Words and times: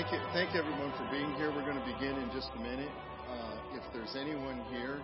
Thank 0.00 0.16
you, 0.16 0.20
thank 0.32 0.56
everyone 0.56 0.96
for 0.96 1.04
being 1.12 1.28
here. 1.36 1.52
We're 1.52 1.68
going 1.68 1.76
to 1.76 1.84
begin 1.84 2.16
in 2.16 2.32
just 2.32 2.48
a 2.56 2.60
minute. 2.62 2.88
Uh, 3.28 3.76
if 3.76 3.84
there's 3.92 4.16
anyone 4.16 4.64
here 4.72 4.96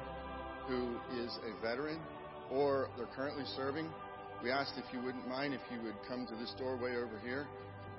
who 0.66 0.96
is 1.20 1.36
a 1.44 1.52
veteran 1.60 2.00
or 2.50 2.88
they're 2.96 3.12
currently 3.14 3.44
serving, 3.56 3.92
we 4.42 4.50
asked 4.50 4.72
if 4.78 4.88
you 4.94 5.04
wouldn't 5.04 5.28
mind 5.28 5.52
if 5.52 5.60
you 5.68 5.82
would 5.82 6.00
come 6.08 6.24
to 6.24 6.34
this 6.36 6.54
doorway 6.56 6.96
over 6.96 7.20
here 7.22 7.46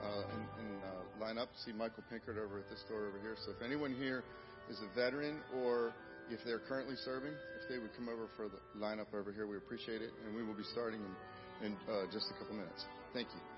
uh, 0.02 0.24
and, 0.34 0.42
and 0.58 0.82
uh, 0.82 1.22
line 1.22 1.38
up. 1.38 1.50
See 1.64 1.72
Michael 1.72 2.02
Pinkert 2.12 2.42
over 2.42 2.58
at 2.58 2.68
this 2.68 2.82
door 2.90 3.06
over 3.06 3.22
here. 3.22 3.36
So 3.46 3.52
if 3.52 3.62
anyone 3.62 3.94
here 3.94 4.24
is 4.68 4.82
a 4.82 4.90
veteran 5.00 5.38
or 5.62 5.94
if 6.32 6.40
they're 6.46 6.66
currently 6.66 6.96
serving, 7.06 7.34
if 7.62 7.70
they 7.70 7.78
would 7.78 7.94
come 7.96 8.10
over 8.10 8.26
for 8.36 8.50
the 8.50 8.58
lineup 8.76 9.14
over 9.14 9.32
here, 9.32 9.46
we 9.46 9.58
appreciate 9.58 10.02
it. 10.02 10.10
And 10.26 10.36
we 10.36 10.42
will 10.42 10.58
be 10.58 10.66
starting 10.74 11.02
in, 11.62 11.68
in 11.68 11.74
uh, 11.94 12.10
just 12.12 12.26
a 12.34 12.40
couple 12.42 12.56
minutes. 12.56 12.86
Thank 13.14 13.28
you. 13.36 13.57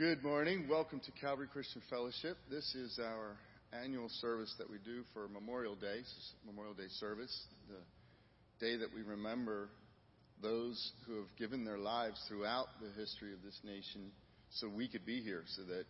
Good 0.00 0.22
morning. 0.22 0.66
Welcome 0.66 1.00
to 1.00 1.12
Calvary 1.20 1.46
Christian 1.52 1.82
Fellowship. 1.90 2.38
This 2.50 2.74
is 2.74 2.98
our 2.98 3.36
annual 3.84 4.08
service 4.08 4.54
that 4.56 4.70
we 4.70 4.78
do 4.82 5.02
for 5.12 5.28
Memorial 5.28 5.74
Day, 5.74 6.00
Memorial 6.46 6.72
Day 6.72 6.88
service, 6.98 7.38
the 7.68 8.64
day 8.64 8.78
that 8.78 8.88
we 8.94 9.02
remember 9.02 9.68
those 10.40 10.92
who 11.06 11.16
have 11.16 11.28
given 11.38 11.66
their 11.66 11.76
lives 11.76 12.18
throughout 12.28 12.68
the 12.80 12.88
history 12.98 13.34
of 13.34 13.42
this 13.42 13.60
nation 13.62 14.10
so 14.48 14.70
we 14.70 14.88
could 14.88 15.04
be 15.04 15.20
here, 15.20 15.42
so 15.54 15.64
that 15.64 15.84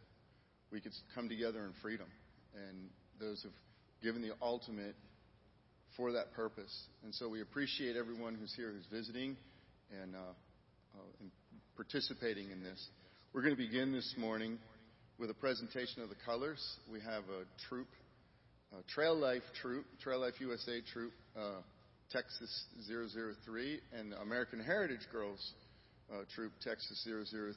we 0.73 0.81
could 0.81 0.91
come 1.15 1.29
together 1.29 1.65
in 1.65 1.71
freedom. 1.81 2.09
And 2.57 2.89
those 3.21 3.41
who've 3.45 3.53
given 4.03 4.23
the 4.23 4.35
ultimate 4.43 4.97
for 5.97 6.11
that 6.11 6.33
purpose. 6.33 6.77
And 7.05 7.15
so 7.15 7.29
we 7.29 7.43
appreciate 7.43 7.95
everyone 7.95 8.35
who's 8.35 8.53
here, 8.57 8.73
who's 8.73 8.87
visiting 8.91 9.37
and, 10.03 10.17
uh, 10.17 10.19
uh, 10.99 11.21
and 11.21 11.31
participating 11.77 12.51
in 12.51 12.61
this. 12.61 12.89
We're 13.33 13.43
going 13.43 13.55
to 13.55 13.63
begin 13.63 13.93
this 13.93 14.13
morning 14.19 14.59
with 15.17 15.31
a 15.31 15.35
presentation 15.35 16.03
of 16.03 16.09
the 16.09 16.17
colors. 16.27 16.61
We 16.93 16.99
have 16.99 17.23
a 17.23 17.45
troop, 17.69 17.87
a 18.77 18.83
Trail 18.93 19.17
Life 19.17 19.45
troop, 19.63 19.85
Trail 20.03 20.19
Life 20.23 20.35
USA 20.41 20.81
troop, 20.93 21.13
uh, 21.39 21.61
Texas 22.11 22.65
003, 22.89 23.79
and 23.97 24.11
the 24.11 24.21
American 24.21 24.59
Heritage 24.59 25.07
Girls 25.13 25.53
uh, 26.13 26.23
troop, 26.35 26.51
Texas 26.61 27.07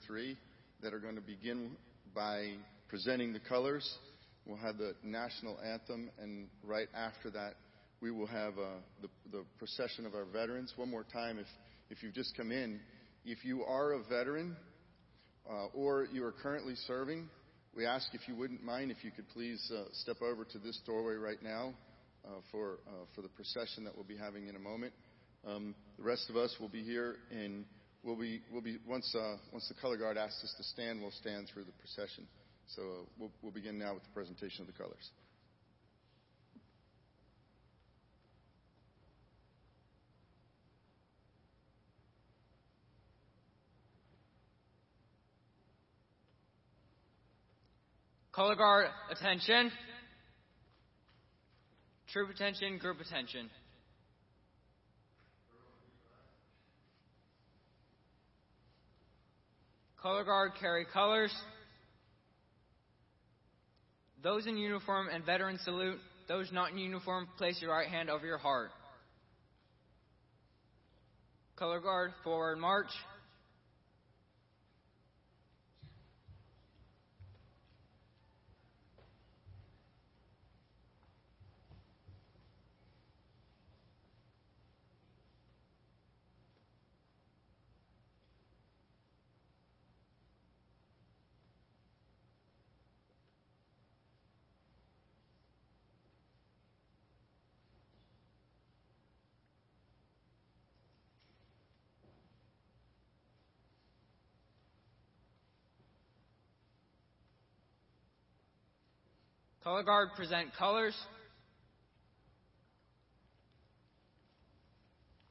003, 0.08 0.38
that 0.84 0.94
are 0.94 1.00
going 1.00 1.16
to 1.16 1.22
begin 1.22 1.72
by 2.14 2.52
presenting 2.88 3.34
the 3.34 3.40
colors. 3.40 3.98
We'll 4.46 4.58
have 4.58 4.78
the 4.78 4.94
national 5.04 5.58
anthem, 5.60 6.12
and 6.22 6.50
right 6.64 6.88
after 6.96 7.32
that, 7.32 7.56
we 8.00 8.12
will 8.12 8.28
have 8.28 8.60
uh, 8.60 8.78
the, 9.02 9.10
the 9.32 9.44
procession 9.58 10.06
of 10.06 10.14
our 10.14 10.26
veterans. 10.26 10.72
One 10.76 10.92
more 10.92 11.06
time, 11.12 11.40
if, 11.40 11.48
if 11.90 12.04
you've 12.04 12.14
just 12.14 12.38
come 12.38 12.52
in, 12.52 12.80
if 13.26 13.44
you 13.44 13.64
are 13.64 13.94
a 13.94 14.04
veteran, 14.04 14.56
uh, 15.50 15.66
or 15.74 16.08
you 16.12 16.24
are 16.24 16.32
currently 16.32 16.76
serving, 16.88 17.30
we 17.76 17.86
ask 17.86 18.08
if 18.14 18.28
you 18.28 18.36
wouldn't 18.36 18.64
mind 18.64 18.92
if 18.92 19.04
you 19.04 19.12
could 19.12 19.28
please 19.30 19.72
uh, 19.76 19.86
step 19.94 20.22
over 20.22 20.46
to 20.46 20.60
this 20.60 20.80
doorway 20.86 21.16
right 21.16 21.42
now 21.42 21.74
uh, 22.26 22.40
for 22.52 22.80
uh, 22.88 23.06
for 23.16 23.22
the 23.22 23.30
procession 23.30 23.84
that 23.84 23.96
we'll 23.96 24.06
be 24.06 24.18
having 24.18 24.48
in 24.48 24.56
a 24.56 24.60
moment. 24.60 24.94
Um, 25.46 25.76
the 25.98 26.04
rest 26.04 26.30
of 26.30 26.38
us 26.38 26.56
will 26.60 26.70
be 26.70 26.84
here, 26.84 27.16
and 27.32 27.66
we'll 28.04 28.16
be 28.16 28.42
we'll 28.52 28.62
be 28.62 28.78
once 28.88 29.14
uh, 29.16 29.38
once 29.52 29.68
the 29.68 29.74
color 29.82 29.98
guard 29.98 30.18
asks 30.18 30.44
us 30.44 30.54
to 30.58 30.64
stand, 30.64 31.02
we'll 31.02 31.12
stand 31.12 31.48
through 31.54 31.64
the 31.64 31.74
procession. 31.80 32.28
So 32.76 32.82
uh, 32.82 32.86
we'll, 33.20 33.32
we'll 33.42 33.52
begin 33.52 33.78
now 33.78 33.94
with 33.94 34.04
the 34.04 34.14
presentation 34.14 34.62
of 34.62 34.68
the 34.68 34.78
colors. 34.78 35.10
Color 48.34 48.56
guard, 48.56 48.88
attention. 49.12 49.72
Troop 52.12 52.32
attention, 52.32 52.80
group 52.80 53.00
attention. 53.00 53.48
Color 60.02 60.24
guard 60.24 60.52
carry 60.60 60.86
colors. 60.92 61.34
Those 64.24 64.48
in 64.48 64.58
uniform 64.58 65.10
and 65.14 65.24
veteran 65.24 65.60
salute. 65.64 66.00
Those 66.28 66.52
not 66.52 66.72
in 66.72 66.80
uniform, 66.80 67.28
place 67.38 67.62
your 67.62 67.72
right 67.72 67.88
hand 67.88 68.10
over 68.10 68.26
your 68.26 68.40
heart. 68.40 68.72
Color 71.56 71.82
guard, 71.82 72.12
forward 72.24 72.58
march. 72.58 72.90
Color 109.64 109.84
guard 109.84 110.10
present 110.18 110.50
colors. 110.60 110.96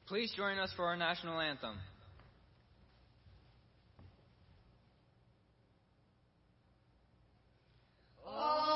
Please 0.07 0.33
join 0.35 0.57
us 0.57 0.71
for 0.75 0.85
our 0.85 0.97
national 0.97 1.39
anthem. 1.39 1.77
whose 8.25 8.72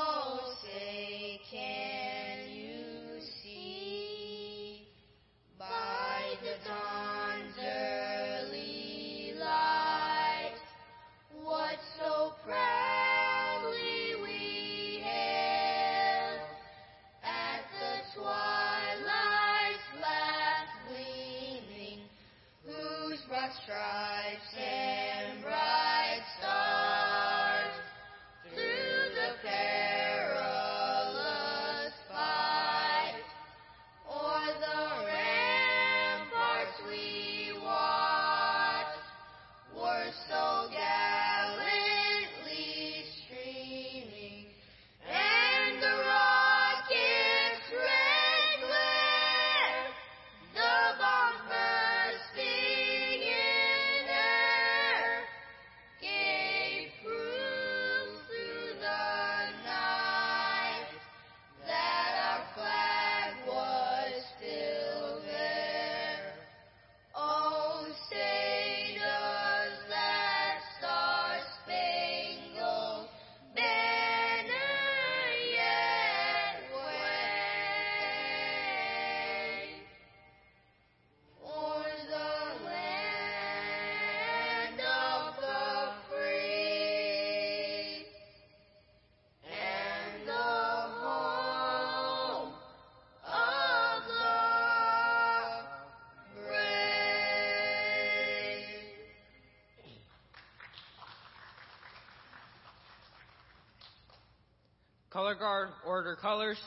Color 105.28 105.40
guard, 105.40 105.68
order 105.86 106.16
colors. 106.16 106.58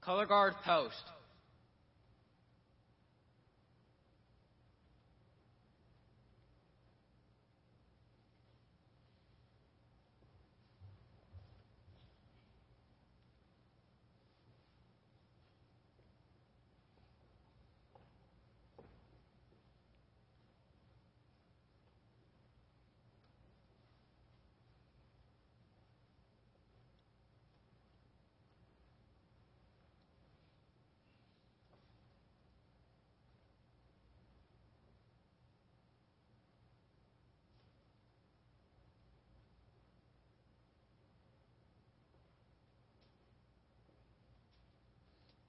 Color 0.00 0.24
guard, 0.24 0.54
post. 0.64 0.94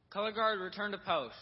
Color 0.09 0.31
guard, 0.31 0.59
return 0.59 0.91
to 0.91 0.97
post. 0.97 1.35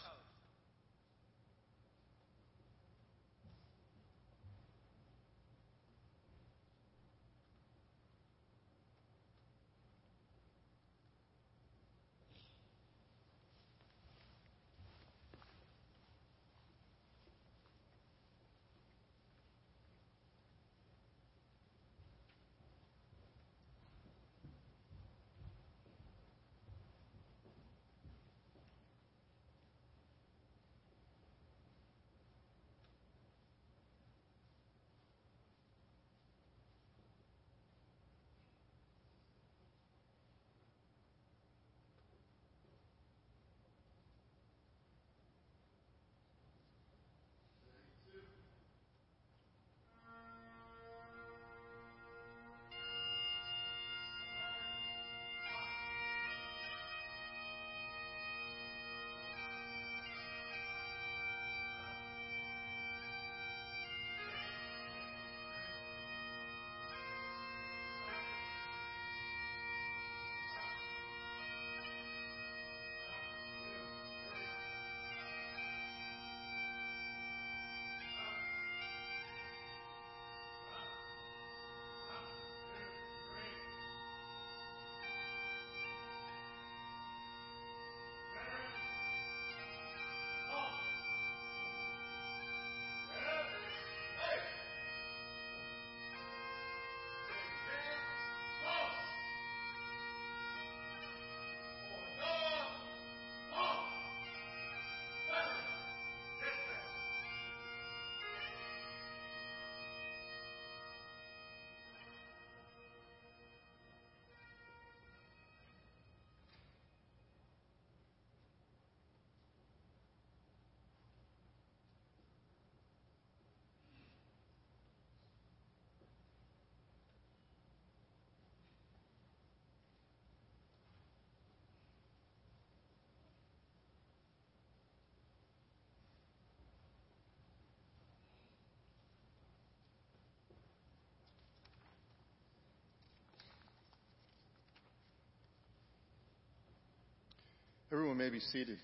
Everyone 147.90 148.18
may 148.18 148.30
be 148.30 148.42
seated. 148.42 148.80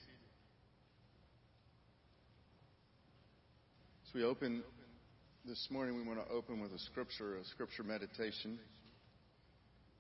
As 4.08 4.14
we 4.16 4.24
open 4.24 4.64
this 5.44 5.68
morning, 5.70 5.98
we 5.98 6.04
want 6.08 6.26
to 6.26 6.34
open 6.34 6.62
with 6.62 6.72
a 6.72 6.80
scripture, 6.80 7.36
a 7.36 7.44
scripture 7.48 7.84
meditation. 7.84 8.58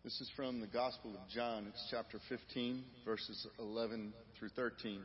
This 0.05 0.21
is 0.21 0.31
from 0.37 0.61
the 0.61 0.67
Gospel 0.67 1.11
of 1.15 1.29
John. 1.29 1.65
It's 1.67 1.85
chapter 1.91 2.17
15, 2.29 2.81
verses 3.03 3.45
11 3.59 4.13
through 4.39 4.51
13. 4.55 4.93
It 4.93 5.01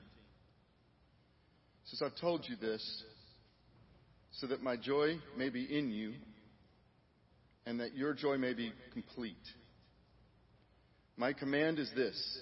says, 1.86 2.00
I've 2.00 2.20
told 2.20 2.46
you 2.48 2.54
this 2.54 3.02
so 4.30 4.46
that 4.46 4.62
my 4.62 4.76
joy 4.76 5.18
may 5.36 5.48
be 5.48 5.64
in 5.64 5.90
you 5.90 6.12
and 7.66 7.80
that 7.80 7.96
your 7.96 8.14
joy 8.14 8.38
may 8.38 8.54
be 8.54 8.72
complete. 8.92 9.34
My 11.16 11.32
command 11.32 11.80
is 11.80 11.90
this 11.96 12.38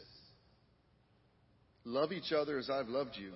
Love 1.87 2.11
each 2.11 2.33
other 2.33 2.59
as 2.59 2.69
I've 2.69 2.88
loved 2.88 3.12
you. 3.14 3.31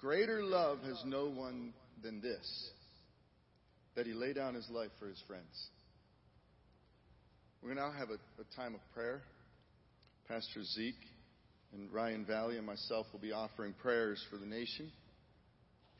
Greater 0.00 0.42
love 0.42 0.80
has 0.82 1.00
no 1.06 1.28
one 1.28 1.72
than 2.02 2.20
this 2.20 2.70
that 3.94 4.04
he 4.04 4.12
lay 4.12 4.32
down 4.32 4.54
his 4.54 4.68
life 4.68 4.90
for 4.98 5.06
his 5.06 5.22
friends. 5.28 5.44
We're 7.62 7.72
going 7.72 7.78
to 7.78 7.92
now 7.92 7.96
have 7.96 8.10
a, 8.10 8.14
a 8.14 8.56
time 8.56 8.74
of 8.74 8.80
prayer. 8.92 9.22
Pastor 10.26 10.64
Zeke 10.64 10.94
and 11.72 11.90
Ryan 11.92 12.24
Valley 12.24 12.56
and 12.56 12.66
myself 12.66 13.06
will 13.12 13.20
be 13.20 13.30
offering 13.30 13.72
prayers 13.80 14.22
for 14.28 14.36
the 14.36 14.44
nation, 14.44 14.90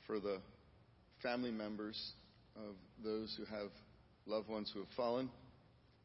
for 0.04 0.18
the 0.18 0.38
family 1.22 1.52
members 1.52 1.96
of 2.56 2.74
those 3.04 3.32
who 3.38 3.44
have 3.44 3.70
loved 4.26 4.48
ones 4.48 4.68
who 4.74 4.80
have 4.80 4.88
fallen, 4.96 5.30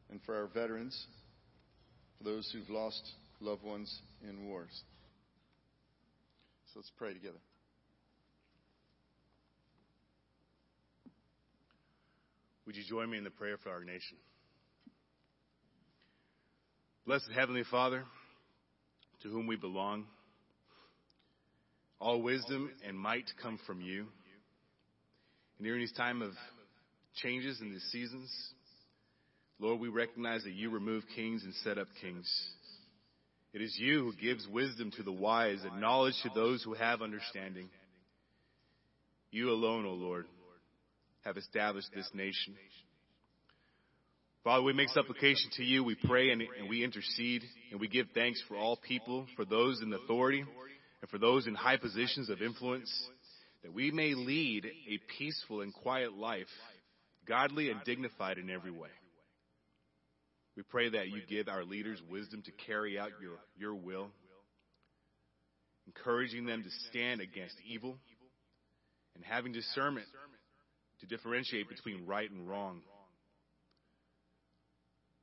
and 0.08 0.20
for 0.24 0.36
our 0.36 0.46
veterans, 0.46 1.04
for 2.18 2.24
those 2.24 2.48
who've 2.52 2.70
lost 2.70 3.02
loved 3.40 3.64
ones 3.64 3.92
in 4.28 4.46
wars. 4.46 4.82
So 6.72 6.80
let's 6.80 6.90
pray 6.96 7.12
together. 7.12 7.38
Would 12.66 12.76
you 12.76 12.84
join 12.88 13.10
me 13.10 13.18
in 13.18 13.24
the 13.24 13.30
prayer 13.30 13.56
for 13.62 13.70
our 13.70 13.84
nation? 13.84 14.16
Blessed 17.06 17.30
Heavenly 17.34 17.64
Father, 17.70 18.04
to 19.22 19.28
whom 19.28 19.46
we 19.46 19.56
belong, 19.56 20.06
all 21.98 22.22
wisdom 22.22 22.70
and 22.86 22.98
might 22.98 23.24
come 23.42 23.58
from 23.66 23.80
you. 23.80 24.06
And 25.58 25.66
during 25.66 25.82
this 25.82 25.92
time 25.92 26.22
of 26.22 26.32
changes 27.16 27.60
in 27.60 27.70
these 27.70 27.86
seasons, 27.90 28.30
Lord, 29.58 29.80
we 29.80 29.88
recognize 29.88 30.42
that 30.44 30.54
you 30.54 30.70
remove 30.70 31.04
kings 31.14 31.44
and 31.44 31.54
set 31.62 31.78
up 31.78 31.88
kings. 32.00 32.28
It 33.52 33.60
is 33.60 33.76
you 33.78 34.00
who 34.00 34.12
gives 34.14 34.46
wisdom 34.48 34.90
to 34.96 35.02
the 35.02 35.12
wise 35.12 35.58
and 35.62 35.80
knowledge 35.80 36.14
to 36.22 36.30
those 36.34 36.62
who 36.62 36.72
have 36.74 37.02
understanding. 37.02 37.68
You 39.30 39.50
alone, 39.50 39.84
O 39.84 39.92
Lord, 39.92 40.26
have 41.24 41.36
established 41.36 41.88
this 41.94 42.08
nation. 42.14 42.54
Father, 44.42 44.62
we 44.62 44.72
make 44.72 44.88
supplication 44.88 45.50
to 45.56 45.64
you. 45.64 45.84
We 45.84 45.94
pray 45.94 46.30
and, 46.30 46.42
and, 46.42 46.68
we 46.68 46.82
intercede 46.82 47.42
and 47.70 47.80
we 47.80 47.88
give 47.88 48.06
thanks 48.14 48.42
for 48.48 48.56
all 48.56 48.76
people, 48.76 49.26
for 49.36 49.44
those 49.44 49.80
in 49.82 49.92
authority, 49.92 50.40
and 50.40 51.10
for 51.10 51.18
those 51.18 51.46
in 51.46 51.54
high 51.54 51.76
positions 51.76 52.28
of 52.28 52.42
influence, 52.42 52.90
that 53.62 53.72
we 53.72 53.90
may 53.90 54.14
lead 54.14 54.64
a 54.64 54.98
peaceful 55.18 55.60
and 55.60 55.72
quiet 55.72 56.14
life, 56.14 56.48
godly 57.28 57.70
and 57.70 57.80
dignified 57.84 58.38
in 58.38 58.50
every 58.50 58.72
way. 58.72 58.88
We 60.56 60.62
pray 60.62 60.90
that 60.90 61.08
you 61.08 61.22
give 61.28 61.48
our 61.48 61.64
leaders 61.64 62.00
wisdom 62.10 62.42
to 62.42 62.52
carry 62.66 62.98
out 62.98 63.10
your, 63.22 63.38
your 63.56 63.74
will, 63.74 64.10
encouraging 65.86 66.44
them 66.44 66.62
to 66.62 66.70
stand 66.90 67.20
against 67.20 67.56
evil 67.66 67.96
and 69.14 69.24
having 69.24 69.52
discernment 69.52 70.06
to 71.00 71.06
differentiate 71.06 71.68
between 71.68 72.06
right 72.06 72.30
and 72.30 72.48
wrong. 72.48 72.82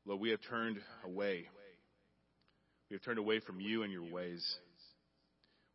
Lord, 0.05 0.19
we 0.19 0.31
have 0.31 0.39
turned 0.49 0.77
away. 1.05 1.45
We 2.89 2.95
have 2.95 3.03
turned 3.03 3.19
away 3.19 3.39
from 3.39 3.59
you 3.59 3.83
and 3.83 3.91
your 3.91 4.11
ways. 4.11 4.43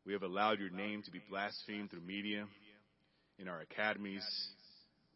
We 0.05 0.13
have 0.13 0.23
allowed 0.23 0.59
your 0.59 0.71
name 0.71 1.03
to 1.05 1.11
be 1.11 1.21
blasphemed 1.31 1.91
through 1.91 2.01
media, 2.01 2.47
in 3.39 3.49
our 3.49 3.61
academies, 3.61 4.23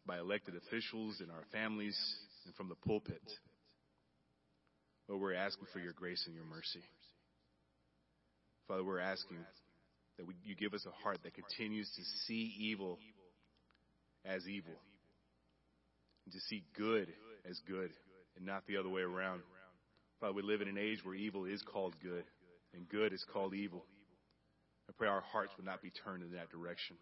by 0.05 0.17
elected 0.17 0.55
officials, 0.55 1.21
in 1.21 1.29
our 1.29 1.43
families, 1.51 1.97
and 2.45 2.55
from 2.55 2.69
the 2.69 2.75
pulpit. 2.75 3.21
Lord, 5.09 5.21
we're 5.21 5.33
asking 5.33 5.67
for 5.73 5.79
your 5.79 5.93
grace 5.93 6.23
and 6.27 6.35
your 6.35 6.45
mercy. 6.45 6.83
Father, 8.67 8.83
we're 8.83 8.99
asking 8.99 9.37
that 10.17 10.27
we, 10.27 10.35
you 10.45 10.55
give 10.55 10.75
us 10.75 10.85
a 10.85 11.03
heart 11.03 11.17
that 11.23 11.33
continues 11.33 11.89
to 11.95 12.03
see 12.27 12.53
evil 12.59 12.99
as 14.23 14.47
evil, 14.47 14.75
and 16.25 16.33
to 16.33 16.39
see 16.41 16.63
good 16.77 17.07
as 17.49 17.59
good, 17.67 17.89
and 18.37 18.45
not 18.45 18.67
the 18.67 18.77
other 18.77 18.89
way 18.89 19.01
around. 19.01 19.41
Father, 20.19 20.33
we 20.33 20.43
live 20.43 20.61
in 20.61 20.67
an 20.67 20.77
age 20.77 20.99
where 21.03 21.15
evil 21.15 21.45
is 21.45 21.63
called 21.63 21.95
good, 22.03 22.23
and 22.75 22.87
good 22.87 23.11
is 23.11 23.25
called 23.33 23.55
evil. 23.55 23.83
I 24.87 24.91
pray 24.95 25.07
our 25.07 25.21
hearts 25.21 25.53
would 25.57 25.65
not 25.65 25.81
be 25.81 25.91
turned 26.03 26.21
in 26.21 26.33
that 26.33 26.51
direction. 26.51 26.97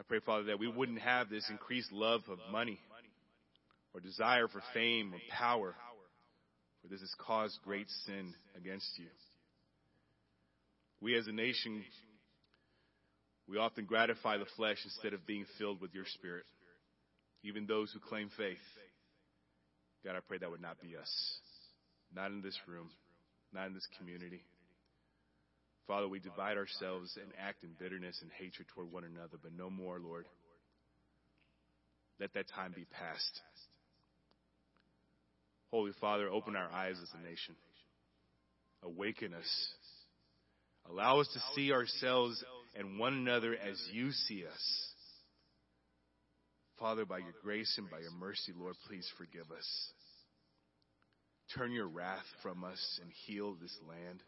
I 0.00 0.02
pray, 0.02 0.18
Father, 0.24 0.44
that 0.44 0.58
we 0.58 0.66
wouldn't 0.66 1.00
have 1.00 1.28
this 1.28 1.48
increased 1.50 1.92
love 1.92 2.22
of 2.28 2.38
money 2.50 2.80
or 3.94 4.00
desire 4.00 4.48
for 4.48 4.62
fame 4.74 5.12
or 5.14 5.20
power, 5.30 5.76
for 6.82 6.88
this 6.88 7.00
has 7.00 7.14
caused 7.18 7.58
great 7.64 7.88
sin 8.04 8.34
against 8.56 8.98
you. 8.98 9.06
We 11.00 11.16
as 11.16 11.26
a 11.26 11.32
nation, 11.32 11.84
we 13.48 13.58
often 13.58 13.86
gratify 13.86 14.38
the 14.38 14.46
flesh 14.56 14.78
instead 14.84 15.14
of 15.14 15.26
being 15.26 15.46
filled 15.58 15.80
with 15.80 15.94
your 15.94 16.04
spirit. 16.06 16.44
Even 17.44 17.66
those 17.66 17.90
who 17.92 17.98
claim 17.98 18.30
faith. 18.36 18.58
God, 20.04 20.16
I 20.16 20.20
pray 20.26 20.38
that 20.38 20.50
would 20.50 20.62
not 20.62 20.80
be 20.80 20.96
us. 20.96 21.12
Not 22.14 22.30
in 22.30 22.42
this 22.42 22.58
room, 22.68 22.90
not 23.52 23.66
in 23.66 23.74
this 23.74 23.86
community. 23.98 24.42
Father, 25.86 26.08
we 26.08 26.20
divide 26.20 26.56
ourselves 26.56 27.16
and 27.20 27.32
act 27.38 27.64
in 27.64 27.70
bitterness 27.78 28.18
and 28.22 28.30
hatred 28.38 28.68
toward 28.74 28.92
one 28.92 29.04
another, 29.04 29.38
but 29.42 29.52
no 29.56 29.70
more, 29.70 29.98
Lord. 29.98 30.26
Let 32.20 32.34
that 32.34 32.46
time 32.54 32.72
be 32.74 32.84
past. 32.84 33.40
Holy 35.72 35.92
Father, 36.00 36.28
open 36.28 36.54
our 36.54 36.70
eyes 36.70 36.96
as 37.02 37.10
a 37.18 37.28
nation. 37.28 37.56
Awaken 38.82 39.32
us. 39.32 39.68
Allow 40.90 41.20
us 41.20 41.28
to 41.32 41.40
see 41.54 41.72
ourselves 41.72 42.44
and 42.74 42.98
one 42.98 43.14
another 43.14 43.54
as 43.54 43.80
you 43.90 44.12
see 44.12 44.44
us. 44.46 44.86
Father, 46.78 47.06
by 47.06 47.18
your 47.18 47.34
grace 47.42 47.74
and 47.78 47.88
by 47.90 48.00
your 48.00 48.12
mercy, 48.12 48.52
Lord, 48.54 48.74
please 48.86 49.08
forgive 49.16 49.50
us. 49.50 49.92
Turn 51.56 51.72
your 51.72 51.88
wrath 51.88 52.26
from 52.42 52.64
us 52.64 53.00
and 53.00 53.10
heal 53.26 53.56
this 53.60 53.76
land. 53.88 54.22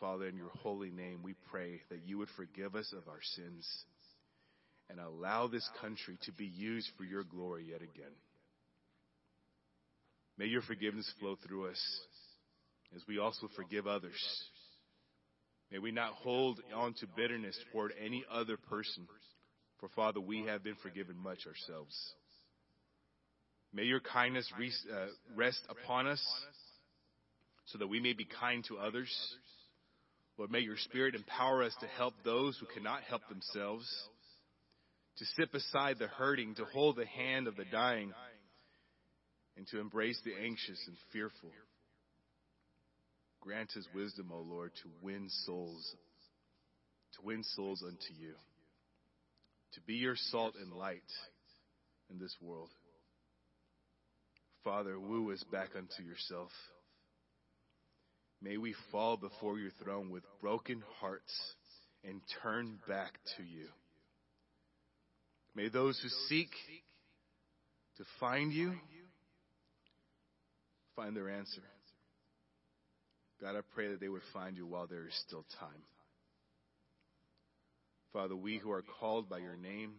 Father, 0.00 0.26
in 0.26 0.36
your 0.36 0.50
holy 0.62 0.90
name, 0.90 1.20
we 1.22 1.34
pray 1.50 1.80
that 1.90 2.06
you 2.06 2.18
would 2.18 2.28
forgive 2.36 2.76
us 2.76 2.92
of 2.96 3.08
our 3.08 3.20
sins 3.36 3.68
and 4.88 5.00
allow 5.00 5.48
this 5.48 5.68
country 5.80 6.18
to 6.22 6.32
be 6.32 6.46
used 6.46 6.88
for 6.96 7.04
your 7.04 7.24
glory 7.24 7.66
yet 7.70 7.82
again. 7.82 8.12
May 10.38 10.46
your 10.46 10.62
forgiveness 10.62 11.10
flow 11.20 11.36
through 11.46 11.68
us 11.68 12.00
as 12.94 13.02
we 13.06 13.18
also 13.18 13.48
forgive 13.56 13.86
others. 13.86 14.18
May 15.70 15.78
we 15.78 15.92
not 15.92 16.12
hold 16.14 16.60
on 16.74 16.94
to 16.94 17.06
bitterness 17.16 17.58
toward 17.72 17.92
any 18.02 18.24
other 18.30 18.56
person, 18.56 19.06
for 19.80 19.88
Father, 19.96 20.20
we 20.20 20.44
have 20.46 20.62
been 20.62 20.76
forgiven 20.82 21.16
much 21.16 21.46
ourselves. 21.46 21.96
May 23.72 23.84
your 23.84 24.00
kindness 24.00 24.50
uh, 24.58 25.06
rest 25.34 25.60
upon 25.68 26.06
us 26.06 26.22
so 27.66 27.78
that 27.78 27.86
we 27.86 28.00
may 28.00 28.12
be 28.12 28.26
kind 28.38 28.62
to 28.68 28.76
others 28.76 29.10
Lord, 30.38 30.50
may 30.50 30.60
your 30.60 30.76
Spirit 30.76 31.14
empower 31.14 31.62
us 31.62 31.74
to 31.80 31.86
help 31.86 32.14
those 32.24 32.58
who 32.58 32.66
cannot 32.74 33.02
help 33.02 33.22
themselves, 33.28 33.86
to 35.18 35.24
sit 35.36 35.52
beside 35.52 35.98
the 35.98 36.06
hurting, 36.06 36.54
to 36.54 36.64
hold 36.64 36.96
the 36.96 37.06
hand 37.06 37.46
of 37.46 37.56
the 37.56 37.66
dying, 37.70 38.12
and 39.56 39.66
to 39.68 39.80
embrace 39.80 40.20
the 40.24 40.34
anxious 40.42 40.78
and 40.86 40.96
fearful. 41.12 41.50
Grant 43.40 43.70
us 43.76 43.86
wisdom, 43.94 44.30
O 44.32 44.40
Lord, 44.40 44.70
to 44.82 44.88
win 45.02 45.28
souls, 45.44 45.94
to 47.14 47.22
win 47.22 47.42
souls 47.42 47.82
unto 47.84 48.14
you, 48.18 48.34
to 49.74 49.80
be 49.82 49.94
your 49.94 50.16
salt 50.16 50.54
and 50.60 50.72
light 50.72 51.02
in 52.10 52.18
this 52.18 52.34
world. 52.40 52.70
Father, 54.64 54.98
woo 54.98 55.32
us 55.32 55.42
back 55.50 55.70
unto 55.76 56.08
yourself. 56.08 56.50
May 58.40 58.56
we 58.56 58.74
fall 58.90 59.16
before 59.16 59.58
your 59.58 59.72
throne 59.82 60.10
with 60.10 60.22
broken 60.40 60.82
hearts 61.00 61.32
and 62.04 62.20
turn 62.42 62.78
back 62.88 63.12
to 63.36 63.42
you. 63.42 63.66
May 65.54 65.68
those 65.68 65.98
who 66.00 66.08
seek 66.28 66.50
to 67.98 68.04
find 68.18 68.52
you 68.52 68.72
find 70.96 71.16
their 71.16 71.30
answer. 71.30 71.62
God, 73.40 73.56
I 73.56 73.60
pray 73.74 73.88
that 73.88 74.00
they 74.00 74.08
would 74.08 74.22
find 74.32 74.56
you 74.56 74.66
while 74.66 74.86
there 74.86 75.06
is 75.06 75.22
still 75.26 75.44
time. 75.58 75.82
Father, 78.12 78.36
we 78.36 78.58
who 78.58 78.70
are 78.70 78.84
called 79.00 79.28
by 79.28 79.38
your 79.38 79.56
name 79.56 79.94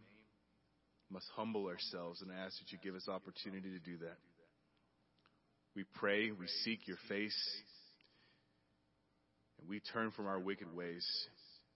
must 1.11 1.25
humble 1.35 1.67
ourselves 1.67 2.21
and 2.21 2.31
ask 2.31 2.57
that 2.59 2.71
you 2.71 2.77
give 2.83 2.95
us 2.95 3.07
opportunity 3.07 3.69
to 3.71 3.79
do 3.79 3.97
that. 3.97 4.17
We 5.75 5.83
pray, 5.95 6.31
we 6.31 6.47
seek 6.63 6.87
your 6.87 6.97
face 7.09 7.61
and 9.59 9.67
we 9.67 9.81
turn 9.91 10.11
from 10.11 10.27
our 10.27 10.39
wicked 10.39 10.73
ways. 10.73 11.05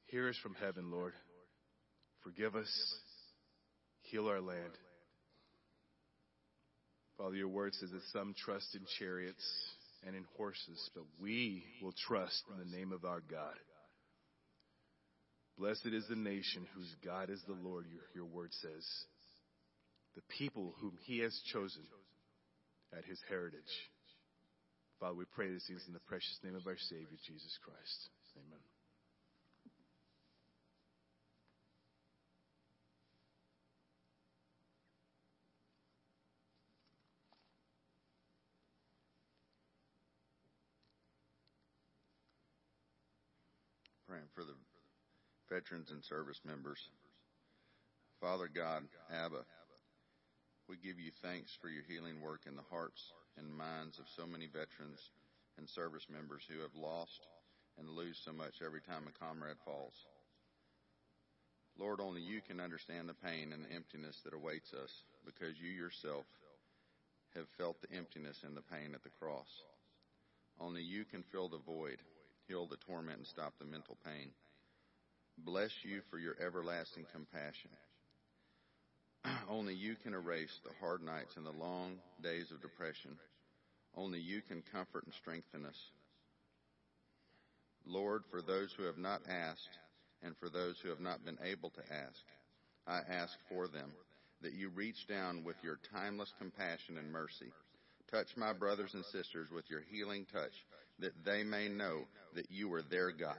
Hear 0.05 0.29
us 0.29 0.37
from 0.41 0.55
heaven, 0.55 0.91
Lord. 0.91 1.13
Forgive 2.23 2.55
us. 2.55 2.69
Heal 4.01 4.27
our 4.27 4.41
land. 4.41 4.71
Father, 7.17 7.35
your 7.35 7.47
word 7.47 7.73
says 7.73 7.89
that 7.91 8.03
some 8.13 8.35
trust 8.37 8.75
in 8.75 8.81
chariots 8.99 9.43
and 10.05 10.15
in 10.15 10.25
horses, 10.37 10.89
but 10.93 11.03
we 11.19 11.63
will 11.81 11.93
trust 12.07 12.43
in 12.51 12.59
the 12.59 12.77
name 12.77 12.91
of 12.91 13.05
our 13.05 13.21
God. 13.29 13.55
Blessed 15.57 15.87
is 15.87 16.05
the 16.07 16.15
nation 16.15 16.67
whose 16.75 16.93
God 17.03 17.31
is 17.31 17.41
the 17.47 17.57
Lord, 17.67 17.85
your, 17.91 18.03
your 18.13 18.25
word 18.25 18.53
says. 18.61 18.85
The 20.15 20.21
people 20.37 20.75
whom 20.79 20.97
he 21.05 21.19
has 21.19 21.39
chosen 21.51 21.81
at 22.95 23.05
his 23.05 23.19
heritage. 23.27 23.61
Father, 24.99 25.15
we 25.15 25.25
pray 25.35 25.49
these 25.49 25.65
things 25.67 25.83
in 25.87 25.93
the 25.93 25.99
precious 26.07 26.37
name 26.43 26.55
of 26.55 26.67
our 26.67 26.77
Savior, 26.77 27.17
Jesus 27.25 27.57
Christ. 27.63 28.09
Amen. 28.37 28.66
For 44.37 44.45
the 44.45 44.53
veterans 45.49 45.89
and 45.89 46.05
service 46.05 46.41
members. 46.45 46.77
Father 48.21 48.45
God, 48.45 48.83
Abba, 49.09 49.41
we 50.69 50.77
give 50.77 50.99
you 51.01 51.09
thanks 51.25 51.57
for 51.59 51.69
your 51.69 51.81
healing 51.89 52.21
work 52.21 52.41
in 52.45 52.55
the 52.55 52.69
hearts 52.69 53.01
and 53.35 53.49
minds 53.49 53.97
of 53.97 54.05
so 54.13 54.27
many 54.29 54.45
veterans 54.45 55.09
and 55.57 55.67
service 55.67 56.05
members 56.05 56.45
who 56.45 56.61
have 56.61 56.75
lost 56.77 57.25
and 57.79 57.89
lose 57.89 58.21
so 58.23 58.31
much 58.31 58.61
every 58.63 58.81
time 58.81 59.09
a 59.09 59.25
comrade 59.25 59.57
falls. 59.65 60.05
Lord, 61.79 61.99
only 61.99 62.21
you 62.21 62.41
can 62.45 62.61
understand 62.61 63.09
the 63.09 63.17
pain 63.17 63.53
and 63.53 63.65
the 63.65 63.73
emptiness 63.73 64.21
that 64.21 64.37
awaits 64.37 64.69
us 64.73 64.93
because 65.25 65.57
you 65.57 65.73
yourself 65.73 66.25
have 67.33 67.49
felt 67.57 67.81
the 67.81 67.97
emptiness 67.97 68.45
and 68.45 68.55
the 68.55 68.69
pain 68.69 68.93
at 68.93 69.01
the 69.01 69.17
cross. 69.17 69.49
Only 70.61 70.83
you 70.83 71.05
can 71.05 71.23
fill 71.23 71.49
the 71.49 71.61
void, 71.65 71.97
heal 72.47 72.65
the 72.65 72.77
torment, 72.77 73.19
and 73.19 73.27
stop 73.27 73.53
the 73.59 73.65
mental 73.65 73.97
pain. 74.05 74.31
Bless 75.37 75.71
you 75.83 76.01
for 76.09 76.17
your 76.17 76.35
everlasting 76.43 77.05
compassion. 77.11 77.69
Only 79.49 79.73
you 79.73 79.95
can 79.95 80.13
erase 80.13 80.59
the 80.63 80.71
hard 80.79 81.01
nights 81.01 81.35
and 81.37 81.45
the 81.45 81.51
long 81.51 81.97
days 82.23 82.51
of 82.51 82.61
depression. 82.61 83.17
Only 83.95 84.19
you 84.19 84.41
can 84.41 84.63
comfort 84.71 85.03
and 85.05 85.13
strengthen 85.13 85.65
us. 85.65 85.77
Lord, 87.85 88.23
for 88.29 88.41
those 88.41 88.73
who 88.75 88.83
have 88.83 88.97
not 88.97 89.21
asked 89.29 89.79
and 90.23 90.35
for 90.37 90.49
those 90.49 90.79
who 90.81 90.89
have 90.89 90.99
not 90.99 91.23
been 91.23 91.37
able 91.43 91.69
to 91.71 91.93
ask, 91.93 92.23
I 92.85 93.01
ask 93.09 93.37
for 93.49 93.67
them 93.67 93.91
that 94.41 94.53
you 94.53 94.69
reach 94.69 95.07
down 95.07 95.43
with 95.43 95.55
your 95.63 95.79
timeless 95.93 96.33
compassion 96.37 96.97
and 96.97 97.11
mercy. 97.11 97.51
Touch 98.11 98.27
my 98.37 98.53
brothers 98.53 98.93
and 98.93 99.03
sisters 99.05 99.49
with 99.51 99.69
your 99.69 99.81
healing 99.91 100.25
touch 100.31 100.53
that 100.99 101.13
they 101.25 101.43
may 101.43 101.67
know 101.67 102.01
that 102.35 102.49
you 102.49 102.71
are 102.73 102.81
their 102.81 103.11
God 103.11 103.35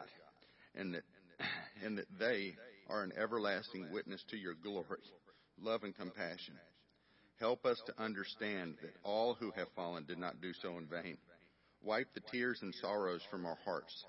and 0.75 0.95
that, 0.95 1.05
and 1.85 1.99
that 1.99 2.19
they 2.19 2.55
are 2.89 3.03
an 3.03 3.13
everlasting 3.17 3.91
witness 3.93 4.23
to 4.31 4.37
your 4.37 4.55
glory, 4.55 4.99
love, 5.61 5.83
and 5.85 5.97
compassion. 5.97 6.55
Help 7.41 7.65
us 7.65 7.81
to 7.87 8.03
understand 8.03 8.75
that 8.83 8.95
all 9.05 9.35
who 9.35 9.53
have 9.53 9.69
fallen 9.77 10.05
did 10.05 10.19
not 10.19 10.41
do 10.41 10.53
so 10.61 10.77
in 10.79 10.87
vain. 10.87 11.17
Wipe 11.83 12.13
the 12.15 12.21
tears 12.33 12.59
and 12.63 12.75
sorrows 12.75 13.23
from 13.31 13.47
our 13.47 13.59
hearts. 13.65 14.05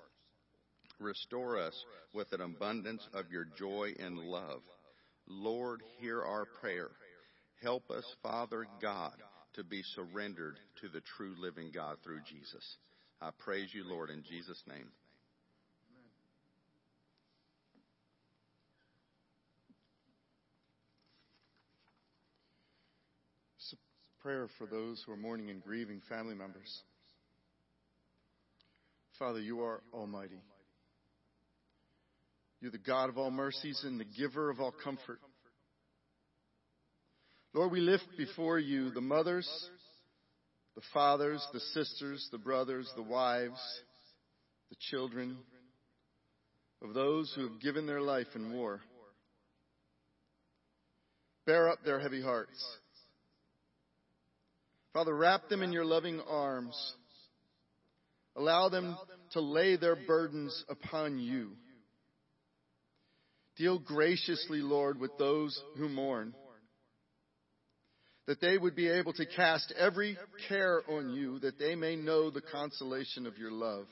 Restore 0.98 1.58
us 1.58 1.84
with 2.12 2.32
an 2.32 2.40
abundance 2.40 3.06
of 3.14 3.30
your 3.30 3.46
joy 3.56 3.94
and 3.98 4.18
love. 4.18 4.60
Lord, 5.28 5.82
hear 6.00 6.22
our 6.22 6.44
prayer. 6.60 6.90
Help 7.62 7.90
us, 7.90 8.04
Father 8.22 8.66
God, 8.82 9.12
to 9.60 9.64
be 9.64 9.82
surrendered 9.94 10.56
to 10.80 10.88
the 10.88 11.02
true 11.16 11.34
living 11.38 11.70
God 11.74 11.98
through 12.02 12.20
Jesus. 12.26 12.64
I 13.20 13.28
praise 13.44 13.68
you, 13.74 13.84
Lord, 13.84 14.08
in 14.08 14.22
Jesus' 14.22 14.62
name. 14.66 14.86
prayer 24.22 24.48
for 24.58 24.66
those 24.66 25.02
who 25.06 25.12
are 25.12 25.16
mourning 25.16 25.48
and 25.48 25.62
grieving 25.62 26.02
family 26.06 26.34
members. 26.34 26.82
Father, 29.18 29.40
you 29.40 29.62
are 29.62 29.80
almighty. 29.94 30.42
You're 32.60 32.70
the 32.70 32.76
God 32.76 33.08
of 33.08 33.16
all 33.16 33.30
mercies 33.30 33.82
and 33.82 33.98
the 33.98 34.04
giver 34.04 34.50
of 34.50 34.60
all 34.60 34.74
comfort. 34.84 35.20
Lord, 37.52 37.72
we 37.72 37.80
lift 37.80 38.06
before 38.16 38.58
you 38.60 38.90
the 38.90 39.00
mothers, 39.00 39.48
the 40.76 40.82
fathers, 40.94 41.44
the 41.52 41.60
sisters, 41.60 42.28
the 42.30 42.38
brothers, 42.38 42.90
the 42.94 43.02
wives, 43.02 43.60
the 44.70 44.76
children 44.90 45.36
of 46.82 46.94
those 46.94 47.32
who 47.34 47.48
have 47.48 47.60
given 47.60 47.86
their 47.86 48.00
life 48.00 48.28
in 48.36 48.52
war. 48.52 48.80
Bear 51.44 51.68
up 51.68 51.80
their 51.84 51.98
heavy 51.98 52.22
hearts. 52.22 52.64
Father, 54.92 55.14
wrap 55.14 55.48
them 55.48 55.62
in 55.62 55.72
your 55.72 55.84
loving 55.84 56.20
arms. 56.20 56.94
Allow 58.36 58.68
them 58.68 58.96
to 59.32 59.40
lay 59.40 59.76
their 59.76 59.96
burdens 59.96 60.64
upon 60.68 61.18
you. 61.18 61.50
Deal 63.56 63.78
graciously, 63.80 64.60
Lord, 64.60 65.00
with 65.00 65.10
those 65.18 65.60
who 65.76 65.88
mourn. 65.88 66.32
That 68.26 68.40
they 68.40 68.58
would 68.58 68.76
be 68.76 68.88
able 68.88 69.12
to 69.14 69.26
cast 69.26 69.72
every 69.76 70.16
care 70.48 70.82
on 70.88 71.10
you, 71.10 71.38
that 71.40 71.58
they 71.58 71.74
may 71.74 71.96
know 71.96 72.30
the 72.30 72.42
consolation 72.42 73.26
of 73.26 73.38
your 73.38 73.50
love, 73.50 73.86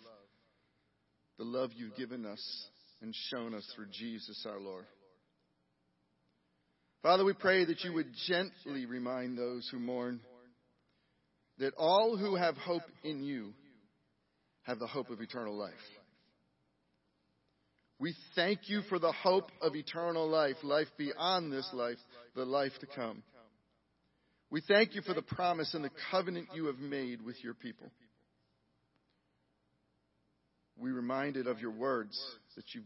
the 1.39 1.45
love 1.45 1.71
you've 1.75 1.97
given 1.97 2.25
us 2.25 2.67
and 3.01 3.15
shown 3.31 3.55
us 3.55 3.67
through 3.75 3.89
Jesus 3.93 4.47
our 4.49 4.61
Lord. 4.61 4.85
Father, 7.03 7.25
we 7.25 7.33
pray 7.33 7.65
that 7.65 7.83
you 7.85 7.93
would 7.93 8.13
gently 8.27 8.87
remind 8.87 9.39
those 9.39 9.69
who 9.71 9.79
mourn 9.79 10.21
that 11.59 11.75
all 11.77 12.17
who 12.17 12.37
have 12.37 12.57
hope 12.57 12.83
in 13.05 13.23
you 13.23 13.53
have 14.63 14.79
the 14.79 14.87
hope 14.87 15.11
of 15.11 15.21
eternal 15.21 15.57
life. 15.57 15.73
We 17.99 18.15
thank 18.37 18.69
you 18.69 18.83
for 18.83 18.99
the 18.99 19.13
hope 19.13 19.51
of 19.61 19.75
eternal 19.75 20.29
life, 20.29 20.57
life 20.63 20.87
beyond 20.97 21.53
this 21.53 21.69
life, 21.73 21.99
the 22.37 22.45
life 22.45 22.73
to 22.81 22.87
come. 22.87 23.23
We 24.51 24.63
thank 24.67 24.95
you 24.95 25.03
for 25.03 25.15
the 25.15 25.23
promise 25.23 25.75
and 25.75 25.85
the 25.85 25.91
covenant 26.11 26.49
you 26.55 26.67
have 26.67 26.79
made 26.79 27.23
with 27.23 27.37
your 27.45 27.55
people. 27.55 27.91
We 30.77 30.91
reminded 30.91 31.47
of 31.47 31.61
your 31.61 31.73
words 31.73 32.19
that 32.57 32.65
you 32.73 32.83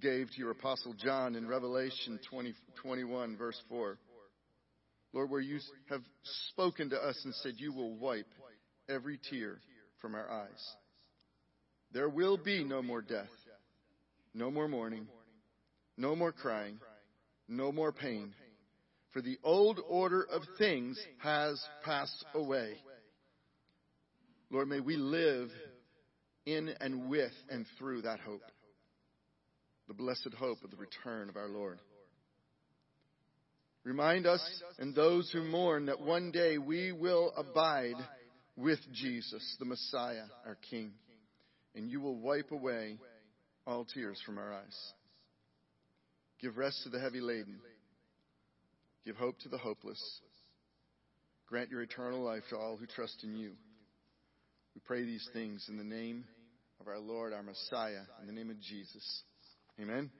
gave 0.00 0.30
to 0.30 0.38
your 0.38 0.50
apostle 0.50 0.94
John 0.94 1.34
in 1.34 1.48
Revelation 1.48 2.20
20, 2.30 2.54
21 2.82 3.36
verse 3.36 3.60
4. 3.68 3.98
Lord, 5.12 5.30
where 5.30 5.40
you 5.40 5.58
have 5.90 6.02
spoken 6.50 6.90
to 6.90 6.96
us 6.96 7.20
and 7.24 7.34
said 7.36 7.54
you 7.56 7.72
will 7.72 7.94
wipe 7.96 8.28
every 8.88 9.18
tear 9.30 9.58
from 10.00 10.14
our 10.14 10.30
eyes. 10.30 10.76
There 11.92 12.08
will 12.08 12.38
be 12.38 12.64
no 12.64 12.82
more 12.82 13.02
death 13.02 13.28
no 14.34 14.50
more 14.50 14.68
mourning, 14.68 15.06
no 15.96 16.16
more 16.16 16.32
crying, 16.32 16.78
no 17.48 17.70
more 17.70 17.92
pain, 17.92 18.32
for 19.12 19.20
the 19.20 19.38
old 19.44 19.80
order 19.88 20.22
of 20.22 20.42
things 20.58 20.98
has 21.18 21.62
passed 21.84 22.24
away. 22.34 22.74
Lord, 24.50 24.68
may 24.68 24.80
we 24.80 24.96
live 24.96 25.50
in 26.46 26.70
and 26.80 27.08
with 27.08 27.32
and 27.50 27.66
through 27.78 28.02
that 28.02 28.20
hope, 28.20 28.42
the 29.88 29.94
blessed 29.94 30.34
hope 30.38 30.62
of 30.64 30.70
the 30.70 30.76
return 30.76 31.28
of 31.28 31.36
our 31.36 31.48
Lord. 31.48 31.78
Remind 33.84 34.26
us 34.26 34.42
and 34.78 34.94
those 34.94 35.30
who 35.32 35.42
mourn 35.42 35.86
that 35.86 36.00
one 36.00 36.30
day 36.30 36.58
we 36.58 36.92
will 36.92 37.32
abide 37.36 37.96
with 38.56 38.78
Jesus, 38.92 39.56
the 39.58 39.64
Messiah, 39.64 40.24
our 40.46 40.56
King, 40.70 40.92
and 41.74 41.90
you 41.90 42.00
will 42.00 42.16
wipe 42.16 42.52
away 42.52 42.98
all 43.66 43.84
tears 43.84 44.20
from 44.24 44.38
our 44.38 44.52
eyes. 44.52 44.92
Give 46.40 46.56
rest 46.56 46.82
to 46.84 46.90
the 46.90 47.00
heavy 47.00 47.20
laden. 47.20 47.58
Give 49.04 49.16
hope 49.16 49.38
to 49.40 49.48
the 49.48 49.58
hopeless. 49.58 50.00
Grant 51.48 51.70
your 51.70 51.82
eternal 51.82 52.22
life 52.22 52.44
to 52.50 52.56
all 52.56 52.76
who 52.76 52.86
trust 52.86 53.24
in 53.24 53.34
you. 53.34 53.52
We 54.74 54.80
pray 54.86 55.04
these 55.04 55.28
things 55.32 55.66
in 55.68 55.76
the 55.76 55.84
name 55.84 56.24
of 56.80 56.88
our 56.88 56.98
Lord, 56.98 57.32
our 57.32 57.42
Messiah, 57.42 58.02
in 58.20 58.26
the 58.26 58.32
name 58.32 58.50
of 58.50 58.60
Jesus. 58.60 59.22
Amen. 59.80 60.10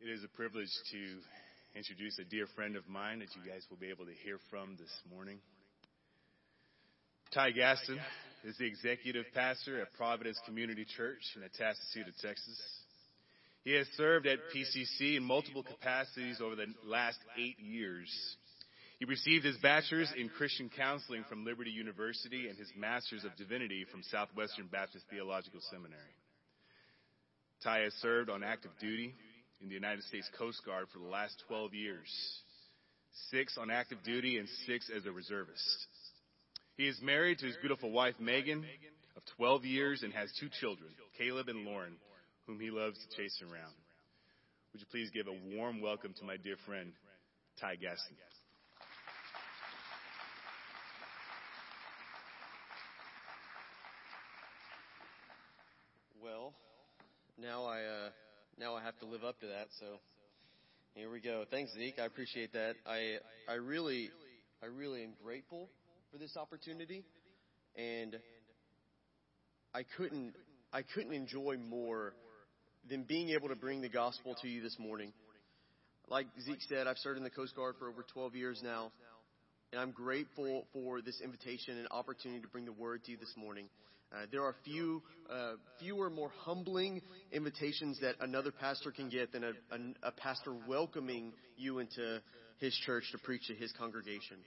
It 0.00 0.10
is 0.10 0.22
a 0.22 0.28
privilege 0.28 0.70
to 0.92 1.76
introduce 1.76 2.20
a 2.20 2.24
dear 2.24 2.46
friend 2.54 2.76
of 2.76 2.86
mine 2.88 3.18
that 3.18 3.34
you 3.34 3.42
guys 3.42 3.66
will 3.68 3.78
be 3.78 3.90
able 3.90 4.06
to 4.06 4.14
hear 4.22 4.38
from 4.48 4.76
this 4.78 4.94
morning. 5.10 5.38
Ty 7.34 7.50
Gaston 7.50 7.98
is 8.44 8.56
the 8.58 8.64
executive 8.64 9.24
pastor 9.34 9.82
at 9.82 9.92
Providence 9.94 10.38
Community 10.46 10.86
Church 10.96 11.18
in 11.34 11.42
Atascocita, 11.42 12.14
Texas. 12.22 12.60
He 13.64 13.72
has 13.72 13.88
served 13.96 14.28
at 14.28 14.38
PCC 14.54 15.16
in 15.16 15.24
multiple 15.24 15.64
capacities 15.64 16.40
over 16.40 16.54
the 16.54 16.66
last 16.84 17.18
eight 17.36 17.58
years. 17.58 18.08
He 19.00 19.04
received 19.04 19.44
his 19.44 19.56
bachelor's 19.56 20.12
in 20.16 20.28
Christian 20.28 20.70
counseling 20.76 21.24
from 21.28 21.44
Liberty 21.44 21.70
University 21.70 22.46
and 22.46 22.56
his 22.56 22.70
master's 22.78 23.24
of 23.24 23.34
divinity 23.36 23.84
from 23.90 24.04
Southwestern 24.04 24.68
Baptist 24.68 25.06
Theological 25.10 25.60
Seminary. 25.72 26.14
Ty 27.64 27.80
has 27.80 27.92
served 27.94 28.30
on 28.30 28.44
active 28.44 28.70
duty 28.80 29.12
in 29.60 29.68
the 29.68 29.74
United 29.74 30.04
States 30.04 30.28
Coast 30.38 30.60
Guard 30.64 30.86
for 30.92 30.98
the 30.98 31.08
last 31.08 31.42
12 31.48 31.74
years, 31.74 32.08
six 33.30 33.58
on 33.58 33.70
active 33.70 33.98
duty 34.04 34.38
and 34.38 34.48
six 34.66 34.90
as 34.94 35.04
a 35.06 35.12
reservist. 35.12 35.86
He 36.76 36.86
is 36.86 36.98
married 37.02 37.38
to 37.38 37.46
his 37.46 37.56
beautiful 37.56 37.90
wife, 37.90 38.14
Megan, 38.20 38.64
of 39.16 39.22
12 39.36 39.64
years 39.64 40.02
and 40.02 40.12
has 40.12 40.30
two 40.38 40.48
children, 40.60 40.90
Caleb 41.18 41.48
and 41.48 41.64
Lauren, 41.64 41.96
whom 42.46 42.60
he 42.60 42.70
loves 42.70 42.98
to 42.98 43.16
chase 43.16 43.42
around. 43.42 43.74
Would 44.72 44.80
you 44.80 44.86
please 44.90 45.10
give 45.10 45.26
a 45.26 45.56
warm 45.56 45.80
welcome 45.80 46.14
to 46.20 46.24
my 46.24 46.36
dear 46.36 46.56
friend, 46.66 46.92
Ty 47.60 47.76
Gaston? 47.76 48.16
Well, 56.22 56.52
now 57.40 57.64
I 57.64 57.80
uh, 57.82 58.08
now 58.58 58.74
I 58.74 58.82
have 58.82 58.98
to 58.98 59.06
live 59.06 59.24
up 59.24 59.38
to 59.40 59.46
that. 59.46 59.68
So 59.78 59.86
here 60.94 61.10
we 61.10 61.20
go. 61.20 61.44
Thanks, 61.50 61.72
Zeke. 61.74 61.98
I 62.00 62.06
appreciate 62.06 62.52
that. 62.54 62.74
I 62.86 63.18
I 63.48 63.54
really 63.54 64.10
I 64.62 64.66
really 64.66 65.04
am 65.04 65.12
grateful 65.22 65.68
for 66.10 66.18
this 66.18 66.36
opportunity, 66.36 67.04
and 67.76 68.16
I 69.74 69.82
couldn't 69.96 70.34
I 70.72 70.82
couldn't 70.82 71.12
enjoy 71.12 71.56
more 71.56 72.14
than 72.88 73.04
being 73.04 73.30
able 73.30 73.48
to 73.48 73.56
bring 73.56 73.80
the 73.80 73.88
gospel 73.88 74.34
to 74.42 74.48
you 74.48 74.60
this 74.60 74.76
morning. 74.78 75.12
Like 76.08 76.26
Zeke 76.40 76.62
said, 76.68 76.86
I've 76.86 76.98
served 76.98 77.18
in 77.18 77.24
the 77.24 77.30
Coast 77.30 77.54
Guard 77.54 77.76
for 77.78 77.88
over 77.88 78.04
12 78.12 78.34
years 78.34 78.60
now, 78.64 78.90
and 79.72 79.80
I'm 79.80 79.90
grateful 79.92 80.66
for 80.72 81.02
this 81.02 81.20
invitation 81.22 81.76
and 81.78 81.86
opportunity 81.90 82.40
to 82.40 82.48
bring 82.48 82.64
the 82.64 82.72
word 82.72 83.04
to 83.04 83.10
you 83.12 83.18
this 83.18 83.34
morning. 83.36 83.68
Uh, 84.12 84.24
there 84.32 84.42
are 84.42 84.54
few, 84.64 85.02
uh, 85.30 85.52
fewer, 85.78 86.08
more 86.08 86.30
humbling 86.40 87.02
invitations 87.30 87.98
that 88.00 88.14
another 88.20 88.50
pastor 88.50 88.90
can 88.90 89.08
get 89.10 89.32
than 89.32 89.44
a, 89.44 89.50
a, 89.50 90.08
a 90.08 90.12
pastor 90.12 90.54
welcoming 90.66 91.32
you 91.56 91.78
into 91.78 92.20
his 92.58 92.74
church 92.86 93.04
to 93.12 93.18
preach 93.18 93.46
to 93.48 93.54
his 93.54 93.70
congregation. 93.72 94.38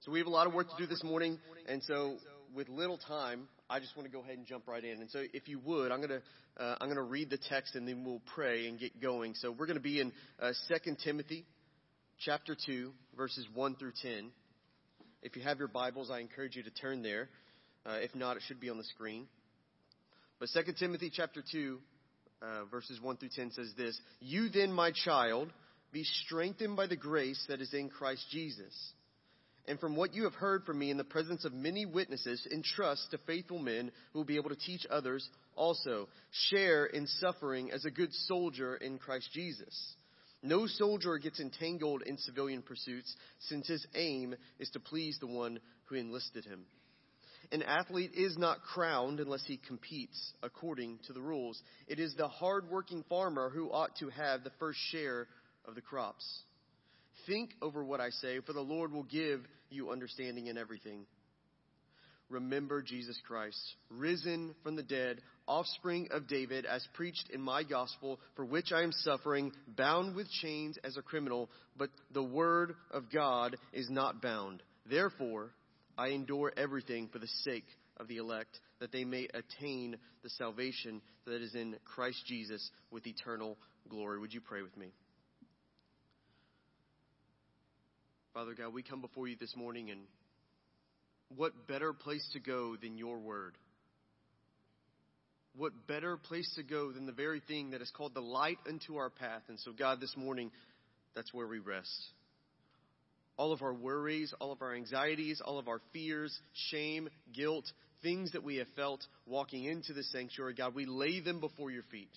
So 0.00 0.12
we 0.12 0.18
have 0.18 0.28
a 0.28 0.30
lot 0.30 0.46
of 0.46 0.52
work 0.52 0.68
to 0.68 0.76
do 0.78 0.86
this 0.86 1.02
morning, 1.02 1.38
and 1.68 1.82
so 1.84 2.16
with 2.54 2.68
little 2.68 2.98
time, 2.98 3.48
I 3.68 3.80
just 3.80 3.96
want 3.96 4.08
to 4.08 4.12
go 4.12 4.22
ahead 4.22 4.36
and 4.36 4.46
jump 4.46 4.68
right 4.68 4.84
in. 4.84 5.00
And 5.00 5.10
so, 5.10 5.22
if 5.32 5.48
you 5.48 5.58
would, 5.64 5.90
I'm 5.90 6.00
to 6.10 6.22
uh, 6.62 6.76
I'm 6.80 6.88
to 6.96 7.02
read 7.02 7.30
the 7.30 7.38
text, 7.38 7.74
and 7.74 7.88
then 7.88 8.04
we'll 8.04 8.20
pray 8.34 8.66
and 8.66 8.78
get 8.78 9.00
going. 9.00 9.34
So 9.36 9.50
we're 9.50 9.66
to 9.76 9.82
be 9.82 10.00
in 10.00 10.12
uh, 10.40 10.52
2 10.68 10.96
Timothy, 11.02 11.46
chapter 12.20 12.54
two, 12.66 12.92
verses 13.16 13.46
one 13.54 13.76
through 13.76 13.92
ten. 14.02 14.30
If 15.22 15.36
you 15.36 15.42
have 15.42 15.58
your 15.58 15.68
Bibles, 15.68 16.10
I 16.10 16.18
encourage 16.18 16.56
you 16.56 16.62
to 16.64 16.70
turn 16.70 17.02
there. 17.02 17.28
Uh, 17.84 17.98
if 18.00 18.14
not, 18.14 18.36
it 18.36 18.42
should 18.46 18.60
be 18.60 18.70
on 18.70 18.78
the 18.78 18.84
screen. 18.84 19.26
But 20.38 20.48
2 20.52 20.72
Timothy 20.78 21.10
chapter 21.14 21.42
2, 21.52 21.78
uh, 22.42 22.64
verses 22.70 23.00
1 23.00 23.16
through 23.16 23.30
10 23.34 23.52
says 23.52 23.72
this 23.76 24.00
You 24.20 24.48
then, 24.48 24.72
my 24.72 24.92
child, 24.92 25.52
be 25.92 26.04
strengthened 26.04 26.76
by 26.76 26.86
the 26.86 26.96
grace 26.96 27.44
that 27.48 27.60
is 27.60 27.72
in 27.74 27.88
Christ 27.88 28.24
Jesus. 28.30 28.74
And 29.68 29.78
from 29.78 29.94
what 29.94 30.14
you 30.14 30.24
have 30.24 30.34
heard 30.34 30.64
from 30.64 30.78
me 30.78 30.90
in 30.90 30.96
the 30.96 31.04
presence 31.04 31.44
of 31.44 31.52
many 31.52 31.86
witnesses, 31.86 32.46
entrust 32.50 33.10
to 33.10 33.18
faithful 33.18 33.60
men 33.60 33.92
who 34.12 34.18
will 34.18 34.26
be 34.26 34.36
able 34.36 34.50
to 34.50 34.56
teach 34.56 34.84
others 34.90 35.28
also. 35.54 36.08
Share 36.50 36.86
in 36.86 37.06
suffering 37.06 37.70
as 37.70 37.84
a 37.84 37.90
good 37.90 38.12
soldier 38.12 38.74
in 38.76 38.98
Christ 38.98 39.28
Jesus. 39.32 39.94
No 40.42 40.66
soldier 40.66 41.18
gets 41.18 41.38
entangled 41.38 42.02
in 42.02 42.18
civilian 42.18 42.62
pursuits, 42.62 43.14
since 43.38 43.68
his 43.68 43.86
aim 43.94 44.34
is 44.58 44.70
to 44.70 44.80
please 44.80 45.18
the 45.20 45.28
one 45.28 45.60
who 45.84 45.94
enlisted 45.94 46.44
him. 46.44 46.64
An 47.52 47.62
athlete 47.62 48.12
is 48.14 48.38
not 48.38 48.62
crowned 48.62 49.20
unless 49.20 49.44
he 49.46 49.58
competes 49.58 50.32
according 50.42 50.98
to 51.06 51.12
the 51.12 51.20
rules. 51.20 51.62
It 51.86 52.00
is 52.00 52.14
the 52.14 52.26
hard-working 52.26 53.04
farmer 53.10 53.50
who 53.50 53.70
ought 53.70 53.94
to 53.96 54.08
have 54.08 54.42
the 54.42 54.52
first 54.58 54.78
share 54.90 55.28
of 55.66 55.74
the 55.74 55.82
crops. 55.82 56.24
Think 57.26 57.50
over 57.60 57.84
what 57.84 58.00
I 58.00 58.08
say, 58.08 58.40
for 58.40 58.54
the 58.54 58.62
Lord 58.62 58.90
will 58.90 59.02
give 59.02 59.42
you 59.68 59.90
understanding 59.90 60.46
in 60.46 60.56
everything. 60.56 61.04
Remember 62.30 62.80
Jesus 62.80 63.20
Christ, 63.28 63.60
risen 63.90 64.54
from 64.62 64.74
the 64.74 64.82
dead, 64.82 65.20
offspring 65.46 66.08
of 66.10 66.26
David, 66.26 66.64
as 66.64 66.86
preached 66.94 67.28
in 67.34 67.42
my 67.42 67.62
gospel, 67.64 68.18
for 68.34 68.46
which 68.46 68.72
I 68.72 68.82
am 68.82 68.92
suffering, 68.92 69.52
bound 69.76 70.16
with 70.16 70.30
chains 70.40 70.78
as 70.82 70.96
a 70.96 71.02
criminal, 71.02 71.50
but 71.76 71.90
the 72.12 72.22
word 72.22 72.74
of 72.90 73.12
God 73.12 73.56
is 73.74 73.90
not 73.90 74.22
bound. 74.22 74.62
Therefore, 74.88 75.50
I 75.96 76.08
endure 76.08 76.52
everything 76.56 77.08
for 77.12 77.18
the 77.18 77.28
sake 77.44 77.66
of 77.98 78.08
the 78.08 78.16
elect, 78.16 78.58
that 78.80 78.92
they 78.92 79.04
may 79.04 79.28
attain 79.34 79.96
the 80.22 80.30
salvation 80.30 81.02
that 81.26 81.42
is 81.42 81.54
in 81.54 81.76
Christ 81.84 82.24
Jesus 82.26 82.70
with 82.90 83.06
eternal 83.06 83.58
glory. 83.88 84.18
Would 84.18 84.32
you 84.32 84.40
pray 84.40 84.62
with 84.62 84.76
me? 84.76 84.92
Father 88.32 88.54
God, 88.54 88.72
we 88.72 88.82
come 88.82 89.02
before 89.02 89.28
you 89.28 89.36
this 89.38 89.54
morning, 89.54 89.90
and 89.90 90.00
what 91.36 91.66
better 91.68 91.92
place 91.92 92.26
to 92.32 92.40
go 92.40 92.76
than 92.76 92.96
your 92.96 93.18
word? 93.18 93.56
What 95.54 95.86
better 95.86 96.16
place 96.16 96.50
to 96.56 96.62
go 96.62 96.92
than 96.92 97.04
the 97.04 97.12
very 97.12 97.42
thing 97.46 97.72
that 97.72 97.82
is 97.82 97.90
called 97.94 98.14
the 98.14 98.22
light 98.22 98.56
unto 98.66 98.96
our 98.96 99.10
path? 99.10 99.42
And 99.48 99.58
so, 99.60 99.72
God, 99.72 100.00
this 100.00 100.16
morning, 100.16 100.50
that's 101.14 101.32
where 101.34 101.46
we 101.46 101.58
rest 101.58 101.90
all 103.36 103.52
of 103.52 103.62
our 103.62 103.74
worries, 103.74 104.34
all 104.40 104.52
of 104.52 104.62
our 104.62 104.74
anxieties, 104.74 105.40
all 105.44 105.58
of 105.58 105.68
our 105.68 105.80
fears, 105.92 106.38
shame, 106.52 107.08
guilt, 107.32 107.64
things 108.02 108.32
that 108.32 108.42
we 108.42 108.56
have 108.56 108.66
felt 108.76 109.06
walking 109.26 109.64
into 109.64 109.92
the 109.92 110.02
sanctuary, 110.04 110.54
God, 110.54 110.74
we 110.74 110.86
lay 110.86 111.20
them 111.20 111.40
before 111.40 111.70
your 111.70 111.84
feet. 111.84 112.10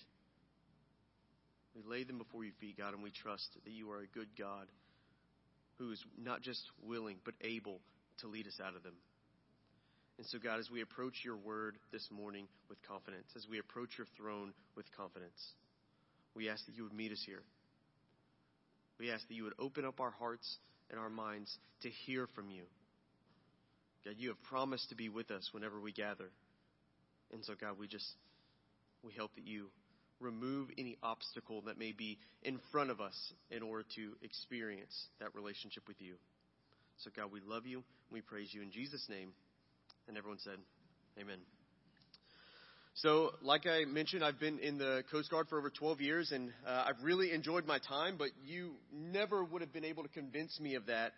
We 1.74 1.82
lay 1.88 2.04
them 2.04 2.18
before 2.18 2.44
your 2.44 2.54
feet, 2.60 2.78
God, 2.78 2.94
and 2.94 3.02
we 3.02 3.10
trust 3.10 3.46
that 3.64 3.72
you 3.72 3.90
are 3.90 4.00
a 4.00 4.06
good 4.06 4.28
God 4.38 4.66
who 5.78 5.92
is 5.92 6.02
not 6.18 6.42
just 6.42 6.62
willing, 6.82 7.18
but 7.24 7.34
able 7.42 7.80
to 8.20 8.28
lead 8.28 8.46
us 8.46 8.58
out 8.64 8.74
of 8.74 8.82
them. 8.82 8.94
And 10.18 10.26
so, 10.28 10.38
God, 10.38 10.58
as 10.58 10.70
we 10.70 10.80
approach 10.80 11.14
your 11.22 11.36
word 11.36 11.76
this 11.92 12.08
morning 12.10 12.48
with 12.70 12.78
confidence, 12.88 13.26
as 13.36 13.46
we 13.50 13.58
approach 13.58 13.90
your 13.98 14.06
throne 14.16 14.54
with 14.74 14.86
confidence, 14.96 15.38
we 16.34 16.48
ask 16.48 16.64
that 16.66 16.74
you 16.74 16.84
would 16.84 16.94
meet 16.94 17.12
us 17.12 17.22
here. 17.26 17.42
We 18.98 19.10
ask 19.10 19.28
that 19.28 19.34
you 19.34 19.44
would 19.44 19.52
open 19.58 19.84
up 19.84 20.00
our 20.00 20.10
hearts 20.10 20.56
and 20.90 20.98
our 20.98 21.10
minds 21.10 21.56
to 21.82 21.90
hear 21.90 22.26
from 22.34 22.50
you. 22.50 22.62
God, 24.04 24.14
you 24.18 24.28
have 24.28 24.42
promised 24.44 24.90
to 24.90 24.94
be 24.94 25.08
with 25.08 25.30
us 25.30 25.50
whenever 25.52 25.80
we 25.80 25.92
gather. 25.92 26.30
And 27.32 27.44
so, 27.44 27.54
God, 27.60 27.78
we 27.78 27.88
just, 27.88 28.06
we 29.02 29.12
hope 29.12 29.34
that 29.34 29.46
you 29.46 29.66
remove 30.20 30.68
any 30.78 30.96
obstacle 31.02 31.62
that 31.62 31.78
may 31.78 31.92
be 31.92 32.18
in 32.42 32.58
front 32.72 32.90
of 32.90 33.00
us 33.00 33.16
in 33.50 33.62
order 33.62 33.84
to 33.96 34.12
experience 34.22 35.08
that 35.20 35.34
relationship 35.34 35.82
with 35.88 36.00
you. 36.00 36.14
So, 36.98 37.10
God, 37.14 37.32
we 37.32 37.40
love 37.40 37.66
you. 37.66 37.82
We 38.10 38.20
praise 38.20 38.48
you 38.52 38.62
in 38.62 38.70
Jesus' 38.70 39.06
name. 39.10 39.30
And 40.08 40.16
everyone 40.16 40.38
said, 40.38 40.58
Amen. 41.20 41.38
So, 43.00 43.32
like 43.42 43.66
I 43.66 43.84
mentioned, 43.84 44.24
I've 44.24 44.40
been 44.40 44.58
in 44.58 44.78
the 44.78 45.04
Coast 45.12 45.30
Guard 45.30 45.48
for 45.48 45.58
over 45.58 45.68
12 45.68 46.00
years, 46.00 46.32
and 46.32 46.50
uh, 46.66 46.86
I've 46.86 47.02
really 47.02 47.30
enjoyed 47.30 47.66
my 47.66 47.78
time, 47.78 48.16
but 48.16 48.30
you 48.46 48.70
never 48.90 49.44
would 49.44 49.60
have 49.60 49.70
been 49.70 49.84
able 49.84 50.02
to 50.02 50.08
convince 50.08 50.58
me 50.58 50.76
of 50.76 50.86
that 50.86 51.12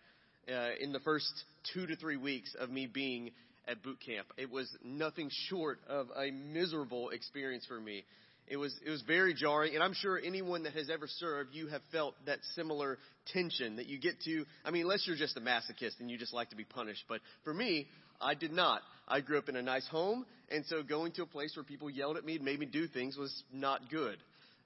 uh, 0.53 0.71
in 0.81 0.91
the 0.91 0.99
first 0.99 1.33
two 1.73 1.87
to 1.87 1.95
three 1.95 2.17
weeks 2.17 2.53
of 2.59 2.69
me 2.69 2.89
being 2.89 3.31
at 3.69 3.81
boot 3.85 3.99
camp. 4.05 4.27
It 4.37 4.51
was 4.51 4.69
nothing 4.85 5.31
short 5.49 5.79
of 5.89 6.09
a 6.17 6.33
miserable 6.33 7.11
experience 7.11 7.65
for 7.65 7.81
me. 7.81 8.03
It 8.49 8.57
was, 8.57 8.75
it 8.85 8.91
was 8.91 9.03
very 9.03 9.33
jarring, 9.33 9.75
and 9.75 9.85
I'm 9.85 9.95
sure 9.95 10.19
anyone 10.19 10.65
that 10.65 10.73
has 10.73 10.91
ever 10.91 11.07
served, 11.07 11.55
you 11.55 11.69
have 11.69 11.83
felt 11.93 12.15
that 12.27 12.39
similar 12.57 12.99
tension 13.33 13.77
that 13.77 13.87
you 13.87 14.01
get 14.01 14.21
to. 14.23 14.45
I 14.65 14.73
mean, 14.73 14.83
unless 14.83 15.07
you're 15.07 15.17
just 15.17 15.37
a 15.37 15.41
masochist 15.41 16.01
and 16.01 16.11
you 16.11 16.19
just 16.19 16.35
like 16.35 16.51
to 16.51 16.57
be 16.57 16.65
punished. 16.65 17.05
But 17.09 17.21
for 17.45 17.55
me, 17.55 17.87
I 18.21 18.35
did 18.35 18.53
not. 18.53 18.83
I 19.07 19.21
grew 19.21 19.39
up 19.39 19.49
in 19.49 19.57
a 19.57 19.63
nice 19.63 19.87
home, 19.89 20.27
and 20.51 20.65
so 20.67 20.83
going 20.83 21.13
to 21.13 21.23
a 21.23 21.27
place 21.27 21.55
where 21.57 21.65
people 21.65 21.89
yelled 21.89 22.17
at 22.17 22.25
me 22.25 22.37
and 22.37 22.45
made 22.45 22.59
me 22.59 22.67
do 22.67 22.87
things 22.87 23.17
was 23.17 23.43
not 23.53 23.91
good. 23.91 24.19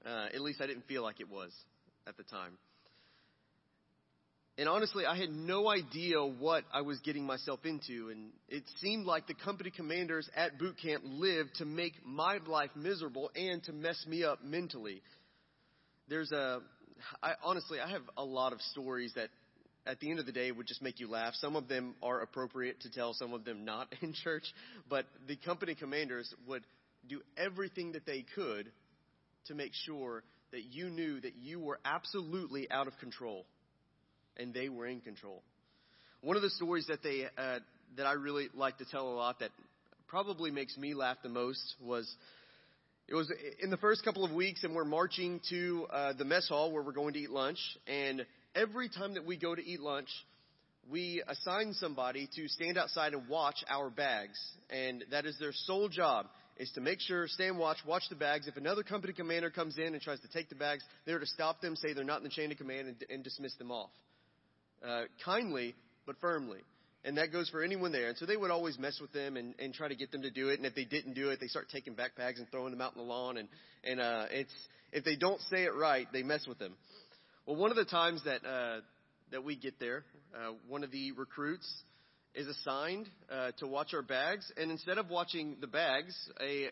Uh, 0.05 0.27
at 0.35 0.41
least 0.41 0.61
I 0.61 0.67
didn't 0.67 0.87
feel 0.87 1.03
like 1.03 1.21
it 1.21 1.31
was 1.31 1.53
at 2.07 2.17
the 2.17 2.25
time. 2.25 2.59
And 4.59 4.69
honestly, 4.69 5.07
I 5.07 5.17
had 5.17 5.31
no 5.31 5.69
idea 5.69 6.23
what 6.23 6.65
I 6.73 6.83
was 6.83 6.99
getting 7.01 7.25
myself 7.25 7.61
into, 7.65 8.11
and 8.11 8.33
it 8.49 8.65
seemed 8.81 9.07
like 9.07 9.27
the 9.27 9.35
company 9.35 9.71
commanders 9.71 10.29
at 10.37 10.59
boot 10.59 10.77
camp 10.83 11.05
lived 11.07 11.55
to 11.57 11.65
make 11.65 11.95
my 12.05 12.39
life 12.47 12.71
miserable 12.77 13.31
and 13.35 13.63
to 13.65 13.73
mess 13.73 14.05
me 14.07 14.25
up 14.25 14.45
mentally. 14.45 15.01
there's 16.09 16.31
a, 16.33 16.61
I, 17.23 17.33
honestly, 17.43 17.81
I 17.81 17.89
have 17.91 18.03
a 18.17 18.25
lot 18.25 18.53
of 18.53 18.61
stories 18.73 19.13
that 19.17 19.31
at 19.87 20.01
the 20.01 20.11
end 20.11 20.19
of 20.19 20.27
the 20.27 20.33
day 20.33 20.51
would 20.51 20.67
just 20.67 20.83
make 20.83 21.01
you 21.01 21.11
laugh. 21.11 21.35
Some 21.35 21.57
of 21.57 21.69
them 21.69 21.95
are 22.03 22.21
appropriate 22.21 22.81
to 22.83 22.91
tell, 22.91 23.15
some 23.15 23.33
of 23.33 23.45
them 23.45 23.65
not 23.65 23.89
in 24.01 24.13
church. 24.13 24.45
But 24.89 25.07
the 25.27 25.37
company 25.37 25.75
commanders 25.75 26.33
would 26.47 26.63
do 27.09 27.21
everything 27.37 27.93
that 27.93 28.07
they 28.07 28.25
could 28.35 28.71
to 29.47 29.55
make 29.55 29.73
sure 29.75 30.23
that 30.53 30.65
you 30.65 30.89
knew 30.89 31.21
that 31.21 31.35
you 31.41 31.59
were 31.59 31.81
absolutely 31.85 32.71
out 32.71 32.87
of 32.87 32.97
control 32.99 33.45
and 34.37 34.55
they 34.55 34.69
were 34.69 34.87
in 34.87 35.01
control. 35.01 35.43
One 36.21 36.37
of 36.37 36.43
the 36.43 36.51
stories 36.51 36.87
that 36.89 37.03
they 37.03 37.27
uh, 37.37 37.59
that 37.97 38.07
I 38.07 38.13
really 38.13 38.49
like 38.55 38.79
to 38.79 38.85
tell 38.85 39.09
a 39.09 39.15
lot 39.15 39.41
that 39.41 39.51
probably 40.07 40.51
makes 40.51 40.77
me 40.77 40.95
laugh 40.95 41.17
the 41.23 41.29
most 41.29 41.75
was 41.83 42.09
it 43.09 43.15
was 43.15 43.33
in 43.61 43.71
the 43.71 43.77
first 43.79 44.05
couple 44.05 44.25
of 44.25 44.31
weeks 44.31 44.63
and 44.63 44.75
we're 44.75 44.85
marching 44.85 45.41
to 45.51 45.87
uh, 45.93 46.13
the 46.13 46.25
mess 46.25 46.49
hall 46.49 46.71
where 46.71 46.83
we're 46.83 46.93
going 46.93 47.15
to 47.15 47.19
eat 47.19 47.31
lunch 47.31 47.59
and 47.87 48.25
every 48.55 48.89
time 48.89 49.15
that 49.15 49.25
we 49.25 49.37
go 49.37 49.55
to 49.55 49.65
eat 49.65 49.81
lunch 49.81 50.09
we 50.91 51.23
assign 51.29 51.75
somebody 51.75 52.29
to 52.35 52.49
stand 52.49 52.77
outside 52.77 53.15
and 53.15 53.29
watch 53.29 53.65
our 53.69 53.89
bags 53.89 54.39
and 54.71 55.05
that 55.11 55.27
is 55.27 55.37
their 55.39 55.53
sole 55.53 55.89
job 55.89 56.27
is 56.57 56.71
to 56.73 56.81
make 56.81 57.01
sure, 57.01 57.27
stand 57.29 57.59
watch, 57.59 57.79
watch 57.87 58.05
the 58.09 58.15
bags. 58.15 58.47
If 58.47 58.57
another 58.57 58.83
company 58.83 59.13
commander 59.13 59.51
comes 59.51 59.79
in 59.79 59.95
and 59.95 60.01
tries 60.01 60.21
to 60.21 60.29
take 60.29 60.49
the 60.49 60.55
bags, 60.55 60.85
they're 61.07 61.19
to 61.19 61.27
stop 61.27 61.61
them, 61.61 61.77
say 61.77 61.93
they're 61.93 62.05
not 62.05 62.19
in 62.19 62.25
the 62.25 62.31
chain 62.31 62.53
of 62.53 62.59
command, 62.59 62.89
and, 62.89 63.05
and 63.11 63.25
dismiss 63.25 63.55
them 63.57 63.71
off. 63.71 63.91
Uh, 64.87 65.03
kindly, 65.25 65.75
but 66.07 66.17
firmly. 66.21 66.59
And 67.05 67.19
that 67.19 67.33
goes 67.33 67.49
for 67.49 67.63
anyone 67.63 67.91
there. 67.91 68.09
And 68.09 68.17
so 68.17 68.27
they 68.27 68.37
would 68.37 68.51
always 68.51 68.79
mess 68.79 69.01
with 69.01 69.13
them 69.13 69.37
and, 69.37 69.55
and 69.59 69.75
try 69.75 69.89
to 69.89 69.97
get 69.97 70.13
them 70.13 70.23
to 70.23 70.31
do 70.31 70.49
it. 70.49 70.59
And 70.59 70.67
if 70.67 70.75
they 70.75 70.85
didn't 70.85 71.15
do 71.15 71.31
it, 71.31 71.41
they 71.41 71.49
start 71.49 71.67
taking 71.73 71.95
backpacks 71.95 72.39
and 72.39 72.49
throwing 72.51 72.71
them 72.71 72.81
out 72.81 72.93
in 72.95 72.99
the 72.99 73.07
lawn. 73.07 73.39
And, 73.39 73.49
and 73.83 74.01
uh, 74.01 74.27
it's, 74.31 74.53
if 74.93 75.05
they 75.05 75.17
don't 75.17 75.41
say 75.43 75.65
it 75.65 75.75
right, 75.75 76.07
they 76.13 76.23
mess 76.23 76.47
with 76.47 76.59
them. 76.59 76.75
Well, 77.45 77.57
one 77.57 77.73
of 77.73 77.77
the 77.77 77.85
times 77.85 78.23
that, 78.25 78.47
uh, 78.47 78.81
that 79.33 79.43
we 79.43 79.57
get 79.57 79.81
there, 79.81 80.05
uh, 80.33 80.53
one 80.69 80.85
of 80.85 80.93
the 80.93 81.11
recruits 81.11 81.69
is 82.37 82.47
assigned 82.47 83.09
uh, 83.33 83.51
to 83.59 83.67
watch 83.67 83.95
our 83.95 84.03
bags, 84.03 84.51
and 84.57 84.71
instead 84.71 84.97
of 84.97 85.11
watching 85.11 85.57
the 85.61 85.67
bags, 85.67 86.15
a 86.41 86.71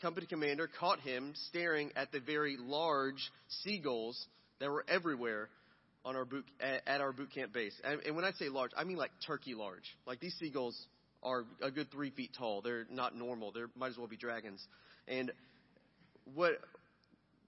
company 0.00 0.28
commander 0.28 0.70
caught 0.78 1.00
him 1.00 1.32
staring 1.48 1.90
at 1.96 2.12
the 2.12 2.20
very 2.20 2.56
large 2.56 3.28
seagulls 3.64 4.24
that 4.60 4.70
were 4.70 4.84
everywhere 4.88 5.48
on 6.04 6.14
our 6.14 6.24
boot 6.24 6.44
at, 6.60 7.00
our 7.00 7.12
boot 7.12 7.34
camp 7.34 7.52
base. 7.52 7.74
And, 7.82 8.00
and 8.06 8.14
when 8.14 8.24
I 8.24 8.30
say 8.38 8.48
large, 8.48 8.70
I 8.76 8.84
mean 8.84 8.96
like 8.96 9.10
turkey 9.26 9.54
large. 9.54 9.96
Like 10.06 10.20
these 10.20 10.36
seagulls 10.38 10.78
are 11.24 11.44
a 11.60 11.72
good 11.72 11.90
three 11.90 12.10
feet 12.10 12.30
tall. 12.38 12.62
They're 12.62 12.86
not 12.88 13.16
normal. 13.16 13.50
They 13.50 13.62
might 13.76 13.90
as 13.90 13.98
well 13.98 14.06
be 14.06 14.16
dragons. 14.16 14.64
And 15.08 15.32
what 16.34 16.52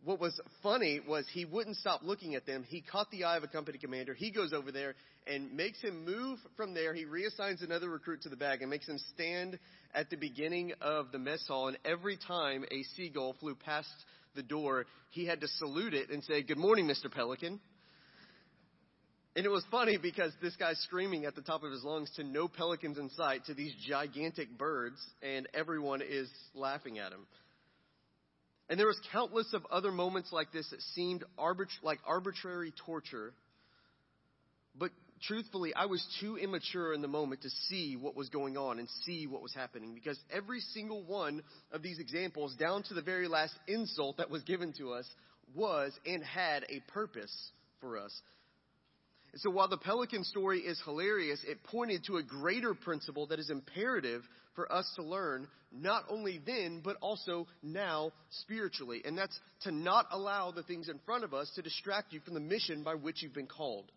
what 0.04 0.20
was 0.20 0.40
funny 0.62 1.00
was 1.06 1.24
he 1.32 1.44
wouldn't 1.44 1.76
stop 1.76 2.02
looking 2.02 2.34
at 2.34 2.46
them. 2.46 2.64
He 2.68 2.80
caught 2.80 3.10
the 3.10 3.24
eye 3.24 3.36
of 3.36 3.42
a 3.44 3.48
company 3.48 3.78
commander. 3.78 4.14
He 4.14 4.30
goes 4.30 4.52
over 4.52 4.70
there 4.70 4.94
and 5.26 5.52
makes 5.54 5.80
him 5.80 6.04
move 6.04 6.38
from 6.56 6.74
there. 6.74 6.94
He 6.94 7.04
reassigns 7.04 7.62
another 7.62 7.88
recruit 7.88 8.22
to 8.22 8.28
the 8.28 8.36
bag 8.36 8.62
and 8.62 8.70
makes 8.70 8.88
him 8.88 8.98
stand 9.14 9.58
at 9.94 10.10
the 10.10 10.16
beginning 10.16 10.72
of 10.80 11.10
the 11.12 11.18
mess 11.18 11.44
hall. 11.48 11.68
And 11.68 11.78
every 11.84 12.16
time 12.16 12.64
a 12.70 12.82
seagull 12.96 13.34
flew 13.40 13.54
past 13.56 13.88
the 14.34 14.42
door, 14.42 14.86
he 15.10 15.26
had 15.26 15.40
to 15.40 15.48
salute 15.48 15.94
it 15.94 16.10
and 16.10 16.22
say, 16.22 16.42
Good 16.42 16.58
morning, 16.58 16.86
Mr. 16.86 17.10
Pelican. 17.10 17.58
And 19.34 19.44
it 19.44 19.50
was 19.50 19.64
funny 19.70 19.98
because 19.98 20.32
this 20.40 20.56
guy's 20.56 20.78
screaming 20.78 21.26
at 21.26 21.34
the 21.34 21.42
top 21.42 21.62
of 21.62 21.70
his 21.70 21.84
lungs 21.84 22.10
to 22.16 22.24
no 22.24 22.48
pelicans 22.48 22.96
in 22.96 23.10
sight 23.10 23.44
to 23.46 23.54
these 23.54 23.74
gigantic 23.86 24.56
birds, 24.56 24.96
and 25.22 25.46
everyone 25.52 26.00
is 26.00 26.30
laughing 26.54 26.98
at 26.98 27.12
him. 27.12 27.26
And 28.68 28.78
there 28.78 28.86
was 28.86 29.00
countless 29.12 29.52
of 29.52 29.64
other 29.70 29.92
moments 29.92 30.32
like 30.32 30.52
this 30.52 30.68
that 30.70 30.82
seemed 30.94 31.24
like 31.82 32.00
arbitrary 32.04 32.72
torture. 32.84 33.32
But 34.76 34.90
truthfully, 35.22 35.72
I 35.72 35.86
was 35.86 36.04
too 36.20 36.36
immature 36.36 36.92
in 36.92 37.00
the 37.00 37.08
moment 37.08 37.42
to 37.42 37.50
see 37.68 37.96
what 37.96 38.16
was 38.16 38.28
going 38.28 38.56
on 38.56 38.78
and 38.78 38.88
see 39.04 39.26
what 39.26 39.40
was 39.40 39.54
happening 39.54 39.94
because 39.94 40.18
every 40.32 40.60
single 40.60 41.04
one 41.04 41.42
of 41.70 41.82
these 41.82 41.98
examples, 41.98 42.54
down 42.56 42.82
to 42.84 42.94
the 42.94 43.02
very 43.02 43.28
last 43.28 43.54
insult 43.68 44.16
that 44.16 44.30
was 44.30 44.42
given 44.42 44.72
to 44.78 44.92
us, 44.92 45.06
was 45.54 45.92
and 46.04 46.24
had 46.24 46.64
a 46.68 46.80
purpose 46.92 47.34
for 47.80 47.98
us. 47.98 48.12
So 49.36 49.50
while 49.50 49.68
the 49.68 49.76
pelican 49.76 50.24
story 50.24 50.60
is 50.60 50.80
hilarious, 50.84 51.44
it 51.46 51.62
pointed 51.64 52.04
to 52.04 52.16
a 52.16 52.22
greater 52.22 52.74
principle 52.74 53.26
that 53.26 53.38
is 53.38 53.50
imperative 53.50 54.22
for 54.54 54.70
us 54.72 54.90
to 54.96 55.02
learn, 55.02 55.46
not 55.70 56.04
only 56.08 56.40
then, 56.44 56.80
but 56.82 56.96
also 57.02 57.46
now 57.62 58.12
spiritually. 58.30 59.02
And 59.04 59.16
that's 59.16 59.38
to 59.62 59.70
not 59.70 60.06
allow 60.10 60.52
the 60.52 60.62
things 60.62 60.88
in 60.88 60.98
front 61.04 61.24
of 61.24 61.34
us 61.34 61.50
to 61.56 61.62
distract 61.62 62.14
you 62.14 62.20
from 62.20 62.32
the 62.32 62.40
mission 62.40 62.82
by 62.82 62.94
which 62.94 63.22
you've 63.22 63.34
been 63.34 63.46
called. 63.46 63.92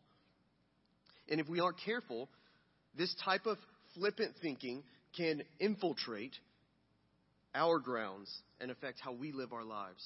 And 1.29 1.39
if 1.39 1.47
we 1.47 1.61
aren't 1.61 1.79
careful, 1.85 2.27
this 2.97 3.15
type 3.23 3.45
of 3.45 3.57
flippant 3.95 4.33
thinking 4.41 4.83
can 5.15 5.43
infiltrate 5.59 6.35
our 7.55 7.79
grounds 7.79 8.29
and 8.59 8.71
affect 8.71 8.99
how 8.99 9.13
we 9.13 9.31
live 9.31 9.53
our 9.53 9.63
lives. 9.63 10.05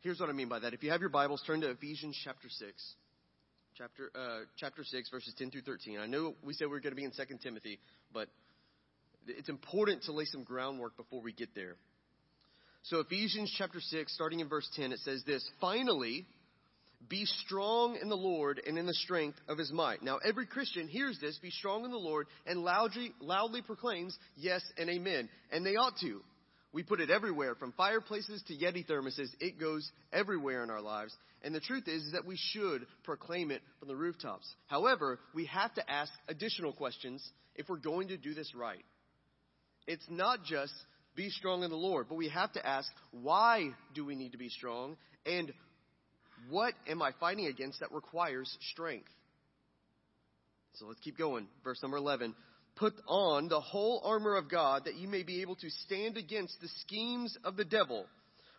Here's 0.00 0.20
what 0.20 0.28
I 0.28 0.32
mean 0.32 0.48
by 0.48 0.58
that. 0.58 0.74
If 0.74 0.82
you 0.82 0.90
have 0.90 1.00
your 1.00 1.08
Bibles, 1.08 1.42
turn 1.46 1.62
to 1.62 1.70
Ephesians 1.70 2.20
chapter 2.22 2.48
6 2.48 2.94
chapter, 3.78 4.10
uh, 4.14 4.40
chapter 4.56 4.82
6, 4.82 5.08
verses 5.10 5.32
10 5.38 5.52
through 5.52 5.62
13. 5.62 5.98
I 6.00 6.06
know 6.06 6.34
we 6.42 6.52
said 6.52 6.68
we 6.68 6.76
are 6.76 6.80
going 6.80 6.92
to 6.92 6.96
be 6.96 7.04
in 7.04 7.12
2 7.12 7.38
Timothy, 7.40 7.78
but 8.12 8.28
it's 9.26 9.48
important 9.48 10.02
to 10.04 10.12
lay 10.12 10.24
some 10.24 10.42
groundwork 10.42 10.96
before 10.96 11.22
we 11.22 11.32
get 11.32 11.54
there. 11.54 11.76
So, 12.82 12.98
Ephesians 13.00 13.54
chapter 13.56 13.80
6, 13.80 14.12
starting 14.12 14.40
in 14.40 14.48
verse 14.48 14.68
10, 14.74 14.92
it 14.92 14.98
says 15.00 15.22
this 15.26 15.48
Finally, 15.60 16.26
be 17.08 17.24
strong 17.24 17.96
in 18.02 18.08
the 18.08 18.16
Lord 18.16 18.60
and 18.66 18.76
in 18.76 18.86
the 18.86 18.94
strength 18.94 19.38
of 19.48 19.58
his 19.58 19.70
might. 19.70 20.02
Now, 20.02 20.18
every 20.26 20.46
Christian 20.46 20.88
hears 20.88 21.18
this, 21.20 21.38
be 21.38 21.50
strong 21.50 21.84
in 21.84 21.92
the 21.92 21.98
Lord, 21.98 22.26
and 22.46 22.60
loudly, 22.60 23.12
loudly 23.20 23.62
proclaims, 23.62 24.16
yes 24.36 24.62
and 24.76 24.90
amen. 24.90 25.28
And 25.52 25.64
they 25.64 25.76
ought 25.76 25.96
to. 26.00 26.20
We 26.72 26.82
put 26.82 27.00
it 27.00 27.10
everywhere, 27.10 27.54
from 27.54 27.72
fireplaces 27.72 28.42
to 28.48 28.54
Yeti 28.54 28.86
thermoses. 28.86 29.28
It 29.40 29.58
goes 29.58 29.90
everywhere 30.12 30.62
in 30.62 30.70
our 30.70 30.82
lives. 30.82 31.14
And 31.42 31.54
the 31.54 31.60
truth 31.60 31.88
is, 31.88 32.02
is 32.02 32.12
that 32.12 32.26
we 32.26 32.36
should 32.36 32.86
proclaim 33.04 33.50
it 33.50 33.62
from 33.78 33.88
the 33.88 33.96
rooftops. 33.96 34.46
However, 34.66 35.18
we 35.34 35.46
have 35.46 35.72
to 35.74 35.90
ask 35.90 36.12
additional 36.28 36.72
questions 36.72 37.26
if 37.54 37.68
we're 37.68 37.76
going 37.76 38.08
to 38.08 38.16
do 38.16 38.34
this 38.34 38.54
right. 38.54 38.84
It's 39.86 40.04
not 40.10 40.44
just 40.44 40.72
be 41.14 41.30
strong 41.30 41.62
in 41.62 41.70
the 41.70 41.76
Lord, 41.76 42.06
but 42.08 42.16
we 42.16 42.28
have 42.28 42.52
to 42.52 42.66
ask 42.66 42.90
why 43.10 43.70
do 43.94 44.04
we 44.04 44.14
need 44.14 44.32
to 44.32 44.38
be 44.38 44.50
strong 44.50 44.96
and 45.24 45.52
what 46.50 46.74
am 46.86 47.02
I 47.02 47.12
fighting 47.18 47.46
against 47.46 47.80
that 47.80 47.92
requires 47.92 48.56
strength? 48.72 49.08
So 50.74 50.86
let's 50.86 51.00
keep 51.00 51.18
going. 51.18 51.48
Verse 51.64 51.82
number 51.82 51.96
11. 51.96 52.34
Put 52.78 52.94
on 53.06 53.48
the 53.48 53.60
whole 53.60 54.00
armor 54.04 54.36
of 54.36 54.48
God 54.50 54.84
that 54.84 54.96
you 54.96 55.08
may 55.08 55.22
be 55.22 55.42
able 55.42 55.56
to 55.56 55.70
stand 55.84 56.16
against 56.16 56.60
the 56.60 56.68
schemes 56.80 57.36
of 57.44 57.56
the 57.56 57.64
devil. 57.64 58.06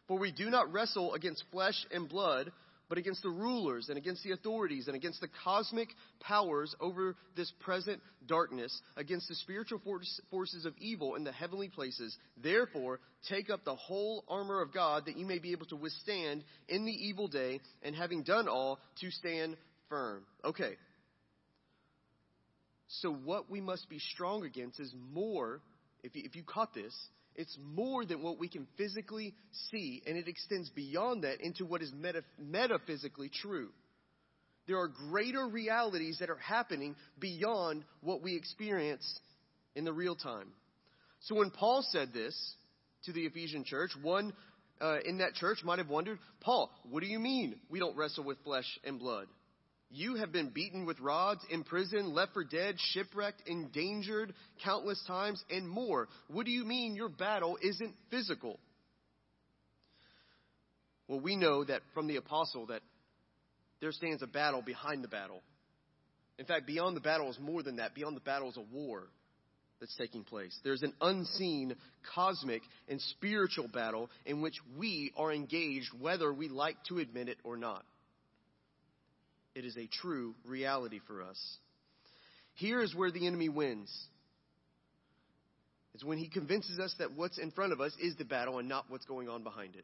For 0.08 0.18
we 0.18 0.32
do 0.32 0.50
not 0.50 0.72
wrestle 0.74 1.14
against 1.14 1.44
flesh 1.52 1.86
and 1.92 2.10
blood 2.10 2.52
but 2.90 2.98
against 2.98 3.22
the 3.22 3.30
rulers 3.30 3.88
and 3.88 3.98
against 3.98 4.24
the 4.24 4.32
authorities 4.32 4.88
and 4.88 4.96
against 4.96 5.22
the 5.22 5.30
cosmic 5.44 5.90
powers 6.20 6.76
over 6.82 7.16
this 7.38 7.52
present 7.60 8.02
darkness, 8.28 8.82
against 8.98 9.30
the 9.30 9.36
spiritual 9.36 9.80
forces 10.32 10.66
of 10.66 10.74
evil 10.80 11.16
in 11.16 11.24
the 11.24 11.32
heavenly 11.32 11.70
places. 11.70 12.18
Therefore, 12.42 13.00
take 13.30 13.50
up 13.52 13.64
the 13.64 13.76
whole 13.76 14.26
armor 14.28 14.62
of 14.62 14.74
God 14.74 15.06
that 15.06 15.18
you 15.18 15.26
may 15.26 15.38
be 15.38 15.52
able 15.52 15.68
to 15.68 15.76
withstand 15.76 16.44
in 16.68 16.84
the 16.84 16.92
evil 16.92 17.28
day, 17.28 17.62
and 17.84 17.96
having 17.96 18.24
done 18.24 18.48
all, 18.48 18.80
to 19.02 19.12
stand 19.12 19.56
firm. 19.88 20.24
Okay. 20.44 20.74
So, 22.90 23.14
what 23.14 23.50
we 23.50 23.62
must 23.62 23.88
be 23.90 24.00
strong 24.00 24.46
against 24.46 24.80
is 24.80 24.94
more, 25.14 25.62
if 26.04 26.16
you, 26.16 26.24
if 26.26 26.36
you 26.36 26.44
caught 26.44 26.74
this, 26.74 26.94
it's 27.36 27.56
more 27.74 28.04
than 28.04 28.24
what 28.24 28.40
we 28.40 28.50
can 28.50 28.68
physically 28.78 29.34
see, 29.70 30.02
and 30.06 30.18
it 30.18 30.28
extends 30.28 30.70
beyond 30.72 31.24
that 31.24 31.40
into 31.42 31.66
what 31.66 31.82
is 31.82 31.94
meta- 31.94 32.24
metaphysically 32.40 33.30
true. 33.30 33.70
There 34.68 34.78
are 34.80 34.88
greater 34.88 35.48
realities 35.48 36.18
that 36.20 36.30
are 36.30 36.38
happening 36.38 36.96
beyond 37.20 37.84
what 38.02 38.22
we 38.22 38.36
experience 38.36 39.20
in 39.76 39.86
the 39.86 39.94
real 39.94 40.16
time. 40.16 40.48
So 41.22 41.36
when 41.36 41.52
Paul 41.52 41.86
said 41.92 42.12
this 42.14 42.36
to 43.06 43.14
the 43.14 43.22
Ephesian 43.22 43.64
church, 43.64 43.92
one 44.02 44.34
uh, 44.82 44.98
in 45.06 45.20
that 45.20 45.34
church 45.36 45.60
might 45.64 45.80
have 45.80 45.90
wondered, 45.90 46.20
Paul, 46.42 46.72
what 46.90 47.02
do 47.02 47.08
you 47.08 47.20
mean 47.20 47.56
we 47.70 47.80
don't 47.80 47.96
wrestle 47.96 48.24
with 48.24 48.38
flesh 48.44 48.80
and 48.84 49.00
blood? 49.00 49.28
You 49.92 50.16
have 50.16 50.32
been 50.32 50.50
beaten 50.50 50.86
with 50.86 51.00
rods, 51.00 51.42
imprisoned, 51.50 52.10
left 52.10 52.34
for 52.34 52.44
dead, 52.44 52.76
shipwrecked, 52.78 53.42
endangered 53.48 54.34
countless 54.64 55.04
times, 55.08 55.44
and 55.50 55.68
more. 55.68 56.08
What 56.28 56.46
do 56.46 56.52
you 56.52 56.64
mean 56.64 56.96
your 56.96 57.10
battle 57.10 57.58
isn't 57.62 57.96
physical? 58.12 58.60
Well, 61.08 61.20
we 61.20 61.36
know 61.36 61.64
that 61.64 61.82
from 61.96 62.06
the 62.06 62.18
apostle 62.18 62.68
that 62.68 62.82
there 63.82 63.92
stands 63.92 64.22
a 64.22 64.28
battle 64.28 64.62
behind 64.62 65.04
the 65.04 65.08
battle. 65.08 65.42
In 66.38 66.46
fact, 66.46 66.68
beyond 66.68 66.96
the 66.96 67.02
battle 67.02 67.30
is 67.32 67.40
more 67.40 67.64
than 67.64 67.78
that. 67.78 67.96
Beyond 67.96 68.16
the 68.16 68.22
battle 68.22 68.50
is 68.50 68.58
a 68.58 68.62
war. 68.62 69.08
that's 69.80 69.96
taking 69.96 70.24
place. 70.24 70.58
There's 70.64 70.84
an 70.84 70.94
unseen, 71.02 71.76
cosmic, 72.14 72.62
and 72.88 73.02
spiritual 73.02 73.68
battle 73.68 74.10
in 74.26 74.42
which 74.42 74.56
we 74.78 75.12
are 75.18 75.32
engaged, 75.32 75.90
whether 76.00 76.32
we 76.32 76.48
like 76.48 76.76
to 76.90 77.00
admit 77.00 77.30
it 77.30 77.38
or 77.44 77.58
not. 77.58 77.84
It 79.60 79.66
is 79.66 79.76
a 79.76 79.88
true 79.88 80.36
reality 80.46 81.02
for 81.06 81.22
us. 81.22 81.38
Here 82.54 82.82
is 82.82 82.96
where 82.96 83.12
the 83.12 83.28
enemy 83.28 83.50
wins. 83.50 83.94
It's 85.94 86.04
when 86.06 86.18
he 86.18 86.30
convinces 86.30 86.80
us 86.80 86.96
that 87.00 87.12
what's 87.18 87.38
in 87.38 87.52
front 87.52 87.74
of 87.74 87.82
us 87.82 87.92
is 88.02 88.16
the 88.16 88.24
battle 88.24 88.60
and 88.60 88.70
not 88.70 88.86
what's 88.88 89.04
going 89.04 89.28
on 89.28 89.44
behind 89.44 89.76
it. 89.76 89.84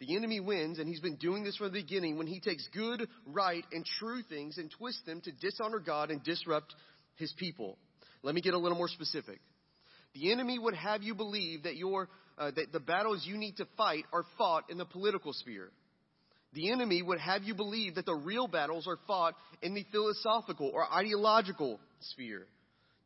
The 0.00 0.16
enemy 0.16 0.40
wins, 0.40 0.80
and 0.80 0.88
he's 0.88 0.98
been 0.98 1.14
doing 1.14 1.44
this 1.44 1.56
from 1.56 1.68
the 1.68 1.82
beginning 1.82 2.18
when 2.18 2.26
he 2.26 2.40
takes 2.40 2.66
good, 2.74 3.06
right, 3.28 3.64
and 3.70 3.86
true 4.00 4.22
things 4.28 4.58
and 4.58 4.68
twists 4.72 5.02
them 5.06 5.20
to 5.20 5.30
dishonor 5.30 5.78
God 5.78 6.10
and 6.10 6.20
disrupt 6.24 6.74
his 7.14 7.32
people. 7.38 7.78
Let 8.24 8.34
me 8.34 8.40
get 8.40 8.54
a 8.54 8.58
little 8.58 8.76
more 8.76 8.88
specific. 8.88 9.38
The 10.14 10.32
enemy 10.32 10.58
would 10.58 10.74
have 10.74 11.04
you 11.04 11.14
believe 11.14 11.62
that, 11.62 11.76
your, 11.76 12.08
uh, 12.36 12.50
that 12.50 12.72
the 12.72 12.80
battles 12.80 13.24
you 13.24 13.36
need 13.36 13.58
to 13.58 13.68
fight 13.76 14.02
are 14.12 14.24
fought 14.36 14.64
in 14.68 14.78
the 14.78 14.84
political 14.84 15.32
sphere. 15.32 15.70
The 16.54 16.70
enemy 16.70 17.02
would 17.02 17.18
have 17.18 17.42
you 17.42 17.54
believe 17.54 17.96
that 17.96 18.06
the 18.06 18.14
real 18.14 18.46
battles 18.46 18.86
are 18.86 18.98
fought 19.06 19.34
in 19.60 19.74
the 19.74 19.84
philosophical 19.90 20.70
or 20.72 20.90
ideological 20.92 21.80
sphere. 22.00 22.46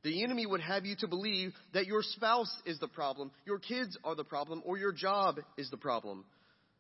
The 0.05 0.23
enemy 0.23 0.47
would 0.47 0.61
have 0.61 0.85
you 0.85 0.95
to 1.01 1.09
believe 1.09 1.53
that 1.73 1.87
your 1.87 2.03
spouse 2.03 2.55
is 2.67 2.79
the 2.79 2.89
problem, 2.89 3.31
your 3.47 3.59
kids 3.59 3.97
are 4.05 4.15
the 4.15 4.25
problem, 4.25 4.63
or 4.65 4.79
your 4.79 4.93
job 4.93 5.37
is 5.57 5.71
the 5.71 5.77
problem. 5.77 6.25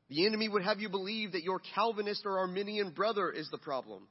The 0.08 0.26
enemy 0.26 0.48
would 0.48 0.62
have 0.62 0.78
you 0.78 0.88
believe 0.88 1.32
that 1.32 1.42
your 1.42 1.60
Calvinist 1.74 2.22
or 2.24 2.38
Arminian 2.38 2.90
brother 2.90 3.30
is 3.30 3.48
the 3.50 3.58
problem. 3.58 4.06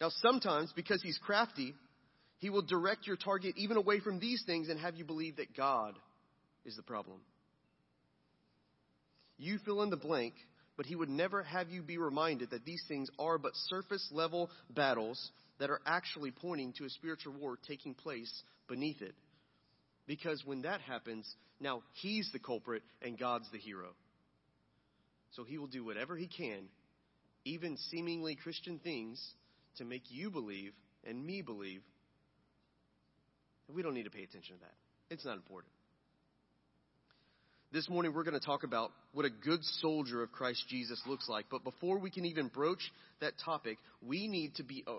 Now, 0.00 0.10
sometimes, 0.22 0.72
because 0.76 1.02
he's 1.02 1.18
crafty, 1.18 1.74
he 2.38 2.50
will 2.50 2.62
direct 2.62 3.06
your 3.06 3.16
target 3.16 3.54
even 3.56 3.76
away 3.76 4.00
from 4.00 4.20
these 4.20 4.42
things 4.46 4.68
and 4.68 4.78
have 4.78 4.96
you 4.96 5.04
believe 5.04 5.36
that 5.36 5.56
God 5.56 5.94
is 6.64 6.76
the 6.76 6.82
problem. 6.82 7.18
You 9.38 9.58
fill 9.64 9.82
in 9.82 9.90
the 9.90 9.96
blank, 9.96 10.34
but 10.76 10.86
he 10.86 10.94
would 10.94 11.08
never 11.08 11.42
have 11.42 11.70
you 11.70 11.82
be 11.82 11.98
reminded 11.98 12.50
that 12.50 12.64
these 12.64 12.82
things 12.86 13.10
are 13.18 13.38
but 13.38 13.52
surface 13.54 14.06
level 14.12 14.50
battles 14.70 15.30
that 15.58 15.70
are 15.70 15.80
actually 15.86 16.30
pointing 16.30 16.72
to 16.74 16.84
a 16.84 16.90
spiritual 16.90 17.32
war 17.32 17.58
taking 17.66 17.94
place 17.94 18.42
beneath 18.68 19.00
it. 19.00 19.14
Because 20.06 20.42
when 20.44 20.62
that 20.62 20.80
happens, 20.80 21.28
now 21.60 21.82
he's 21.94 22.30
the 22.32 22.38
culprit 22.38 22.82
and 23.02 23.18
God's 23.18 23.50
the 23.50 23.58
hero. 23.58 23.88
So 25.32 25.44
he 25.44 25.58
will 25.58 25.66
do 25.66 25.84
whatever 25.84 26.16
he 26.16 26.28
can, 26.28 26.68
even 27.44 27.76
seemingly 27.90 28.36
Christian 28.36 28.78
things, 28.78 29.24
to 29.78 29.84
make 29.84 30.04
you 30.08 30.30
believe 30.30 30.72
and 31.04 31.24
me 31.24 31.42
believe 31.42 31.82
we 33.68 33.82
don't 33.82 33.94
need 33.94 34.04
to 34.04 34.10
pay 34.10 34.22
attention 34.22 34.56
to 34.56 34.60
that. 34.60 34.74
It's 35.10 35.24
not 35.24 35.36
important. 35.36 35.72
This 37.76 37.90
morning, 37.90 38.14
we're 38.14 38.24
going 38.24 38.32
to 38.32 38.40
talk 38.40 38.64
about 38.64 38.90
what 39.12 39.26
a 39.26 39.30
good 39.30 39.62
soldier 39.62 40.22
of 40.22 40.32
Christ 40.32 40.64
Jesus 40.66 40.98
looks 41.06 41.28
like. 41.28 41.44
But 41.50 41.62
before 41.62 41.98
we 41.98 42.10
can 42.10 42.24
even 42.24 42.48
broach 42.48 42.80
that 43.20 43.34
topic, 43.44 43.76
we 44.00 44.28
need 44.28 44.54
to 44.54 44.62
be 44.62 44.82
uh, 44.86 44.92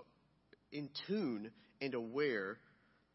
in 0.70 0.88
tune 1.08 1.50
and 1.82 1.94
aware 1.94 2.56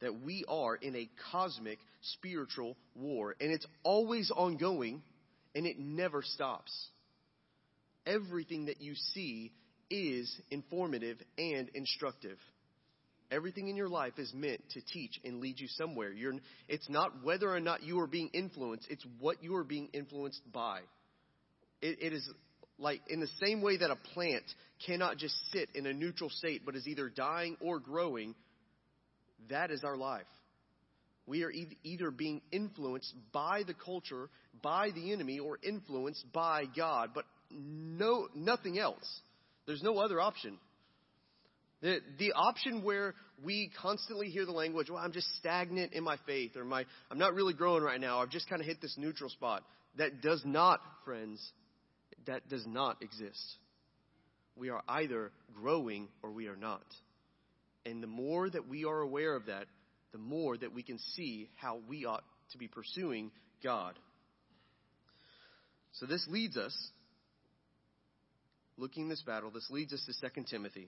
that 0.02 0.20
we 0.20 0.44
are 0.50 0.76
in 0.76 0.98
a 0.98 1.10
cosmic 1.32 1.80
spiritual 2.02 2.76
war. 2.94 3.38
And 3.40 3.54
it's 3.54 3.66
always 3.84 4.32
ongoing 4.32 5.02
and 5.56 5.66
it 5.66 5.80
never 5.80 6.24
stops. 6.24 6.90
Everything 8.06 8.66
that 8.66 8.82
you 8.82 8.96
see 9.14 9.54
is 9.90 10.30
informative 10.52 11.20
and 11.38 11.70
instructive. 11.74 12.38
Everything 13.34 13.68
in 13.68 13.76
your 13.76 13.90
life 13.90 14.20
is 14.20 14.32
meant 14.36 14.62
to 14.74 14.82
teach 14.94 15.20
and 15.26 15.40
lead 15.40 15.60
you 15.60 15.68
somewhere. 15.68 16.12
You're, 16.12 16.34
it's 16.70 16.88
not 16.88 17.24
whether 17.24 17.52
or 17.52 17.60
not 17.60 17.82
you 17.82 18.00
are 18.00 18.08
being 18.08 18.30
influenced, 18.32 18.86
it's 18.92 19.06
what 19.20 19.44
you 19.44 19.56
are 19.56 19.64
being 19.64 19.90
influenced 19.92 20.42
by. 20.52 20.82
It, 21.82 21.98
it 22.00 22.14
is 22.14 22.30
like 22.78 23.02
in 23.08 23.20
the 23.20 23.30
same 23.44 23.62
way 23.64 23.78
that 23.78 23.90
a 23.90 23.96
plant 24.14 24.44
cannot 24.86 25.18
just 25.18 25.34
sit 25.52 25.70
in 25.74 25.88
a 25.88 25.94
neutral 25.94 26.30
state 26.30 26.62
but 26.64 26.76
is 26.76 26.88
either 26.88 27.10
dying 27.10 27.58
or 27.60 27.80
growing, 27.80 28.36
that 29.50 29.72
is 29.72 29.84
our 29.84 29.98
life. 29.98 30.22
We 31.26 31.44
are 31.44 31.52
either 31.84 32.12
being 32.12 32.42
influenced 32.52 33.14
by 33.32 33.64
the 33.66 33.74
culture, 33.74 34.30
by 34.62 34.92
the 34.92 35.12
enemy, 35.12 35.40
or 35.40 35.58
influenced 35.64 36.32
by 36.32 36.66
God, 36.76 37.12
but 37.16 37.26
no, 37.50 38.28
nothing 38.36 38.78
else. 38.78 39.22
There's 39.66 39.82
no 39.82 39.98
other 39.98 40.22
option. 40.22 40.60
The, 41.84 42.00
the 42.18 42.32
option 42.32 42.82
where 42.82 43.14
we 43.44 43.70
constantly 43.82 44.30
hear 44.30 44.46
the 44.46 44.54
language, 44.54 44.90
well, 44.90 45.04
I'm 45.04 45.12
just 45.12 45.28
stagnant 45.36 45.92
in 45.92 46.02
my 46.02 46.16
faith, 46.26 46.56
or 46.56 46.64
my, 46.64 46.86
I'm 47.12 47.20
not 47.20 47.34
really 47.34 47.54
growing 47.54 47.84
right 47.84 48.00
now, 48.00 48.22
I've 48.22 48.30
just 48.30 48.50
kind 48.50 48.62
of 48.62 48.66
hit 48.66 48.82
this 48.82 48.96
neutral 48.98 49.30
spot. 49.30 49.64
That 49.98 50.22
does 50.22 50.42
not, 50.46 50.80
friends, 51.04 51.46
that 52.26 52.48
does 52.48 52.66
not 52.66 53.04
exist. 53.04 53.58
We 54.56 54.70
are 54.70 54.82
either 54.88 55.32
growing 55.54 56.08
or 56.24 56.32
we 56.32 56.48
are 56.48 56.56
not. 56.56 56.86
And 57.86 58.02
the 58.02 58.08
more 58.08 58.50
that 58.50 58.70
we 58.70 58.86
are 58.86 59.02
aware 59.02 59.36
of 59.36 59.48
that, 59.48 59.66
the 60.14 60.20
more 60.20 60.58
that 60.58 60.74
we 60.74 60.84
can 60.84 61.00
see 61.16 61.50
how 61.56 61.80
we 61.90 62.06
ought 62.06 62.24
to 62.54 62.58
be 62.58 62.70
pursuing 62.70 63.30
God. 63.62 64.00
So 66.00 66.06
this 66.06 66.26
leads 66.30 66.56
us, 66.56 66.74
looking 68.78 69.10
this 69.10 69.22
battle, 69.24 69.52
this 69.52 69.70
leads 69.70 69.92
us 69.92 70.02
to 70.06 70.30
2 70.30 70.46
Timothy. 70.50 70.88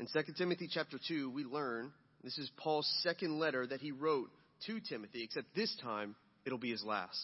In 0.00 0.06
2 0.06 0.32
Timothy 0.32 0.66
chapter 0.66 0.98
2, 1.08 1.28
we 1.28 1.44
learn 1.44 1.92
this 2.24 2.38
is 2.38 2.50
Paul's 2.56 2.90
second 3.02 3.38
letter 3.38 3.66
that 3.66 3.82
he 3.82 3.92
wrote 3.92 4.30
to 4.66 4.80
Timothy, 4.80 5.22
except 5.22 5.54
this 5.54 5.76
time 5.82 6.16
it'll 6.46 6.56
be 6.56 6.70
his 6.70 6.82
last. 6.82 7.20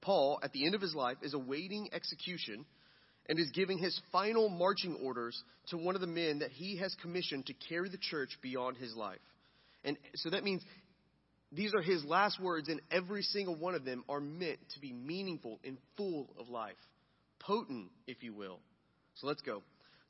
Paul, 0.00 0.40
at 0.42 0.54
the 0.54 0.64
end 0.64 0.74
of 0.74 0.80
his 0.80 0.94
life, 0.94 1.18
is 1.20 1.34
awaiting 1.34 1.90
execution 1.92 2.64
and 3.28 3.38
is 3.38 3.50
giving 3.50 3.76
his 3.76 4.00
final 4.10 4.48
marching 4.48 4.96
orders 5.04 5.38
to 5.68 5.76
one 5.76 5.94
of 5.94 6.00
the 6.00 6.06
men 6.06 6.38
that 6.38 6.52
he 6.52 6.78
has 6.78 6.96
commissioned 7.02 7.44
to 7.46 7.54
carry 7.68 7.90
the 7.90 7.98
church 7.98 8.30
beyond 8.40 8.78
his 8.78 8.96
life. 8.96 9.20
And 9.84 9.98
so 10.14 10.30
that 10.30 10.42
means 10.42 10.62
these 11.52 11.74
are 11.74 11.82
his 11.82 12.02
last 12.02 12.40
words, 12.40 12.70
and 12.70 12.80
every 12.90 13.20
single 13.20 13.56
one 13.56 13.74
of 13.74 13.84
them 13.84 14.04
are 14.08 14.20
meant 14.20 14.58
to 14.72 14.80
be 14.80 14.94
meaningful 14.94 15.60
and 15.62 15.76
full 15.98 16.30
of 16.40 16.48
life. 16.48 16.72
Potent, 17.40 17.90
if 18.06 18.22
you 18.22 18.32
will. 18.32 18.60
So 19.16 19.26
let's 19.26 19.42
go. 19.42 19.62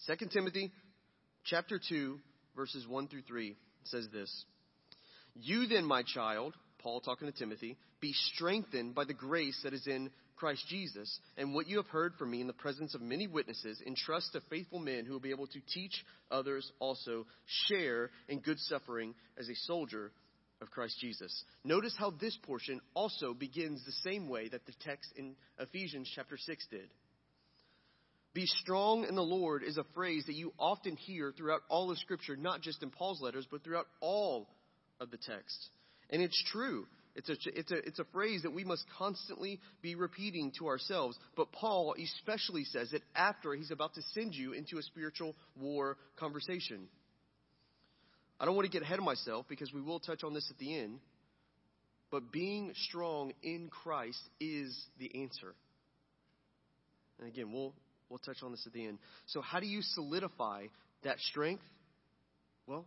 2 0.07 0.27
Timothy 0.29 0.71
chapter 1.45 1.81
2, 1.89 2.19
verses 2.57 2.87
1 2.87 3.09
through 3.09 3.23
3 3.23 3.57
says 3.85 4.09
this 4.13 4.45
You 5.35 5.67
then, 5.67 5.85
my 5.85 6.03
child, 6.03 6.55
Paul 6.79 7.01
talking 7.01 7.31
to 7.31 7.37
Timothy, 7.37 7.77
be 8.01 8.13
strengthened 8.35 8.95
by 8.95 9.05
the 9.05 9.15
grace 9.15 9.61
that 9.65 9.75
is 9.75 9.87
in 9.87 10.11
Christ 10.37 10.65
Jesus, 10.69 11.19
and 11.37 11.55
what 11.55 11.69
you 11.69 11.77
have 11.77 11.87
heard 11.87 12.15
from 12.19 12.31
me 12.31 12.41
in 12.41 12.47
the 12.47 12.53
presence 12.53 12.95
of 12.95 13.01
many 13.01 13.27
witnesses, 13.27 13.81
entrust 13.87 14.33
to 14.33 14.41
faithful 14.51 14.81
men 14.81 15.05
who 15.05 15.13
will 15.13 15.21
be 15.21 15.31
able 15.31 15.47
to 15.47 15.61
teach 15.73 16.05
others 16.31 16.71
also, 16.81 17.27
share 17.69 18.11
in 18.29 18.41
good 18.41 18.59
suffering 18.59 19.15
as 19.39 19.49
a 19.49 19.55
soldier 19.67 20.11
of 20.61 20.71
Christ 20.71 20.99
Jesus. 21.01 21.45
Notice 21.63 21.95
how 21.97 22.11
this 22.11 22.37
portion 22.43 22.81
also 22.95 23.33
begins 23.33 23.85
the 23.85 24.11
same 24.11 24.29
way 24.29 24.49
that 24.49 24.67
the 24.67 24.73
text 24.85 25.13
in 25.17 25.37
Ephesians 25.59 26.11
chapter 26.15 26.37
6 26.37 26.67
did. 26.71 26.89
Be 28.35 28.47
strong 28.47 29.05
in 29.05 29.15
the 29.15 29.23
Lord 29.23 29.63
is 29.63 29.79
a 29.79 29.85
phrase 29.95 30.25
that 30.27 30.35
you 30.35 30.53
often 30.59 30.97
hear 30.97 31.33
throughout 31.37 31.61
all 31.69 31.91
of 31.93 31.99
Scripture, 31.99 32.37
not 32.37 32.63
just 32.63 32.83
in 32.83 32.91
Paul's 32.91 33.23
letters, 33.23 33.47
but 33.49 33.63
throughout 33.63 33.87
all 34.01 34.49
of 35.01 35.13
the 35.13 35.17
texts. 35.17 35.69
And 36.11 36.21
it's 36.21 36.43
true. 36.51 36.87
It's 37.15 37.29
a, 37.29 37.37
it's, 37.47 37.71
a, 37.71 37.77
it's 37.77 37.99
a 38.01 38.05
phrase 38.13 38.43
that 38.43 38.53
we 38.53 38.65
must 38.65 38.85
constantly 38.99 39.61
be 39.83 39.95
repeating 39.95 40.53
to 40.59 40.67
ourselves. 40.67 41.17
But 41.37 41.53
Paul 41.53 41.95
especially 41.97 42.65
says 42.65 42.93
it 42.93 43.03
after 43.15 43.55
he's 43.55 43.71
about 43.71 43.95
to 43.95 44.03
send 44.15 44.35
you 44.35 44.53
into 44.53 44.79
a 44.79 44.83
spiritual 44.83 45.37
war 45.57 45.97
conversation. 46.17 46.89
I 48.41 48.47
don't 48.47 48.57
want 48.57 48.67
to 48.67 48.73
get 48.73 48.83
ahead 48.83 48.99
of 48.99 49.05
myself 49.05 49.47
because 49.49 49.73
we 49.73 49.81
will 49.81 50.01
touch 50.01 50.25
on 50.25 50.35
this 50.35 50.49
at 50.51 50.59
the 50.59 50.77
end. 50.77 50.99
But 52.11 52.33
being 52.33 52.73
strong 52.75 53.33
in 53.45 53.69
Christ 53.69 54.21
is 54.41 54.77
the 54.99 55.23
answer. 55.23 55.55
And 57.21 57.29
again, 57.29 57.53
we'll 57.53 57.75
We'll 58.09 58.19
touch 58.19 58.43
on 58.43 58.51
this 58.51 58.67
at 58.67 58.73
the 58.73 58.87
end. 58.87 58.99
So, 59.27 59.41
how 59.41 59.61
do 59.61 59.67
you 59.67 59.81
solidify 59.83 60.67
that 61.03 61.19
strength? 61.21 61.63
Well, 62.67 62.85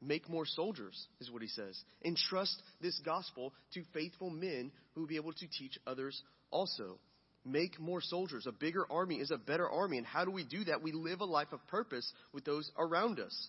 make 0.00 0.28
more 0.28 0.46
soldiers, 0.46 1.06
is 1.20 1.30
what 1.30 1.42
he 1.42 1.48
says. 1.48 1.80
Entrust 2.04 2.60
this 2.80 2.98
gospel 3.04 3.52
to 3.74 3.82
faithful 3.92 4.30
men 4.30 4.70
who 4.94 5.02
will 5.02 5.08
be 5.08 5.16
able 5.16 5.32
to 5.32 5.46
teach 5.58 5.78
others 5.86 6.20
also. 6.50 6.98
Make 7.44 7.78
more 7.78 8.00
soldiers. 8.00 8.46
A 8.46 8.52
bigger 8.52 8.86
army 8.90 9.16
is 9.16 9.30
a 9.30 9.36
better 9.36 9.68
army. 9.68 9.98
And 9.98 10.06
how 10.06 10.24
do 10.24 10.30
we 10.30 10.44
do 10.44 10.64
that? 10.64 10.82
We 10.82 10.92
live 10.92 11.20
a 11.20 11.26
life 11.26 11.52
of 11.52 11.66
purpose 11.66 12.10
with 12.32 12.44
those 12.44 12.70
around 12.78 13.20
us. 13.20 13.48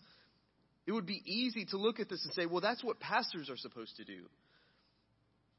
It 0.86 0.92
would 0.92 1.06
be 1.06 1.22
easy 1.26 1.66
to 1.72 1.78
look 1.78 2.00
at 2.00 2.10
this 2.10 2.24
and 2.26 2.34
say, 2.34 2.46
well, 2.46 2.62
that's 2.62 2.84
what 2.84 3.00
pastors 3.00 3.50
are 3.50 3.58
supposed 3.58 3.96
to 3.98 4.04
do. 4.04 4.26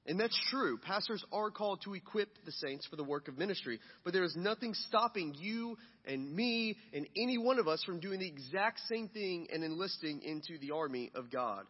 And 0.06 0.20
that's 0.20 0.38
true. 0.50 0.78
Pastors 0.78 1.24
are 1.32 1.50
called 1.50 1.80
to 1.82 1.94
equip 1.94 2.28
the 2.44 2.52
saints 2.52 2.86
for 2.86 2.94
the 2.94 3.02
work 3.02 3.26
of 3.26 3.36
ministry. 3.36 3.80
But 4.04 4.12
there 4.12 4.22
is 4.22 4.36
nothing 4.36 4.72
stopping 4.74 5.34
you 5.36 5.76
and 6.04 6.32
me 6.32 6.76
and 6.92 7.06
any 7.16 7.38
one 7.38 7.58
of 7.58 7.66
us 7.66 7.82
from 7.84 7.98
doing 7.98 8.20
the 8.20 8.28
exact 8.28 8.80
same 8.88 9.08
thing 9.08 9.48
and 9.52 9.64
enlisting 9.64 10.22
into 10.22 10.58
the 10.60 10.70
army 10.70 11.10
of 11.14 11.30
God. 11.30 11.64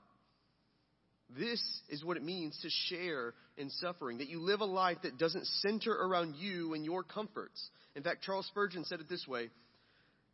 This 1.39 1.62
is 1.89 2.05
what 2.05 2.16
it 2.16 2.22
means 2.22 2.59
to 2.62 2.68
share 2.95 3.32
in 3.57 3.70
suffering, 3.70 4.18
that 4.18 4.28
you 4.28 4.41
live 4.41 4.61
a 4.61 4.66
life 4.66 4.99
that 5.03 5.18
doesn't 5.18 5.47
center 5.66 5.93
around 5.93 6.37
you 6.37 6.74
and 6.74 6.84
your 6.84 7.03
comforts. 7.03 7.70
In 7.97 8.03
fact, 8.03 8.22
Charles 8.22 8.47
Spurgeon 8.47 8.84
said 8.84 9.01
it 9.01 9.09
this 9.09 9.26
way 9.26 9.49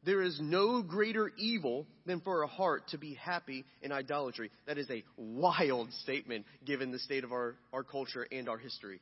There 0.05 0.23
is 0.23 0.39
no 0.41 0.83
greater 0.83 1.31
evil 1.37 1.87
than 2.07 2.21
for 2.21 2.43
a 2.43 2.49
heart 2.49 2.89
to 2.89 2.99
be 2.99 3.15
happy 3.15 3.65
in 3.83 3.93
idolatry. 3.93 4.51
That 4.67 4.79
is 4.79 4.91
a 4.91 5.05
wild 5.17 5.93
statement 6.03 6.45
given 6.65 6.91
the 6.91 6.99
state 6.99 7.23
of 7.23 7.33
our, 7.33 7.55
our 7.73 7.85
culture 7.85 8.27
and 8.33 8.49
our 8.49 8.59
history. 8.59 9.01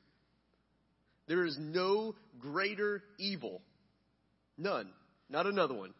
There 1.26 1.46
is 1.46 1.56
no 1.58 2.14
greater 2.38 3.02
evil. 3.18 3.62
None. 4.58 4.90
Not 5.30 5.46
another 5.46 5.74
one. 5.74 5.94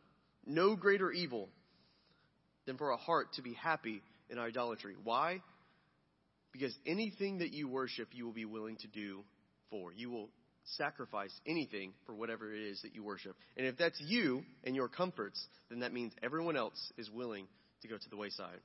No 0.44 0.76
greater 0.76 1.10
evil 1.10 1.48
than 2.66 2.76
for 2.76 2.90
a 2.90 2.96
heart 2.96 3.32
to 3.34 3.42
be 3.42 3.54
happy 3.54 4.02
in 4.28 4.38
idolatry. 4.38 4.96
Why? 5.02 5.40
Because 6.52 6.74
anything 6.86 7.38
that 7.38 7.52
you 7.52 7.68
worship, 7.68 8.08
you 8.12 8.26
will 8.26 8.32
be 8.32 8.44
willing 8.44 8.76
to 8.78 8.88
do 8.88 9.20
for. 9.70 9.92
You 9.92 10.10
will 10.10 10.28
sacrifice 10.76 11.32
anything 11.46 11.92
for 12.06 12.14
whatever 12.14 12.52
it 12.52 12.60
is 12.60 12.82
that 12.82 12.94
you 12.94 13.02
worship. 13.02 13.36
And 13.56 13.66
if 13.66 13.76
that's 13.76 14.00
you 14.00 14.42
and 14.64 14.74
your 14.76 14.88
comforts, 14.88 15.42
then 15.68 15.80
that 15.80 15.92
means 15.92 16.12
everyone 16.22 16.56
else 16.56 16.92
is 16.96 17.10
willing 17.10 17.46
to 17.82 17.88
go 17.88 17.96
to 17.96 18.10
the 18.10 18.16
wayside. 18.16 18.60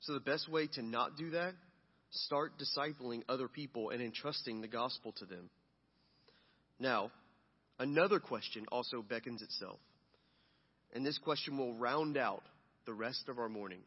So 0.00 0.12
the 0.12 0.20
best 0.20 0.48
way 0.48 0.68
to 0.74 0.82
not 0.82 1.16
do 1.16 1.30
that, 1.30 1.54
start 2.10 2.52
discipling 2.58 3.22
other 3.28 3.48
people 3.48 3.90
and 3.90 4.00
entrusting 4.00 4.60
the 4.60 4.68
gospel 4.68 5.12
to 5.18 5.24
them. 5.24 5.50
Now, 6.78 7.10
another 7.78 8.20
question 8.20 8.66
also 8.70 9.02
beckons 9.02 9.42
itself. 9.42 9.78
And 10.94 11.04
this 11.04 11.18
question 11.18 11.58
will 11.58 11.74
round 11.74 12.16
out 12.16 12.42
the 12.86 12.94
rest 12.94 13.28
of 13.28 13.38
our 13.38 13.48
morning. 13.48 13.80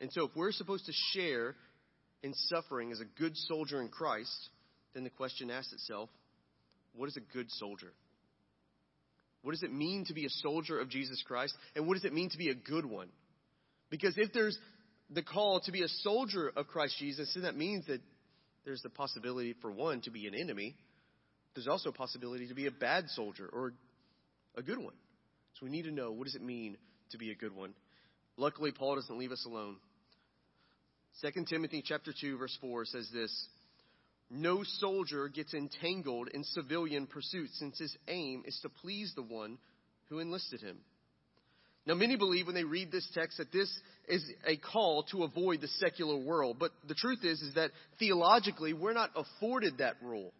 And 0.00 0.12
so, 0.12 0.26
if 0.26 0.30
we're 0.36 0.52
supposed 0.52 0.86
to 0.86 0.92
share 1.12 1.56
in 2.22 2.34
suffering 2.48 2.92
as 2.92 3.00
a 3.00 3.04
good 3.18 3.36
soldier 3.36 3.80
in 3.80 3.88
Christ, 3.88 4.50
then 4.96 5.04
the 5.04 5.10
question 5.10 5.50
asks 5.50 5.74
itself 5.74 6.08
what 6.94 7.08
is 7.10 7.18
a 7.18 7.34
good 7.34 7.50
soldier? 7.52 7.92
What 9.42 9.52
does 9.52 9.62
it 9.62 9.72
mean 9.72 10.06
to 10.06 10.14
be 10.14 10.24
a 10.24 10.30
soldier 10.30 10.80
of 10.80 10.88
Jesus 10.88 11.22
Christ? 11.26 11.54
And 11.76 11.86
what 11.86 11.94
does 11.94 12.06
it 12.06 12.14
mean 12.14 12.30
to 12.30 12.38
be 12.38 12.48
a 12.48 12.54
good 12.54 12.86
one? 12.86 13.08
Because 13.90 14.14
if 14.16 14.32
there's 14.32 14.58
the 15.10 15.22
call 15.22 15.60
to 15.60 15.70
be 15.72 15.82
a 15.82 15.88
soldier 15.88 16.50
of 16.56 16.66
Christ 16.68 16.96
Jesus, 16.98 17.30
then 17.34 17.44
that 17.44 17.56
means 17.56 17.86
that 17.86 18.00
there's 18.64 18.80
the 18.80 18.88
possibility 18.88 19.54
for 19.60 19.70
one 19.70 20.00
to 20.00 20.10
be 20.10 20.26
an 20.26 20.34
enemy. 20.34 20.74
There's 21.54 21.68
also 21.68 21.90
a 21.90 21.92
possibility 21.92 22.48
to 22.48 22.54
be 22.54 22.66
a 22.66 22.72
bad 22.72 23.08
soldier 23.10 23.48
or 23.52 23.74
a 24.56 24.62
good 24.62 24.78
one. 24.78 24.94
So 25.54 25.66
we 25.66 25.70
need 25.70 25.84
to 25.84 25.92
know 25.92 26.10
what 26.10 26.24
does 26.24 26.34
it 26.34 26.42
mean 26.42 26.78
to 27.10 27.18
be 27.18 27.30
a 27.30 27.34
good 27.34 27.54
one. 27.54 27.74
Luckily, 28.38 28.72
Paul 28.72 28.96
doesn't 28.96 29.18
leave 29.18 29.32
us 29.32 29.44
alone. 29.44 29.76
2 31.22 31.44
Timothy 31.44 31.82
chapter 31.86 32.12
2 32.18 32.38
verse 32.38 32.56
4 32.62 32.86
says 32.86 33.08
this, 33.12 33.48
no 34.30 34.62
soldier 34.64 35.28
gets 35.28 35.54
entangled 35.54 36.28
in 36.28 36.44
civilian 36.44 37.06
pursuits 37.06 37.58
since 37.58 37.78
his 37.78 37.96
aim 38.08 38.42
is 38.46 38.58
to 38.62 38.68
please 38.68 39.12
the 39.14 39.22
one 39.22 39.58
who 40.08 40.18
enlisted 40.18 40.60
him. 40.60 40.78
Now, 41.86 41.94
many 41.94 42.16
believe 42.16 42.46
when 42.46 42.56
they 42.56 42.64
read 42.64 42.90
this 42.90 43.08
text 43.14 43.38
that 43.38 43.52
this 43.52 43.72
is 44.08 44.24
a 44.44 44.56
call 44.56 45.04
to 45.12 45.22
avoid 45.22 45.60
the 45.60 45.68
secular 45.68 46.16
world. 46.16 46.56
But 46.58 46.72
the 46.88 46.94
truth 46.94 47.20
is, 47.22 47.40
is 47.40 47.54
that 47.54 47.70
theologically, 48.00 48.72
we're 48.72 48.92
not 48.92 49.10
afforded 49.14 49.78
that 49.78 49.94
rule. 50.02 50.32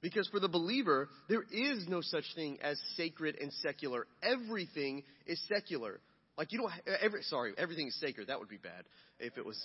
Because 0.00 0.26
for 0.28 0.40
the 0.40 0.48
believer, 0.48 1.10
there 1.28 1.42
is 1.42 1.86
no 1.86 2.00
such 2.00 2.24
thing 2.34 2.58
as 2.62 2.80
sacred 2.96 3.36
and 3.38 3.52
secular. 3.52 4.06
Everything 4.22 5.02
is 5.26 5.38
secular. 5.46 6.00
Like 6.38 6.52
you 6.52 6.58
don't, 6.58 6.72
every, 7.02 7.22
sorry, 7.24 7.52
everything 7.58 7.88
is 7.88 8.00
sacred. 8.00 8.28
That 8.28 8.38
would 8.38 8.48
be 8.48 8.56
bad 8.56 8.84
if 9.18 9.36
it 9.36 9.44
was. 9.44 9.62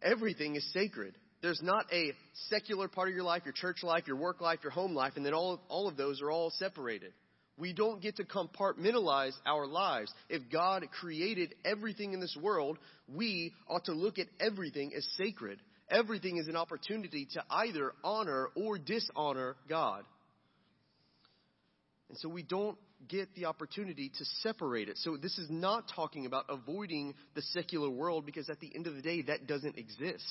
Everything 0.00 0.56
is 0.56 0.72
sacred. 0.72 1.14
There's 1.42 1.62
not 1.62 1.86
a 1.92 2.12
secular 2.48 2.88
part 2.88 3.08
of 3.08 3.14
your 3.14 3.24
life, 3.24 3.42
your 3.44 3.54
church 3.54 3.82
life, 3.82 4.04
your 4.06 4.16
work 4.16 4.40
life, 4.40 4.58
your 4.62 4.72
home 4.72 4.94
life, 4.94 5.14
and 5.16 5.24
then 5.24 5.32
all, 5.32 5.60
all 5.68 5.88
of 5.88 5.96
those 5.96 6.20
are 6.20 6.30
all 6.30 6.50
separated. 6.50 7.12
We 7.56 7.72
don't 7.72 8.00
get 8.00 8.16
to 8.16 8.24
compartmentalize 8.24 9.32
our 9.46 9.66
lives. 9.66 10.12
If 10.28 10.42
God 10.50 10.86
created 10.98 11.54
everything 11.64 12.12
in 12.12 12.20
this 12.20 12.36
world, 12.40 12.78
we 13.14 13.52
ought 13.68 13.84
to 13.86 13.92
look 13.92 14.18
at 14.18 14.26
everything 14.38 14.92
as 14.96 15.06
sacred. 15.16 15.60
Everything 15.90 16.38
is 16.38 16.48
an 16.48 16.56
opportunity 16.56 17.26
to 17.32 17.44
either 17.50 17.92
honor 18.04 18.48
or 18.54 18.78
dishonor 18.78 19.56
God. 19.68 20.04
And 22.08 22.18
so 22.18 22.28
we 22.28 22.42
don't 22.42 22.78
get 23.08 23.34
the 23.34 23.46
opportunity 23.46 24.10
to 24.18 24.24
separate 24.42 24.88
it. 24.88 24.98
So 24.98 25.16
this 25.16 25.38
is 25.38 25.48
not 25.50 25.84
talking 25.94 26.26
about 26.26 26.46
avoiding 26.48 27.14
the 27.34 27.42
secular 27.42 27.90
world 27.90 28.26
because 28.26 28.48
at 28.50 28.60
the 28.60 28.70
end 28.74 28.86
of 28.86 28.94
the 28.94 29.02
day, 29.02 29.22
that 29.22 29.46
doesn't 29.46 29.78
exist. 29.78 30.24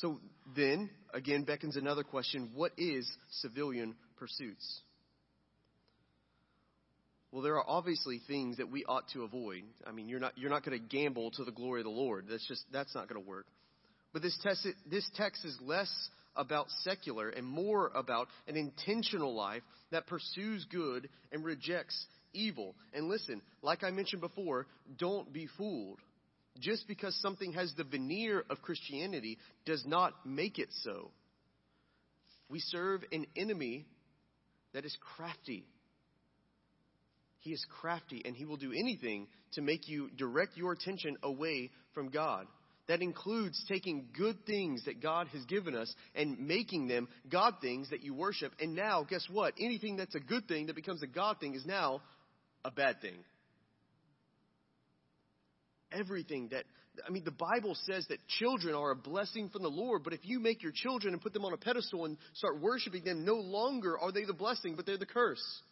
So 0.00 0.20
then, 0.56 0.90
again, 1.12 1.44
beckons 1.44 1.76
another 1.76 2.04
question 2.04 2.50
what 2.54 2.72
is 2.78 3.08
civilian 3.40 3.96
pursuits? 4.16 4.80
Well, 7.32 7.42
there 7.42 7.56
are 7.56 7.64
obviously 7.68 8.20
things 8.26 8.56
that 8.56 8.70
we 8.70 8.84
ought 8.84 9.08
to 9.12 9.22
avoid. 9.22 9.62
I 9.86 9.92
mean, 9.92 10.08
you're 10.08 10.20
not, 10.20 10.38
you're 10.38 10.50
not 10.50 10.64
going 10.64 10.78
to 10.78 10.84
gamble 10.84 11.30
to 11.32 11.44
the 11.44 11.52
glory 11.52 11.80
of 11.80 11.84
the 11.84 11.90
Lord. 11.90 12.26
That's 12.30 12.46
just, 12.46 12.64
that's 12.72 12.94
not 12.94 13.08
going 13.08 13.22
to 13.22 13.28
work. 13.28 13.46
But 14.12 14.22
this 14.22 14.38
this 14.90 15.08
text 15.16 15.44
is 15.44 15.56
less 15.60 15.92
about 16.34 16.66
secular 16.82 17.28
and 17.28 17.44
more 17.46 17.90
about 17.94 18.28
an 18.46 18.56
intentional 18.56 19.34
life 19.34 19.62
that 19.90 20.06
pursues 20.06 20.64
good 20.70 21.08
and 21.32 21.44
rejects 21.44 22.06
evil. 22.32 22.74
And 22.94 23.08
listen, 23.08 23.42
like 23.60 23.84
I 23.84 23.90
mentioned 23.90 24.22
before, 24.22 24.66
don't 24.96 25.30
be 25.30 25.48
fooled. 25.58 25.98
Just 26.60 26.88
because 26.88 27.16
something 27.20 27.52
has 27.52 27.72
the 27.76 27.84
veneer 27.84 28.44
of 28.50 28.62
Christianity 28.62 29.38
does 29.64 29.84
not 29.86 30.14
make 30.24 30.58
it 30.58 30.68
so. 30.82 31.10
We 32.48 32.60
serve 32.60 33.04
an 33.12 33.26
enemy 33.36 33.86
that 34.72 34.84
is 34.84 34.96
crafty. 35.16 35.64
He 37.40 37.52
is 37.52 37.64
crafty 37.80 38.22
and 38.24 38.34
he 38.34 38.44
will 38.44 38.56
do 38.56 38.72
anything 38.72 39.28
to 39.52 39.62
make 39.62 39.88
you 39.88 40.10
direct 40.16 40.56
your 40.56 40.72
attention 40.72 41.16
away 41.22 41.70
from 41.94 42.08
God. 42.08 42.46
That 42.88 43.02
includes 43.02 43.62
taking 43.68 44.08
good 44.16 44.46
things 44.46 44.84
that 44.86 45.02
God 45.02 45.28
has 45.28 45.44
given 45.44 45.74
us 45.74 45.94
and 46.14 46.38
making 46.38 46.88
them 46.88 47.06
God 47.30 47.56
things 47.60 47.90
that 47.90 48.02
you 48.02 48.14
worship. 48.14 48.52
And 48.60 48.74
now, 48.74 49.04
guess 49.08 49.26
what? 49.30 49.52
Anything 49.60 49.96
that's 49.96 50.14
a 50.14 50.20
good 50.20 50.48
thing 50.48 50.66
that 50.66 50.76
becomes 50.76 51.02
a 51.02 51.06
God 51.06 51.38
thing 51.38 51.54
is 51.54 51.66
now 51.66 52.00
a 52.64 52.70
bad 52.70 53.02
thing. 53.02 53.18
Everything 55.92 56.48
that, 56.48 56.64
I 57.06 57.10
mean, 57.10 57.24
the 57.24 57.30
Bible 57.30 57.76
says 57.86 58.06
that 58.08 58.18
children 58.26 58.74
are 58.74 58.90
a 58.90 58.96
blessing 58.96 59.48
from 59.48 59.62
the 59.62 59.68
Lord, 59.68 60.04
but 60.04 60.12
if 60.12 60.20
you 60.22 60.38
make 60.38 60.62
your 60.62 60.72
children 60.72 61.14
and 61.14 61.22
put 61.22 61.32
them 61.32 61.44
on 61.44 61.52
a 61.52 61.56
pedestal 61.56 62.04
and 62.04 62.16
start 62.34 62.60
worshiping 62.60 63.04
them, 63.04 63.24
no 63.24 63.36
longer 63.36 63.98
are 63.98 64.12
they 64.12 64.24
the 64.24 64.34
blessing, 64.34 64.74
but 64.76 64.84
they're 64.84 64.98
the 64.98 65.06
curse 65.06 65.62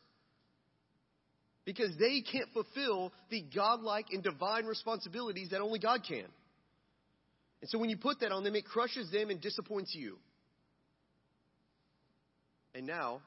because 1.67 1.91
they 1.99 2.23
can't 2.23 2.49
fulfill 2.55 3.12
the 3.29 3.45
godlike 3.55 4.07
and 4.12 4.23
divine 4.23 4.64
responsibilities 4.64 5.49
that 5.51 5.61
only 5.61 5.81
God 5.81 6.01
can. 6.09 6.25
And 7.61 7.69
so 7.69 7.79
when 7.79 7.91
you 7.91 7.97
put 7.99 8.21
that 8.21 8.33
on 8.33 8.45
them, 8.45 8.55
it 8.55 8.64
crushes 8.64 9.11
them 9.11 9.29
and 9.29 9.41
disappoints 9.41 9.95
you. 9.95 10.17
And 12.75 12.87
now 12.87 13.21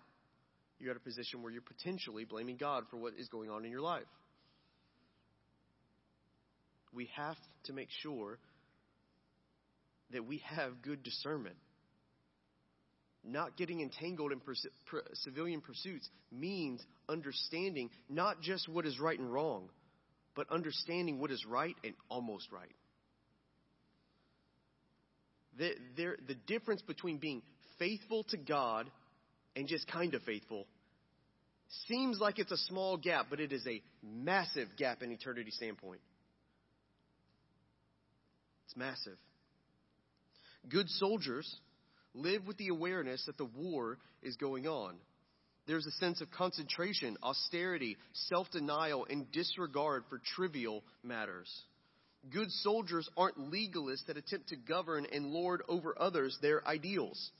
you're 0.80 0.92
at 0.92 0.98
a 0.98 1.02
position 1.02 1.44
where 1.44 1.52
you're 1.52 1.62
potentially 1.62 2.24
blaming 2.24 2.56
God 2.56 2.86
for 2.90 2.98
what 2.98 3.14
is 3.18 3.28
going 3.28 3.50
on 3.50 3.66
in 3.66 3.72
your 3.72 3.82
life. 3.82 4.04
We 6.94 7.10
have 7.16 7.38
to 7.66 7.74
make 7.74 7.90
sure 8.02 8.40
that 10.12 10.26
we 10.26 10.42
have 10.46 10.82
good 10.82 11.04
discernment. 11.04 11.56
Not 13.24 13.58
getting 13.58 13.82
entangled 13.82 14.32
in 14.32 14.40
pers- 14.40 14.66
per- 14.90 15.04
civilian 15.14 15.62
pursuits 15.62 16.10
means 16.32 16.82
understanding 17.08 17.90
not 18.10 18.42
just 18.42 18.68
what 18.68 18.86
is 18.86 19.00
right 19.00 19.20
and 19.20 19.32
wrong, 19.32 19.70
but 20.36 20.50
understanding 20.50 21.20
what 21.20 21.32
is 21.32 21.46
right 21.46 21.76
and 21.84 21.94
almost 22.10 22.52
right. 22.52 22.72
The, 25.58 25.72
the, 25.98 26.16
the 26.28 26.36
difference 26.48 26.82
between 26.82 27.18
being 27.18 27.42
faithful 27.78 28.24
to 28.30 28.38
God 28.38 28.90
and 29.56 29.68
just 29.68 29.88
kind 29.92 30.14
of 30.14 30.22
faithful 30.24 30.66
seems 31.88 32.20
like 32.20 32.40
it's 32.40 32.52
a 32.52 32.58
small 32.58 32.98
gap, 32.98 33.28
but 33.30 33.40
it 33.40 33.52
is 33.52 33.66
a 33.68 33.82
massive 34.02 34.70
gap 34.78 35.04
in 35.04 35.12
eternity 35.12 35.52
standpoint. 35.52 36.00
It's 38.70 38.78
massive. 38.78 39.17
Good 40.70 40.88
soldiers 40.89 41.51
live 42.13 42.45
with 42.45 42.57
the 42.57 42.67
awareness 42.67 43.26
that 43.26 43.36
the 43.36 43.49
war 43.57 43.97
is 44.22 44.36
going 44.36 44.67
on. 44.67 44.93
There's 45.65 45.88
a 45.88 45.91
sense 45.91 46.22
of 46.22 46.30
concentration, 46.30 47.17
austerity, 47.24 47.97
self 48.13 48.51
denial, 48.51 49.07
and 49.09 49.32
disregard 49.32 50.03
for 50.07 50.22
trivial 50.36 50.84
matters. 51.01 51.51
Good 52.30 52.51
soldiers 52.51 53.09
aren't 53.17 53.39
legalists 53.39 54.05
that 54.05 54.17
attempt 54.17 54.49
to 54.49 54.55
govern 54.55 55.07
and 55.11 55.28
lord 55.28 55.63
over 55.67 55.95
others 55.99 56.38
their 56.39 56.67
ideals. 56.67 57.32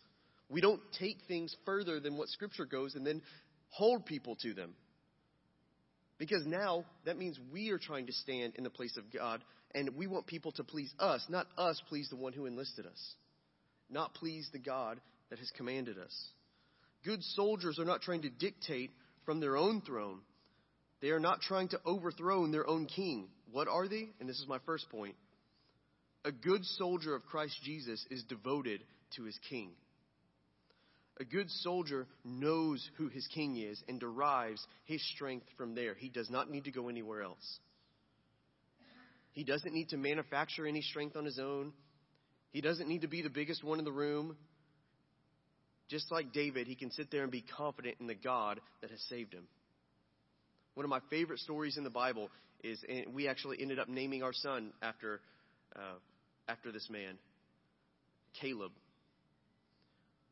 We 0.50 0.62
don't 0.62 0.82
take 0.98 1.18
things 1.28 1.56
further 1.64 2.00
than 2.00 2.18
what 2.18 2.30
Scripture 2.30 2.66
goes 2.66 2.96
and 2.96 3.06
then 3.06 3.22
hold 3.70 4.08
people 4.08 4.36
to 4.38 4.56
them. 4.56 4.74
Because 6.18 6.44
now 6.48 6.86
that 7.06 7.20
means 7.20 7.40
we 7.54 7.70
are 7.70 7.78
trying 7.78 8.08
to 8.08 8.14
stand 8.14 8.56
in 8.56 8.64
the 8.64 8.72
place 8.72 8.98
of 8.98 9.14
God 9.14 9.44
and 9.76 9.96
we 9.96 10.08
want 10.08 10.28
people 10.28 10.52
to 10.54 10.64
please 10.64 10.94
us, 11.00 11.26
not 11.30 11.48
us 11.58 11.82
please 11.90 12.10
the 12.10 12.16
one 12.16 12.34
who 12.34 12.46
enlisted 12.46 12.86
us, 12.86 13.16
not 13.90 14.14
please 14.14 14.50
the 14.52 14.60
God 14.60 15.00
that 15.30 15.40
has 15.40 15.52
commanded 15.52 15.98
us. 15.98 16.16
Good 17.04 17.24
soldiers 17.24 17.80
are 17.80 17.86
not 17.86 18.02
trying 18.02 18.24
to 18.24 18.30
dictate 18.30 18.92
from 19.26 19.40
their 19.40 19.56
own 19.56 19.82
throne. 19.82 20.20
They 21.02 21.12
are 21.12 21.20
not 21.20 21.42
trying 21.42 21.70
to 21.70 21.80
overthrow 21.86 22.46
their 22.48 22.68
own 22.68 22.86
king. 22.88 23.30
What 23.52 23.68
are 23.68 23.88
they? 23.88 24.10
And 24.20 24.28
this 24.28 24.40
is 24.40 24.48
my 24.48 24.60
first 24.66 24.90
point. 24.90 25.16
A 26.26 26.32
good 26.32 26.66
soldier 26.66 27.16
of 27.16 27.26
Christ 27.26 27.58
Jesus 27.64 28.06
is 28.12 28.24
devoted 28.24 28.82
to 29.16 29.24
his 29.24 29.40
king. 29.50 29.72
A 31.20 31.26
good 31.26 31.50
soldier 31.50 32.08
knows 32.24 32.90
who 32.98 33.08
his 33.08 33.28
king 33.28 33.58
is 33.58 33.82
and 33.88 34.00
derives 34.00 34.66
his 34.86 35.02
strength 35.14 35.46
from 35.58 35.76
there. 35.76 35.94
He 35.94 36.10
does 36.10 36.30
not 36.30 36.50
need 36.50 36.66
to 36.66 36.72
go 36.72 36.90
anywhere 36.90 37.22
else. 37.22 37.60
He 39.34 39.44
doesn't 39.44 39.74
need 39.74 39.90
to 39.90 39.98
manufacture 39.98 40.66
any 40.66 40.82
strength 40.82 41.16
on 41.16 41.26
his 41.26 41.40
own. 41.40 41.74
He 42.52 42.62
doesn't 42.62 42.88
need 42.88 43.02
to 43.02 43.08
be 43.08 43.22
the 43.22 43.30
biggest 43.30 43.64
one 43.64 43.80
in 43.80 43.86
the 43.86 43.92
room. 43.92 44.36
Just 45.88 46.12
like 46.12 46.34
David, 46.34 46.68
he 46.68 46.76
can 46.76 46.92
sit 46.92 47.10
there 47.12 47.24
and 47.24 47.32
be 47.32 47.44
confident 47.58 47.98
in 48.00 48.08
the 48.08 48.16
God 48.16 48.60
that 48.82 48.92
has 48.92 49.02
saved 49.10 49.34
him. 49.34 49.48
One 50.76 50.84
of 50.84 50.90
my 50.90 51.00
favorite 51.10 51.40
stories 51.40 51.78
in 51.78 51.84
the 51.84 51.90
Bible 51.90 52.30
is, 52.64 52.84
and 52.88 53.14
we 53.14 53.28
actually 53.28 53.58
ended 53.62 53.80
up 53.80 53.88
naming 53.88 54.24
our 54.24 54.34
son 54.34 54.72
after, 54.82 55.20
uh, 55.76 55.98
after 56.48 56.72
this 56.72 56.88
man, 56.90 57.18
Caleb. 58.40 58.72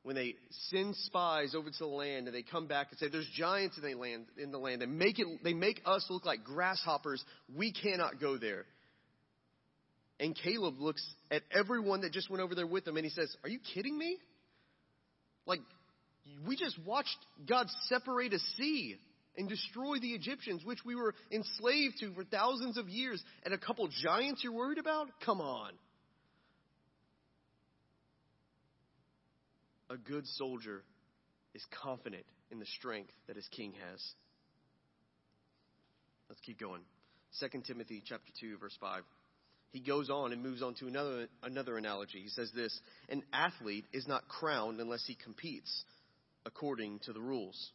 When 0.03 0.15
they 0.15 0.35
send 0.69 0.95
spies 0.95 1.53
over 1.55 1.69
to 1.69 1.77
the 1.77 1.85
land 1.85 2.27
and 2.27 2.35
they 2.35 2.43
come 2.43 2.67
back 2.67 2.87
and 2.91 2.99
say, 2.99 3.07
"There's 3.09 3.29
giants 3.29 3.77
in 3.77 3.83
the 3.83 3.95
land," 3.95 4.27
in 4.37 4.51
the 4.51 4.59
land, 4.59 4.81
they 4.81 4.85
make 4.85 5.19
it, 5.19 5.43
they 5.43 5.53
make 5.53 5.81
us 5.85 6.05
look 6.09 6.25
like 6.25 6.43
grasshoppers. 6.43 7.23
We 7.53 7.73
cannot 7.73 8.19
go 8.19 8.37
there. 8.37 8.65
And 10.19 10.35
Caleb 10.35 10.79
looks 10.79 11.05
at 11.29 11.43
everyone 11.51 12.01
that 12.01 12.11
just 12.11 12.29
went 12.29 12.41
over 12.41 12.55
there 12.55 12.67
with 12.67 12.87
him 12.87 12.97
and 12.97 13.05
he 13.05 13.11
says, 13.11 13.35
"Are 13.43 13.49
you 13.49 13.59
kidding 13.59 13.97
me?" 13.97 14.17
Like, 15.45 15.61
we 16.45 16.55
just 16.55 16.77
watched 16.79 17.17
God 17.45 17.67
separate 17.87 18.33
a 18.33 18.39
sea 18.57 18.97
and 19.37 19.47
destroy 19.47 19.99
the 19.99 20.13
Egyptians, 20.13 20.65
which 20.65 20.83
we 20.83 20.95
were 20.95 21.13
enslaved 21.31 21.99
to 21.99 22.11
for 22.13 22.23
thousands 22.23 22.77
of 22.77 22.89
years, 22.89 23.23
and 23.43 23.53
a 23.53 23.57
couple 23.57 23.87
giants 23.87 24.43
you're 24.43 24.53
worried 24.53 24.79
about? 24.79 25.07
Come 25.23 25.39
on. 25.39 25.71
A 29.89 29.97
good 29.97 30.25
soldier 30.27 30.83
is 31.53 31.63
confident 31.83 32.25
in 32.51 32.59
the 32.59 32.65
strength 32.65 33.13
that 33.27 33.35
his 33.35 33.47
king 33.49 33.73
has. 33.89 34.03
Let's 36.29 36.41
keep 36.41 36.59
going. 36.59 36.81
2 37.39 37.61
Timothy 37.61 38.01
chapter 38.05 38.31
2 38.39 38.57
verse 38.57 38.75
5 38.81 39.03
he 39.71 39.79
goes 39.79 40.09
on 40.09 40.31
and 40.31 40.41
moves 40.41 40.61
on 40.61 40.75
to 40.75 40.87
another, 40.87 41.27
another 41.43 41.77
analogy. 41.77 42.21
He 42.21 42.29
says 42.29 42.51
this 42.55 42.79
An 43.09 43.23
athlete 43.33 43.85
is 43.93 44.07
not 44.07 44.27
crowned 44.27 44.79
unless 44.79 45.03
he 45.05 45.15
competes 45.15 45.83
according 46.45 46.99
to 47.05 47.13
the 47.13 47.21
rules. 47.21 47.71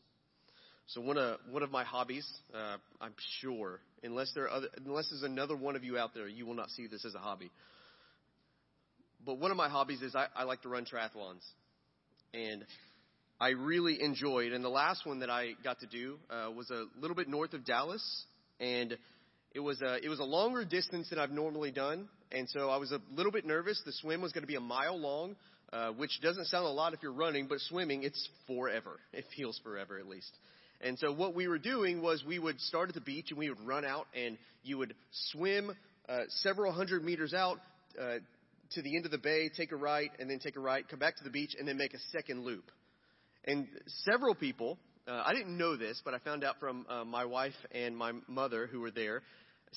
So 0.87 1.01
one 1.01 1.17
of 1.17 1.39
one 1.51 1.63
of 1.63 1.71
my 1.71 1.85
hobbies, 1.85 2.27
uh, 2.55 2.77
I'm 3.01 3.15
sure, 3.41 3.81
unless 4.03 4.33
there 4.35 4.45
are 4.45 4.51
other, 4.51 4.69
unless 4.85 5.09
there's 5.11 5.23
another 5.23 5.57
one 5.57 5.77
of 5.77 5.85
you 5.85 5.97
out 5.97 6.13
there, 6.15 6.27
you 6.27 6.45
will 6.45 6.55
not 6.55 6.71
see 6.71 6.87
this 6.87 7.05
as 7.05 7.15
a 7.15 7.19
hobby. 7.19 7.51
But 9.25 9.39
one 9.39 9.51
of 9.51 9.57
my 9.57 9.69
hobbies 9.69 10.03
is 10.03 10.17
I, 10.17 10.27
I 10.35 10.43
like 10.45 10.63
to 10.63 10.69
run 10.69 10.85
triathlons, 10.85 11.45
and 12.35 12.65
I 13.41 13.51
really 13.51 14.03
enjoyed. 14.03 14.53
And 14.53 14.65
the 14.65 14.69
last 14.69 15.07
one 15.07 15.21
that 15.21 15.31
I 15.31 15.53
got 15.63 15.81
to 15.81 15.87
do 15.87 16.19
uh, 16.29 16.51
was 16.51 16.71
a 16.71 16.85
little 17.01 17.15
bit 17.15 17.29
north 17.29 17.55
of 17.55 17.65
Dallas, 17.65 18.25
and 18.59 18.97
it 19.55 19.61
was 19.61 19.81
a, 19.83 20.05
it 20.05 20.09
was 20.09 20.19
a 20.19 20.25
longer 20.25 20.65
distance 20.65 21.11
than 21.11 21.19
I've 21.19 21.31
normally 21.31 21.71
done, 21.71 22.09
and 22.31 22.49
so 22.49 22.71
I 22.71 22.77
was 22.77 22.93
a 22.93 23.01
little 23.15 23.33
bit 23.33 23.45
nervous. 23.45 23.81
The 23.85 23.93
swim 23.93 24.23
was 24.23 24.33
going 24.33 24.43
to 24.43 24.49
be 24.49 24.57
a 24.57 24.61
mile 24.61 24.99
long, 24.99 25.37
uh, 25.73 25.91
which 25.91 26.21
doesn't 26.23 26.47
sound 26.47 26.67
a 26.67 26.71
lot 26.71 26.95
if 26.95 27.03
you're 27.03 27.13
running, 27.13 27.47
but 27.49 27.61
swimming, 27.61 28.03
it's 28.03 28.29
forever. 28.47 28.99
It 29.13 29.25
feels 29.37 29.59
forever 29.63 29.99
at 29.99 30.07
least. 30.07 30.31
And 30.81 30.99
so 30.99 31.13
what 31.13 31.35
we 31.35 31.47
were 31.47 31.59
doing 31.59 32.03
was 32.03 32.25
we 32.27 32.39
would 32.39 32.61
start 32.61 32.89
at 32.89 32.95
the 32.95 33.01
beach 33.01 33.27
and 33.31 33.39
we 33.39 33.49
would 33.49 33.61
run 33.65 33.85
out 33.85 34.09
and 34.15 34.37
you 34.65 34.79
would 34.79 34.95
swim 35.31 35.77
uh, 36.09 36.23
several 36.29 36.73
hundred 36.73 37.05
meters 37.05 37.33
out 37.33 37.59
uh, 38.01 38.17
to 38.73 38.83
the 38.83 38.97
end 38.97 39.05
of 39.05 39.13
the 39.13 39.19
bay, 39.19 39.49
take 39.49 39.71
a 39.71 39.77
right, 39.77 40.11
and 40.19 40.29
then 40.29 40.39
take 40.41 40.57
a 40.57 40.61
right, 40.61 40.89
come 40.89 40.99
back 40.99 41.17
to 41.19 41.25
the 41.25 41.31
beach, 41.31 41.55
and 41.59 41.69
then 41.69 41.77
make 41.77 41.95
a 41.95 41.99
second 42.11 42.45
loop. 42.45 42.65
And 43.45 43.69
several 44.05 44.35
people, 44.35 44.79
uh, 45.07 45.23
I 45.25 45.35
didn't 45.35 45.57
know 45.57 45.77
this, 45.77 46.01
but 46.05 46.15
I 46.15 46.19
found 46.19 46.43
out 46.43 46.59
from 46.59 46.87
uh, 46.89 47.05
my 47.05 47.25
wife 47.25 47.55
and 47.73 47.97
my 47.97 48.13
mother 48.29 48.67
who 48.67 48.81
were 48.81 48.91
there 48.91 49.23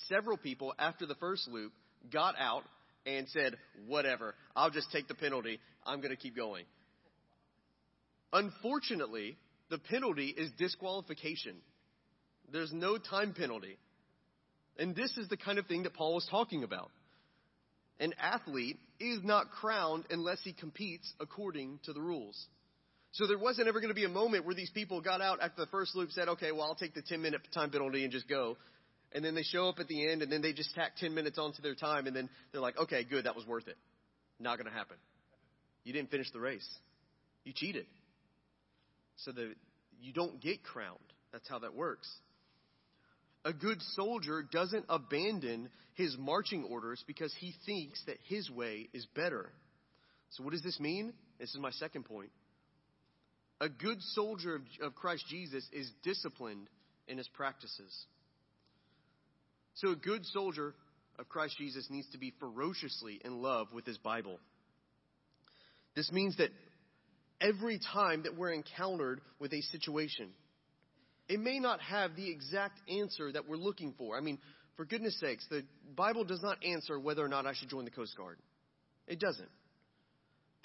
several 0.07 0.37
people 0.37 0.73
after 0.77 1.05
the 1.05 1.15
first 1.15 1.47
loop 1.47 1.71
got 2.11 2.35
out 2.39 2.63
and 3.05 3.27
said, 3.29 3.55
whatever, 3.87 4.35
I'll 4.55 4.69
just 4.69 4.91
take 4.91 5.07
the 5.07 5.15
penalty. 5.15 5.59
I'm 5.85 5.99
going 6.01 6.11
to 6.11 6.21
keep 6.21 6.35
going. 6.35 6.65
Unfortunately, 8.33 9.37
the 9.69 9.77
penalty 9.77 10.27
is 10.27 10.51
disqualification. 10.57 11.55
There's 12.51 12.73
no 12.73 12.97
time 12.97 13.33
penalty. 13.33 13.77
And 14.77 14.95
this 14.95 15.15
is 15.17 15.29
the 15.29 15.37
kind 15.37 15.57
of 15.57 15.67
thing 15.67 15.83
that 15.83 15.93
Paul 15.93 16.15
was 16.15 16.27
talking 16.29 16.63
about. 16.63 16.91
An 17.99 18.13
athlete 18.19 18.77
is 18.99 19.19
not 19.23 19.51
crowned 19.51 20.03
unless 20.09 20.39
he 20.43 20.51
competes 20.51 21.11
according 21.19 21.79
to 21.85 21.93
the 21.93 22.01
rules. 22.01 22.45
So 23.13 23.25
there 23.25 23.37
wasn't 23.37 23.69
ever 23.69 23.79
going 23.79 23.89
to 23.89 23.95
be 23.95 24.03
a 24.03 24.09
moment 24.09 24.45
where 24.45 24.55
these 24.55 24.69
people 24.71 24.99
got 24.99 25.21
out 25.21 25.39
after 25.41 25.61
the 25.61 25.71
first 25.71 25.95
loop, 25.95 26.11
said, 26.11 26.27
okay, 26.27 26.51
well, 26.51 26.63
I'll 26.63 26.75
take 26.75 26.93
the 26.93 27.01
10 27.01 27.21
minute 27.21 27.41
time 27.53 27.71
penalty 27.71 28.03
and 28.03 28.11
just 28.11 28.27
go 28.27 28.57
and 29.15 29.23
then 29.23 29.33
they 29.33 29.43
show 29.43 29.69
up 29.69 29.79
at 29.79 29.87
the 29.87 30.11
end, 30.11 30.21
and 30.21 30.31
then 30.31 30.41
they 30.41 30.51
just 30.51 30.75
tack 30.75 30.97
10 30.97 31.13
minutes 31.15 31.39
onto 31.39 31.61
their 31.61 31.73
time, 31.73 32.05
and 32.05 32.13
then 32.13 32.29
they're 32.51 32.61
like, 32.61 32.77
okay, 32.77 33.05
good, 33.05 33.25
that 33.25 33.35
was 33.35 33.47
worth 33.47 33.67
it. 33.69 33.77
Not 34.41 34.57
going 34.57 34.69
to 34.69 34.77
happen. 34.77 34.97
You 35.85 35.93
didn't 35.93 36.11
finish 36.11 36.29
the 36.33 36.41
race. 36.41 36.67
You 37.45 37.53
cheated. 37.53 37.85
So 39.15 39.31
that 39.31 39.53
you 40.01 40.11
don't 40.11 40.41
get 40.41 40.63
crowned. 40.63 40.99
That's 41.31 41.47
how 41.47 41.59
that 41.59 41.73
works. 41.73 42.11
A 43.45 43.53
good 43.53 43.81
soldier 43.93 44.43
doesn't 44.51 44.85
abandon 44.89 45.69
his 45.93 46.17
marching 46.19 46.65
orders 46.65 47.01
because 47.07 47.33
he 47.39 47.53
thinks 47.65 48.03
that 48.07 48.17
his 48.27 48.51
way 48.51 48.89
is 48.93 49.05
better. 49.15 49.49
So, 50.31 50.43
what 50.43 50.51
does 50.51 50.63
this 50.63 50.79
mean? 50.79 51.13
This 51.39 51.51
is 51.51 51.59
my 51.61 51.71
second 51.71 52.03
point. 52.03 52.31
A 53.61 53.69
good 53.69 54.01
soldier 54.01 54.55
of, 54.55 54.61
of 54.81 54.95
Christ 54.95 55.23
Jesus 55.29 55.65
is 55.71 55.89
disciplined 56.03 56.67
in 57.07 57.17
his 57.17 57.29
practices. 57.29 57.95
So 59.75 59.91
a 59.91 59.95
good 59.95 60.25
soldier 60.27 60.73
of 61.19 61.29
Christ 61.29 61.57
Jesus 61.57 61.87
needs 61.89 62.09
to 62.11 62.17
be 62.17 62.33
ferociously 62.39 63.19
in 63.23 63.41
love 63.41 63.67
with 63.73 63.85
his 63.85 63.97
Bible. 63.97 64.39
This 65.95 66.11
means 66.11 66.37
that 66.37 66.49
every 67.39 67.79
time 67.93 68.23
that 68.23 68.37
we're 68.37 68.51
encountered 68.51 69.21
with 69.39 69.53
a 69.53 69.61
situation, 69.61 70.29
it 71.27 71.39
may 71.39 71.59
not 71.59 71.81
have 71.81 72.15
the 72.15 72.29
exact 72.29 72.79
answer 72.89 73.31
that 73.31 73.47
we're 73.47 73.57
looking 73.57 73.93
for. 73.97 74.17
I 74.17 74.21
mean, 74.21 74.39
for 74.75 74.85
goodness 74.85 75.19
sakes, 75.19 75.45
the 75.49 75.63
Bible 75.95 76.23
does 76.23 76.41
not 76.43 76.63
answer 76.65 76.99
whether 76.99 77.23
or 77.23 77.29
not 77.29 77.45
I 77.45 77.53
should 77.53 77.69
join 77.69 77.85
the 77.85 77.91
Coast 77.91 78.15
Guard. 78.17 78.37
It 79.07 79.19
doesn't 79.19 79.49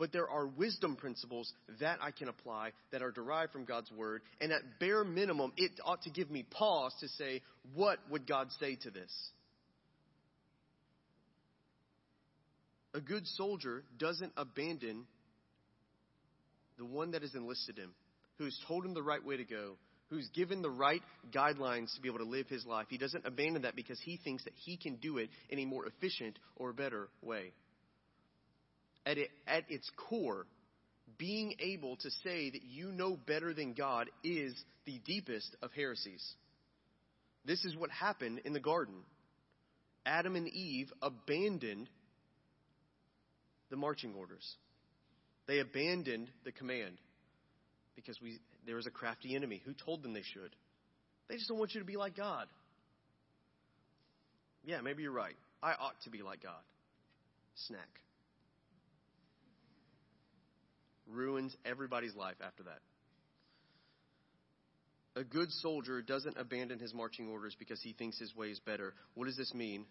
but 0.01 0.13
there 0.13 0.31
are 0.31 0.47
wisdom 0.47 0.97
principles 0.97 1.53
that 1.79 1.99
I 2.01 2.11
can 2.11 2.29
apply 2.29 2.71
that 2.91 3.03
are 3.03 3.11
derived 3.11 3.53
from 3.53 3.67
God's 3.67 3.93
word. 3.93 4.23
And 4.41 4.51
at 4.51 4.81
bare 4.81 5.05
minimum, 5.05 5.53
it 5.59 5.73
ought 5.85 6.01
to 6.03 6.11
give 6.11 6.31
me 6.31 6.43
pause 6.51 6.95
to 7.01 7.09
say, 7.09 7.43
what 7.75 7.99
would 8.11 8.27
God 8.27 8.49
say 8.59 8.77
to 8.77 8.91
this? 8.91 9.13
A 12.95 13.01
good 13.01 13.27
soldier 13.27 13.85
doesn't 13.99 14.33
abandon 14.39 15.05
the 16.79 16.87
one 16.87 17.11
that 17.11 17.21
has 17.21 17.35
enlisted 17.35 17.77
him, 17.77 17.91
who's 18.39 18.59
told 18.67 18.87
him 18.87 18.95
the 18.95 19.03
right 19.03 19.25
way 19.25 19.37
to 19.37 19.45
go, 19.45 19.77
who's 20.09 20.27
given 20.31 20.63
the 20.63 20.71
right 20.71 21.03
guidelines 21.31 21.95
to 21.95 22.01
be 22.01 22.09
able 22.09 22.21
to 22.21 22.25
live 22.25 22.49
his 22.49 22.65
life. 22.65 22.87
He 22.89 22.97
doesn't 22.97 23.27
abandon 23.27 23.63
that 23.63 23.77
because 23.77 24.01
he 24.03 24.17
thinks 24.17 24.45
that 24.45 24.55
he 24.57 24.79
can 24.79 24.97
do 24.97 25.19
it 25.19 25.29
in 25.51 25.59
a 25.59 25.67
more 25.67 25.85
efficient 25.85 26.39
or 26.57 26.73
better 26.73 27.11
way 27.21 27.53
at, 29.07 29.19
it, 29.19 29.31
at 29.47 29.65
its 29.69 29.91
core, 29.97 30.47
being 31.19 31.55
able 31.61 31.97
to 31.97 32.11
say 32.25 32.51
that 32.51 32.63
you 32.63 32.93
know 32.93 33.17
better 33.27 33.53
than 33.53 33.75
God 33.75 34.09
is 34.25 34.55
the 34.87 35.01
deepest 35.05 35.55
of 35.63 35.73
heresies. 35.73 36.25
This 37.45 37.65
is 37.65 37.77
what 37.77 37.91
happened 37.91 38.41
in 38.45 38.53
the 38.53 38.61
garden. 38.61 38.97
Adam 40.07 40.37
and 40.37 40.49
Eve 40.49 40.93
abandoned 41.03 41.89
the 43.71 43.77
marching 43.77 44.15
orders. 44.15 44.57
They 45.47 45.59
abandoned 45.59 46.31
the 46.45 46.53
command 46.53 46.97
because 47.97 48.21
we, 48.21 48.39
there 48.67 48.77
was 48.77 48.87
a 48.87 48.91
crafty 48.91 49.35
enemy 49.35 49.63
who 49.65 49.73
told 49.73 50.03
them 50.03 50.13
they 50.13 50.23
should. 50.23 50.55
They 51.29 51.37
just 51.37 51.49
don't 51.49 51.59
want 51.59 51.75
you 51.75 51.81
to 51.81 51.87
be 51.87 51.97
like 51.97 52.17
God. 52.17 52.47
Yeah, 54.65 54.81
maybe 54.81 55.03
you're 55.03 55.13
right. 55.13 55.37
I 55.63 55.73
ought 55.73 56.01
to 56.05 56.11
be 56.11 56.23
like 56.23 56.43
God. 56.43 56.63
Snack. 57.67 57.89
Ruins 61.13 61.57
everybody's 61.65 62.15
life 62.15 62.37
after 62.45 62.63
that. 62.65 62.79
A 65.17 65.25
good 65.25 65.51
soldier 65.51 66.03
doesn't 66.03 66.37
abandon 66.39 66.79
his 66.79 66.95
marching 66.95 67.29
orders 67.29 67.57
because 67.59 67.81
he 67.83 67.93
thinks 67.93 68.19
his 68.19 68.35
way 68.37 68.49
is 68.49 68.61
better. 68.61 68.95
What 69.15 69.27
does 69.27 69.37
this 69.37 69.53
mean? 69.53 69.85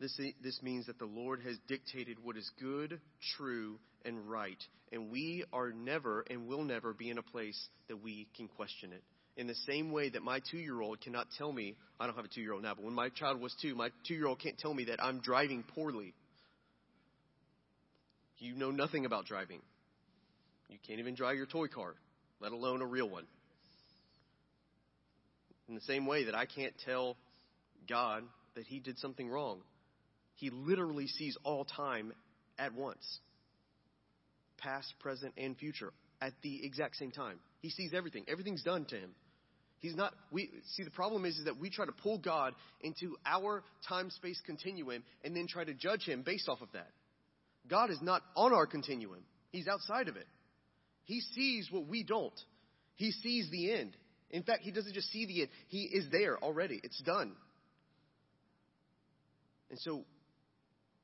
This, 0.00 0.18
this 0.42 0.62
means 0.62 0.86
that 0.86 0.98
the 0.98 1.04
Lord 1.04 1.42
has 1.42 1.58
dictated 1.68 2.16
what 2.22 2.38
is 2.38 2.50
good, 2.58 2.98
true, 3.36 3.78
and 4.04 4.30
right. 4.30 4.56
And 4.90 5.10
we 5.10 5.44
are 5.52 5.70
never 5.70 6.24
and 6.30 6.46
will 6.48 6.64
never 6.64 6.94
be 6.94 7.10
in 7.10 7.18
a 7.18 7.22
place 7.22 7.68
that 7.88 8.02
we 8.02 8.26
can 8.34 8.48
question 8.48 8.92
it. 8.92 9.02
In 9.36 9.46
the 9.46 9.54
same 9.66 9.92
way 9.92 10.08
that 10.08 10.22
my 10.22 10.40
two 10.50 10.58
year 10.58 10.80
old 10.80 11.02
cannot 11.02 11.26
tell 11.36 11.52
me, 11.52 11.76
I 11.98 12.06
don't 12.06 12.16
have 12.16 12.24
a 12.24 12.28
two 12.28 12.40
year 12.40 12.54
old 12.54 12.62
now, 12.62 12.74
but 12.74 12.84
when 12.84 12.94
my 12.94 13.10
child 13.10 13.40
was 13.40 13.54
two, 13.60 13.74
my 13.74 13.90
two 14.08 14.14
year 14.14 14.26
old 14.26 14.40
can't 14.40 14.58
tell 14.58 14.72
me 14.72 14.84
that 14.84 15.02
I'm 15.02 15.20
driving 15.20 15.62
poorly. 15.62 16.14
You 18.40 18.54
know 18.54 18.70
nothing 18.70 19.06
about 19.06 19.26
driving. 19.26 19.60
You 20.68 20.78
can't 20.86 20.98
even 20.98 21.14
drive 21.14 21.36
your 21.36 21.46
toy 21.46 21.66
car, 21.68 21.94
let 22.40 22.52
alone 22.52 22.82
a 22.82 22.86
real 22.86 23.08
one. 23.08 23.26
In 25.68 25.74
the 25.74 25.80
same 25.82 26.06
way 26.06 26.24
that 26.24 26.34
I 26.34 26.46
can't 26.46 26.74
tell 26.84 27.16
God 27.88 28.24
that 28.56 28.64
He 28.66 28.80
did 28.80 28.98
something 28.98 29.28
wrong. 29.28 29.60
He 30.34 30.50
literally 30.50 31.06
sees 31.06 31.36
all 31.44 31.64
time 31.64 32.12
at 32.58 32.74
once 32.74 33.20
past, 34.60 34.92
present, 35.00 35.32
and 35.36 35.56
future 35.56 35.92
at 36.20 36.32
the 36.42 36.64
exact 36.64 36.96
same 36.96 37.10
time. 37.10 37.38
He 37.60 37.70
sees 37.70 37.92
everything, 37.94 38.24
everything's 38.28 38.62
done 38.62 38.84
to 38.86 38.96
him. 38.96 39.10
He's 39.80 39.94
not, 39.94 40.12
we, 40.30 40.50
see, 40.74 40.82
the 40.82 40.90
problem 40.90 41.24
is, 41.24 41.38
is 41.38 41.46
that 41.46 41.58
we 41.58 41.70
try 41.70 41.86
to 41.86 41.92
pull 41.92 42.18
God 42.18 42.54
into 42.82 43.16
our 43.24 43.64
time 43.88 44.10
space 44.10 44.38
continuum 44.44 45.02
and 45.24 45.34
then 45.34 45.46
try 45.48 45.64
to 45.64 45.72
judge 45.72 46.02
him 46.02 46.22
based 46.22 46.48
off 46.50 46.60
of 46.60 46.68
that. 46.74 46.90
God 47.70 47.90
is 47.90 48.02
not 48.02 48.22
on 48.36 48.52
our 48.52 48.66
continuum, 48.66 49.22
He's 49.50 49.68
outside 49.68 50.08
of 50.08 50.16
it. 50.16 50.26
He 51.04 51.20
sees 51.20 51.68
what 51.70 51.86
we 51.86 52.02
don't. 52.02 52.38
He 52.96 53.12
sees 53.12 53.48
the 53.50 53.72
end. 53.72 53.96
In 54.30 54.42
fact, 54.42 54.62
He 54.62 54.70
doesn't 54.70 54.92
just 54.92 55.10
see 55.10 55.26
the 55.26 55.42
end, 55.42 55.50
He 55.68 55.82
is 55.84 56.06
there 56.10 56.36
already. 56.38 56.80
It's 56.82 57.00
done. 57.02 57.32
And 59.70 59.78
so 59.78 60.04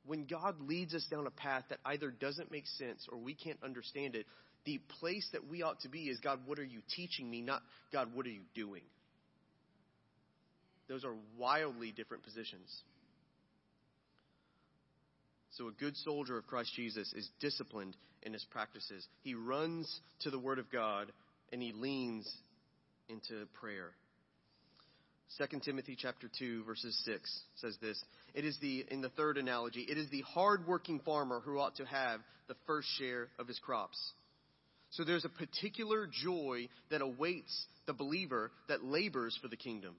when 0.06 0.26
God 0.26 0.60
leads 0.60 0.94
us 0.94 1.06
down 1.10 1.26
a 1.26 1.30
path 1.30 1.64
that 1.70 1.78
either 1.84 2.10
doesn't 2.10 2.50
make 2.50 2.66
sense 2.66 3.06
or 3.10 3.18
we 3.18 3.34
can't 3.34 3.58
understand 3.64 4.14
it, 4.14 4.26
the 4.64 4.80
place 5.00 5.28
that 5.32 5.48
we 5.48 5.62
ought 5.62 5.80
to 5.80 5.88
be 5.88 6.04
is 6.04 6.18
God, 6.18 6.40
what 6.46 6.58
are 6.58 6.64
you 6.64 6.80
teaching 6.94 7.30
me? 7.30 7.40
Not 7.40 7.62
God, 7.92 8.14
what 8.14 8.26
are 8.26 8.30
you 8.30 8.42
doing? 8.54 8.82
Those 10.88 11.04
are 11.04 11.14
wildly 11.38 11.92
different 11.92 12.24
positions. 12.24 12.68
So, 15.56 15.68
a 15.68 15.72
good 15.72 15.96
soldier 15.96 16.36
of 16.36 16.46
Christ 16.46 16.72
Jesus 16.74 17.12
is 17.14 17.30
disciplined 17.40 17.96
in 18.22 18.34
his 18.34 18.44
practices. 18.50 19.06
He 19.22 19.34
runs 19.34 20.00
to 20.20 20.30
the 20.30 20.38
Word 20.38 20.58
of 20.58 20.70
God 20.70 21.10
and 21.50 21.62
he 21.62 21.72
leans 21.72 22.30
into 23.08 23.46
prayer. 23.54 23.92
2 25.38 25.60
Timothy 25.60 25.96
chapter 25.98 26.30
2 26.38 26.64
verses 26.64 27.00
6 27.04 27.40
says 27.56 27.76
this. 27.80 28.02
It 28.34 28.44
is 28.44 28.58
the 28.60 28.84
in 28.90 29.00
the 29.00 29.08
third 29.10 29.38
analogy, 29.38 29.86
it 29.88 29.96
is 29.96 30.10
the 30.10 30.22
hardworking 30.22 31.00
farmer 31.00 31.40
who 31.40 31.58
ought 31.58 31.76
to 31.76 31.86
have 31.86 32.20
the 32.48 32.56
first 32.66 32.88
share 32.98 33.28
of 33.38 33.48
his 33.48 33.58
crops. 33.58 33.98
So 34.90 35.04
there's 35.04 35.24
a 35.24 35.30
particular 35.30 36.06
joy 36.06 36.68
that 36.90 37.00
awaits 37.00 37.66
the 37.86 37.94
believer 37.94 38.50
that 38.68 38.84
labors 38.84 39.38
for 39.40 39.48
the 39.48 39.56
kingdom. 39.56 39.96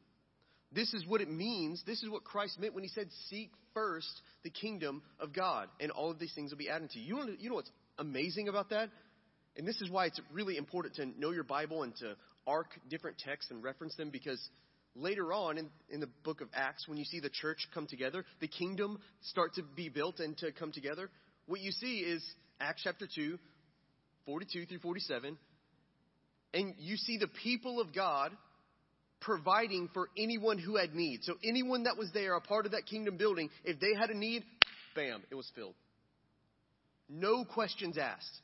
This 0.72 0.94
is 0.94 1.06
what 1.08 1.22
it 1.22 1.30
means. 1.30 1.82
This 1.86 2.04
is 2.04 2.10
what 2.10 2.24
Christ 2.24 2.60
meant 2.60 2.74
when 2.74 2.84
he 2.84 2.90
said, 2.90 3.08
Seek 3.30 3.52
first 3.74 4.22
the 4.44 4.50
kingdom 4.50 5.02
of 5.20 5.34
God, 5.34 5.70
and 5.80 5.92
all 5.92 6.12
of 6.12 6.20
these 6.20 6.34
things 6.34 6.52
will 6.52 6.58
be 6.58 6.70
added 6.70 6.92
to 6.92 7.00
you. 7.00 7.36
You 7.40 7.50
know, 7.50 7.56
what's 7.56 7.72
amazing 7.98 8.48
about 8.48 8.70
that? 8.72 8.90
And 9.56 9.68
this 9.68 9.82
is 9.82 9.90
why 9.90 10.06
it's 10.06 10.20
really 10.32 10.58
important 10.58 10.96
to 10.96 11.06
know 11.20 11.32
your 11.32 11.44
Bible 11.44 11.84
and 11.84 11.96
to 11.98 12.16
arc 12.46 12.68
different 12.90 13.18
texts 13.18 13.50
and 13.52 13.64
reference 13.64 13.96
them 13.96 14.10
because 14.10 14.40
later 14.96 15.34
on 15.34 15.58
in, 15.58 15.70
in 15.90 16.00
the 16.00 16.10
book 16.24 16.42
of 16.42 16.50
Acts, 16.54 16.88
when 16.88 16.98
you 16.98 17.06
see 17.06 17.20
the 17.20 17.30
church 17.30 17.68
come 17.74 17.88
together, 17.88 18.26
the 18.40 18.48
kingdom 18.48 19.00
start 19.22 19.56
to 19.56 19.64
be 19.64 19.90
built 19.90 20.20
and 20.20 20.38
to 20.38 20.52
come 20.52 20.72
together, 20.72 21.10
what 21.48 21.60
you 21.62 21.72
see 21.72 22.00
is 22.00 22.24
Acts 22.60 22.82
chapter 22.84 23.08
2, 23.14 23.38
42 24.26 24.66
through 24.66 24.80
47, 24.80 25.38
and 26.54 26.74
you 26.78 26.98
see 26.98 27.18
the 27.18 27.28
people 27.28 27.80
of 27.80 27.94
God 27.94 28.32
providing 29.20 29.90
for 29.94 30.10
anyone 30.18 30.58
who 30.58 30.78
had 30.78 30.94
need. 30.94 31.24
So 31.24 31.34
anyone 31.44 31.84
that 31.84 31.98
was 31.98 32.12
there, 32.14 32.36
a 32.36 32.42
part 32.42 32.66
of 32.66 32.72
that 32.74 32.86
kingdom 32.86 33.18
building, 33.18 33.50
if 33.64 33.80
they 33.80 33.94
had 34.00 34.10
a 34.10 34.18
need, 34.18 34.44
bam, 34.96 35.24
it 35.30 35.36
was 35.36 35.50
filled. 35.56 35.76
No 37.10 37.46
questions 37.46 37.98
asked. 37.98 38.42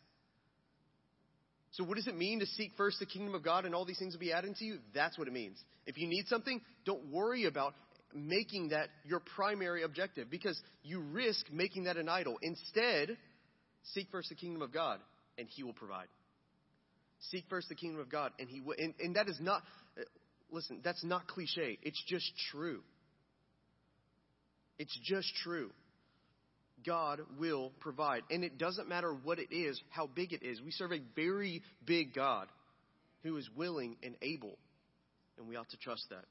So, 1.71 1.83
what 1.83 1.95
does 1.95 2.07
it 2.07 2.15
mean 2.15 2.39
to 2.39 2.45
seek 2.45 2.71
first 2.77 2.99
the 2.99 3.07
kingdom 3.07 3.33
of 3.33 3.43
God 3.43 3.65
and 3.65 3.73
all 3.73 3.83
these 3.83 3.97
things 3.97 4.13
will 4.13 4.19
be 4.19 4.31
added 4.31 4.55
to 4.57 4.65
you? 4.65 4.77
That's 4.93 5.17
what 5.17 5.27
it 5.27 5.33
means. 5.33 5.57
If 5.87 5.97
you 5.97 6.07
need 6.07 6.27
something, 6.27 6.61
don't 6.85 7.11
worry 7.11 7.45
about 7.45 7.73
making 8.13 8.69
that 8.69 8.89
your 9.03 9.19
primary 9.19 9.81
objective 9.81 10.29
because 10.29 10.59
you 10.83 10.99
risk 10.99 11.51
making 11.51 11.85
that 11.85 11.97
an 11.97 12.09
idol. 12.09 12.37
Instead, 12.43 13.17
seek 13.93 14.07
first 14.11 14.29
the 14.29 14.35
kingdom 14.35 14.61
of 14.61 14.71
God 14.71 14.99
and 15.37 15.47
He 15.49 15.63
will 15.63 15.73
provide. 15.73 16.07
Seek 17.31 17.45
first 17.49 17.69
the 17.69 17.75
kingdom 17.75 17.99
of 17.99 18.09
God 18.09 18.31
and 18.39 18.47
He 18.47 18.61
will. 18.61 18.75
And, 18.77 18.93
and 18.99 19.15
that 19.15 19.27
is 19.27 19.39
not, 19.41 19.63
listen, 20.53 20.79
that's 20.83 21.03
not 21.03 21.27
cliche. 21.27 21.79
It's 21.81 22.01
just 22.07 22.31
true. 22.51 22.81
It's 24.77 24.97
just 25.03 25.33
true. 25.43 25.71
God 26.85 27.21
will 27.39 27.71
provide. 27.79 28.23
And 28.29 28.43
it 28.43 28.57
doesn't 28.57 28.87
matter 28.87 29.13
what 29.13 29.39
it 29.39 29.53
is, 29.53 29.81
how 29.89 30.07
big 30.07 30.33
it 30.33 30.43
is. 30.43 30.61
We 30.61 30.71
serve 30.71 30.91
a 30.91 31.01
very 31.15 31.61
big 31.85 32.13
God 32.13 32.47
who 33.23 33.37
is 33.37 33.49
willing 33.55 33.95
and 34.03 34.15
able, 34.21 34.57
and 35.37 35.47
we 35.47 35.55
ought 35.55 35.69
to 35.69 35.77
trust 35.77 36.05
that. 36.09 36.25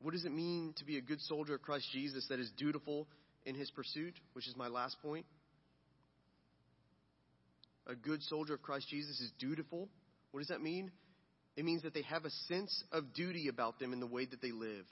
What 0.00 0.12
does 0.12 0.24
it 0.24 0.32
mean 0.32 0.74
to 0.78 0.84
be 0.84 0.96
a 0.96 1.00
good 1.00 1.20
soldier 1.22 1.54
of 1.54 1.62
Christ 1.62 1.86
Jesus 1.92 2.26
that 2.28 2.40
is 2.40 2.50
dutiful 2.56 3.06
in 3.44 3.54
his 3.54 3.70
pursuit, 3.70 4.14
which 4.32 4.48
is 4.48 4.56
my 4.56 4.68
last 4.68 4.96
point? 5.02 5.26
A 7.86 7.94
good 7.94 8.22
soldier 8.22 8.54
of 8.54 8.62
Christ 8.62 8.88
Jesus 8.88 9.20
is 9.20 9.32
dutiful. 9.38 9.88
What 10.32 10.40
does 10.40 10.48
that 10.48 10.62
mean? 10.62 10.90
It 11.56 11.64
means 11.64 11.82
that 11.82 11.94
they 11.94 12.02
have 12.02 12.24
a 12.24 12.30
sense 12.48 12.82
of 12.90 13.14
duty 13.14 13.48
about 13.48 13.78
them 13.78 13.92
in 13.92 14.00
the 14.00 14.06
way 14.06 14.24
that 14.24 14.42
they 14.42 14.52
live 14.52 14.84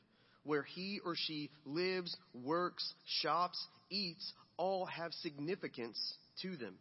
where 0.45 0.63
he 0.63 1.01
or 1.05 1.15
she 1.17 1.51
lives, 1.65 2.17
works, 2.35 2.95
shops, 3.21 3.59
eats, 3.91 4.33
all 4.57 4.87
have 4.87 5.13
significance 5.15 5.99
to 6.43 6.57
them. 6.57 6.75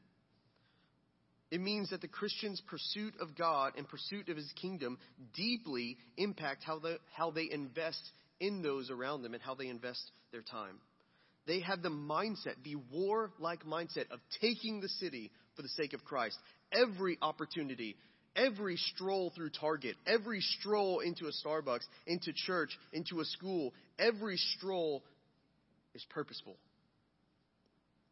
It 1.52 1.62
means 1.62 1.90
that 1.90 2.02
the 2.02 2.08
Christian's 2.08 2.62
pursuit 2.68 3.16
of 3.20 3.36
God 3.36 3.74
and 3.76 3.88
pursuit 3.88 4.30
of 4.30 4.38
his 4.38 4.52
kingdom 4.62 5.00
deeply 5.34 5.98
impact 6.18 6.64
how 6.64 6.80
they, 6.80 6.98
how 7.14 7.32
they 7.32 7.50
invest 7.52 8.02
in 8.40 8.62
those 8.62 8.92
around 8.92 9.24
them 9.24 9.34
and 9.34 9.42
how 9.42 9.56
they 9.56 9.68
invest 9.68 10.12
their 10.32 10.44
time. 10.44 10.78
They 11.48 11.62
have 11.62 11.82
the 11.82 11.90
mindset, 11.90 12.56
the 12.64 12.76
war 12.92 13.32
like 13.40 13.66
mindset 13.66 14.12
of 14.12 14.20
taking 14.40 14.80
the 14.80 14.90
city 14.90 15.32
for 15.56 15.64
the 15.64 15.70
sake 15.70 15.94
of 15.94 16.06
Christ. 16.06 16.38
Every 16.72 17.18
opportunity 17.22 17.96
Every 18.36 18.78
stroll 18.78 19.32
through 19.36 19.50
Target, 19.50 19.96
every 20.06 20.42
stroll 20.42 21.00
into 21.00 21.26
a 21.26 21.32
Starbucks, 21.46 21.86
into 22.08 22.32
church, 22.34 22.78
into 22.94 23.20
a 23.20 23.26
school, 23.26 23.74
every 23.98 24.38
stroll 24.38 25.04
is 25.94 26.06
purposeful. 26.10 26.56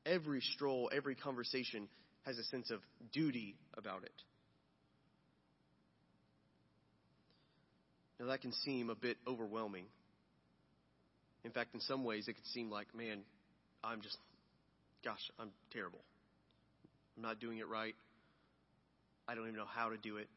Every 0.06 0.42
stroll, 0.42 0.90
every 0.94 1.16
conversation 1.16 1.88
has 2.26 2.38
a 2.38 2.44
sense 2.46 2.72
of 2.72 2.80
duty 3.14 3.56
about 3.78 4.04
it. 4.04 4.12
Now, 8.20 8.28
that 8.28 8.42
can 8.42 8.52
seem 8.52 8.90
a 8.90 8.96
bit 8.96 9.18
overwhelming. 9.28 9.86
In 11.44 11.52
fact, 11.52 11.74
in 11.76 11.82
some 11.82 12.04
ways, 12.04 12.28
it 12.28 12.34
could 12.34 12.46
seem 12.48 12.72
like, 12.72 12.88
man, 12.96 13.20
I'm 13.84 14.02
just, 14.02 14.18
gosh, 15.06 15.20
I'm 15.40 15.52
terrible. 15.72 16.02
I'm 17.16 17.24
not 17.24 17.40
doing 17.40 17.60
it 17.60 17.68
right. 17.68 17.96
I 19.28 19.36
don't 19.36 19.46
even 19.46 19.58
know 19.58 19.66
how 19.66 19.90
to 19.90 19.98
do 19.98 20.18
it. 20.18 20.28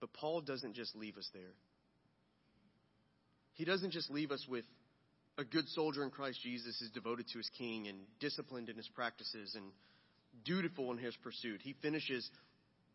But 0.00 0.12
Paul 0.12 0.40
doesn't 0.42 0.74
just 0.74 0.94
leave 0.94 1.16
us 1.16 1.28
there. 1.32 1.54
He 3.54 3.64
doesn't 3.64 3.92
just 3.92 4.10
leave 4.10 4.30
us 4.30 4.44
with 4.48 4.64
a 5.38 5.44
good 5.44 5.68
soldier 5.68 6.02
in 6.02 6.10
Christ 6.10 6.40
Jesus 6.42 6.80
is 6.80 6.90
devoted 6.90 7.26
to 7.28 7.38
his 7.38 7.50
king 7.58 7.88
and 7.88 7.98
disciplined 8.20 8.68
in 8.68 8.76
his 8.76 8.88
practices 8.88 9.54
and 9.54 9.64
dutiful 10.44 10.92
in 10.92 10.98
his 10.98 11.16
pursuit. 11.22 11.60
He 11.62 11.74
finishes 11.82 12.28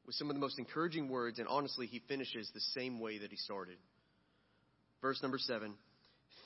with 0.06 0.16
some 0.16 0.30
of 0.30 0.36
the 0.36 0.40
most 0.40 0.58
encouraging 0.58 1.10
words, 1.10 1.40
and 1.40 1.48
honestly, 1.48 1.86
he 1.86 2.02
finishes 2.08 2.50
the 2.54 2.62
same 2.74 3.00
way 3.00 3.20
that 3.20 3.32
he 3.32 3.38
started. 3.38 3.78
Verse 5.02 5.22
number 5.22 5.38
seven 5.38 5.74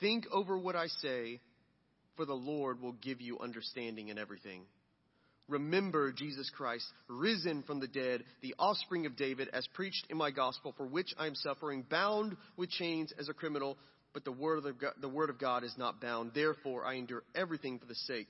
Think 0.00 0.26
over 0.30 0.58
what 0.58 0.76
I 0.76 0.88
say, 0.88 1.40
for 2.16 2.26
the 2.26 2.34
Lord 2.34 2.80
will 2.80 2.92
give 2.92 3.20
you 3.20 3.38
understanding 3.38 4.08
in 4.08 4.18
everything. 4.18 4.62
Remember 5.48 6.10
Jesus 6.10 6.50
Christ, 6.50 6.84
risen 7.08 7.62
from 7.62 7.78
the 7.78 7.86
dead, 7.86 8.24
the 8.42 8.54
offspring 8.58 9.06
of 9.06 9.16
David, 9.16 9.48
as 9.52 9.66
preached 9.74 10.06
in 10.10 10.16
my 10.16 10.32
gospel, 10.32 10.74
for 10.76 10.86
which 10.86 11.14
I 11.18 11.28
am 11.28 11.36
suffering, 11.36 11.84
bound 11.88 12.36
with 12.56 12.70
chains 12.70 13.12
as 13.18 13.28
a 13.28 13.34
criminal, 13.34 13.78
but 14.12 14.24
the 14.24 14.32
word 14.32 14.64
of 14.64 14.78
God, 14.78 14.94
the 15.00 15.08
word 15.08 15.30
of 15.30 15.38
God 15.38 15.62
is 15.62 15.74
not 15.78 16.00
bound. 16.00 16.32
Therefore, 16.34 16.84
I 16.84 16.94
endure 16.94 17.22
everything 17.34 17.78
for 17.78 17.86
the 17.86 17.94
sake 17.94 18.28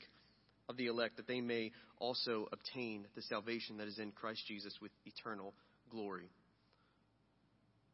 of 0.69 0.77
the 0.77 0.87
elect, 0.89 1.17
that 1.17 1.27
they 1.27 1.41
may 1.41 1.73
also 1.99 2.49
obtain 2.53 3.07
the 3.15 3.23
salvation 3.23 3.79
that 3.79 3.89
is 3.89 3.99
in 3.99 4.13
Christ 4.13 4.43
Jesus 4.47 4.75
with 4.83 4.91
eternal 5.07 5.55
glory. 5.91 6.29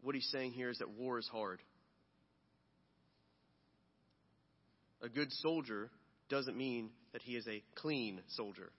What 0.03 0.16
he's 0.16 0.29
saying 0.33 0.53
here 0.53 0.70
is 0.70 0.79
that 0.79 0.91
war 0.91 1.18
is 1.18 1.29
hard. 1.29 1.61
A 5.01 5.09
good 5.09 5.31
soldier 5.33 5.91
doesn't 6.29 6.57
mean 6.57 6.91
that 7.12 7.23
he 7.23 7.37
is 7.37 7.47
a 7.47 7.62
clean 7.77 8.20
soldier. 8.29 8.73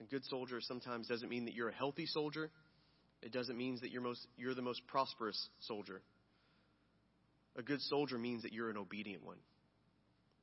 A 0.00 0.04
good 0.04 0.24
soldier 0.24 0.60
sometimes 0.60 1.08
doesn't 1.08 1.28
mean 1.28 1.44
that 1.44 1.54
you're 1.54 1.68
a 1.68 1.74
healthy 1.74 2.06
soldier. 2.06 2.50
It 3.22 3.32
doesn't 3.32 3.56
mean 3.56 3.78
that 3.82 3.90
you're, 3.90 4.02
most, 4.02 4.26
you're 4.36 4.54
the 4.54 4.62
most 4.62 4.86
prosperous 4.86 5.48
soldier. 5.60 6.00
A 7.56 7.62
good 7.62 7.80
soldier 7.82 8.16
means 8.16 8.42
that 8.42 8.52
you're 8.52 8.70
an 8.70 8.78
obedient 8.78 9.24
one. 9.24 9.36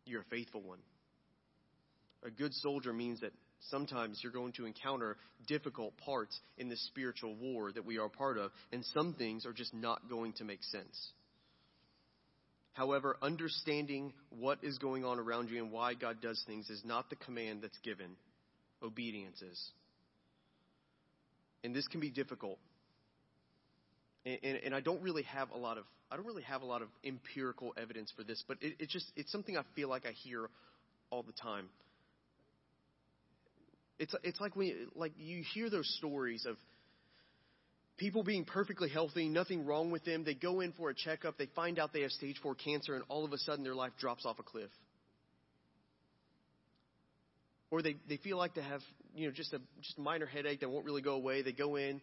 You're 0.06 0.22
a 0.22 0.26
faithful 0.26 0.62
one. 0.62 0.80
A 2.24 2.30
good 2.30 2.54
soldier 2.54 2.94
means 2.94 3.22
that 3.22 3.32
sometimes 3.70 4.20
you're 4.22 4.32
going 4.32 4.54
to 4.54 4.66
encounter 4.66 5.18
difficult 5.48 5.98
parts 5.98 6.40
in 6.58 6.70
this 6.70 6.86
spiritual 6.88 7.36
war 7.36 7.72
that 7.72 7.86
we 7.86 7.98
are 7.98 8.10
part 8.10 8.38
of, 8.38 8.52
and 8.72 8.86
some 8.94 9.14
things 9.14 9.46
are 9.46 9.54
just 9.54 9.74
not 9.74 10.10
going 10.10 10.34
to 10.34 10.44
make 10.44 10.64
sense. 10.64 11.12
However, 12.74 13.18
understanding 13.24 14.14
what 14.30 14.60
is 14.62 14.78
going 14.78 15.04
on 15.04 15.18
around 15.18 15.50
you 15.50 15.64
and 15.64 15.72
why 15.72 15.96
God 15.96 16.22
does 16.22 16.44
things 16.46 16.70
is 16.70 16.84
not 16.86 17.10
the 17.10 17.16
command 17.16 17.62
that's 17.64 17.80
given. 17.80 18.16
Obedience 18.82 19.42
is. 19.42 19.72
And 21.64 21.76
this 21.76 21.88
can 21.88 22.00
be 22.00 22.10
difficult. 22.10 22.60
And, 24.26 24.40
and, 24.44 24.58
and, 24.66 24.76
I 24.76 24.80
don't 24.80 25.02
really 25.02 25.24
have 25.24 25.52
a 25.52 25.58
lot 25.58 25.78
of 25.78 25.86
I 26.12 26.16
don't 26.16 26.26
really 26.26 26.44
have 26.44 26.62
a 26.62 26.66
lot 26.66 26.82
of 26.82 26.90
empirical 27.04 27.74
evidence 27.82 28.14
for 28.16 28.24
this, 28.24 28.44
but 28.48 28.58
it, 28.62 28.76
it 28.80 28.90
just 28.90 29.12
it's 29.16 29.32
something 29.32 29.58
I 29.58 29.64
feel 29.76 29.90
like 29.90 30.06
I 30.06 30.12
hear 30.12 30.50
all 31.10 31.24
the 31.24 31.34
time. 31.34 31.70
It's 34.00 34.14
it's 34.24 34.40
like 34.40 34.56
when 34.56 34.88
like 34.96 35.14
you 35.18 35.44
hear 35.54 35.70
those 35.70 35.88
stories 35.98 36.46
of 36.46 36.56
people 37.98 38.24
being 38.24 38.46
perfectly 38.46 38.90
healthy, 38.90 39.28
nothing 39.28 39.66
wrong 39.66 39.92
with 39.92 40.06
them. 40.06 40.24
They 40.24 40.36
go 40.36 40.62
in 40.62 40.72
for 40.74 40.90
a 40.90 40.94
checkup, 40.94 41.38
they 41.38 41.48
find 41.56 41.80
out 41.80 41.94
they 41.94 42.02
have 42.02 42.12
stage 42.12 42.38
four 42.42 42.56
cancer, 42.56 42.96
and 42.96 43.04
all 43.10 43.26
of 43.26 43.34
a 43.34 43.38
sudden 43.40 43.64
their 43.64 43.76
life 43.76 43.94
drops 44.00 44.26
off 44.26 44.40
a 44.40 44.44
cliff. 44.44 44.70
Or 47.70 47.82
they, 47.82 47.96
they 48.08 48.18
feel 48.18 48.38
like 48.38 48.56
they 48.56 48.62
have, 48.62 48.82
you 49.16 49.28
know, 49.28 49.34
just 49.34 49.54
a 49.54 49.60
just 49.82 49.98
a 49.98 50.02
minor 50.02 50.26
headache 50.26 50.62
that 50.62 50.70
won't 50.70 50.86
really 50.86 51.02
go 51.02 51.14
away. 51.14 51.42
They 51.42 51.52
go 51.52 51.76
in, 51.76 52.02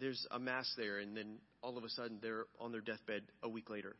there's 0.00 0.26
a 0.30 0.38
mass 0.38 0.72
there, 0.76 0.98
and 0.98 1.16
then 1.16 1.36
all 1.62 1.78
of 1.78 1.84
a 1.84 1.88
sudden 1.90 2.18
they're 2.22 2.46
on 2.58 2.72
their 2.72 2.80
deathbed 2.80 3.22
a 3.42 3.48
week 3.48 3.70
later. 3.70 3.94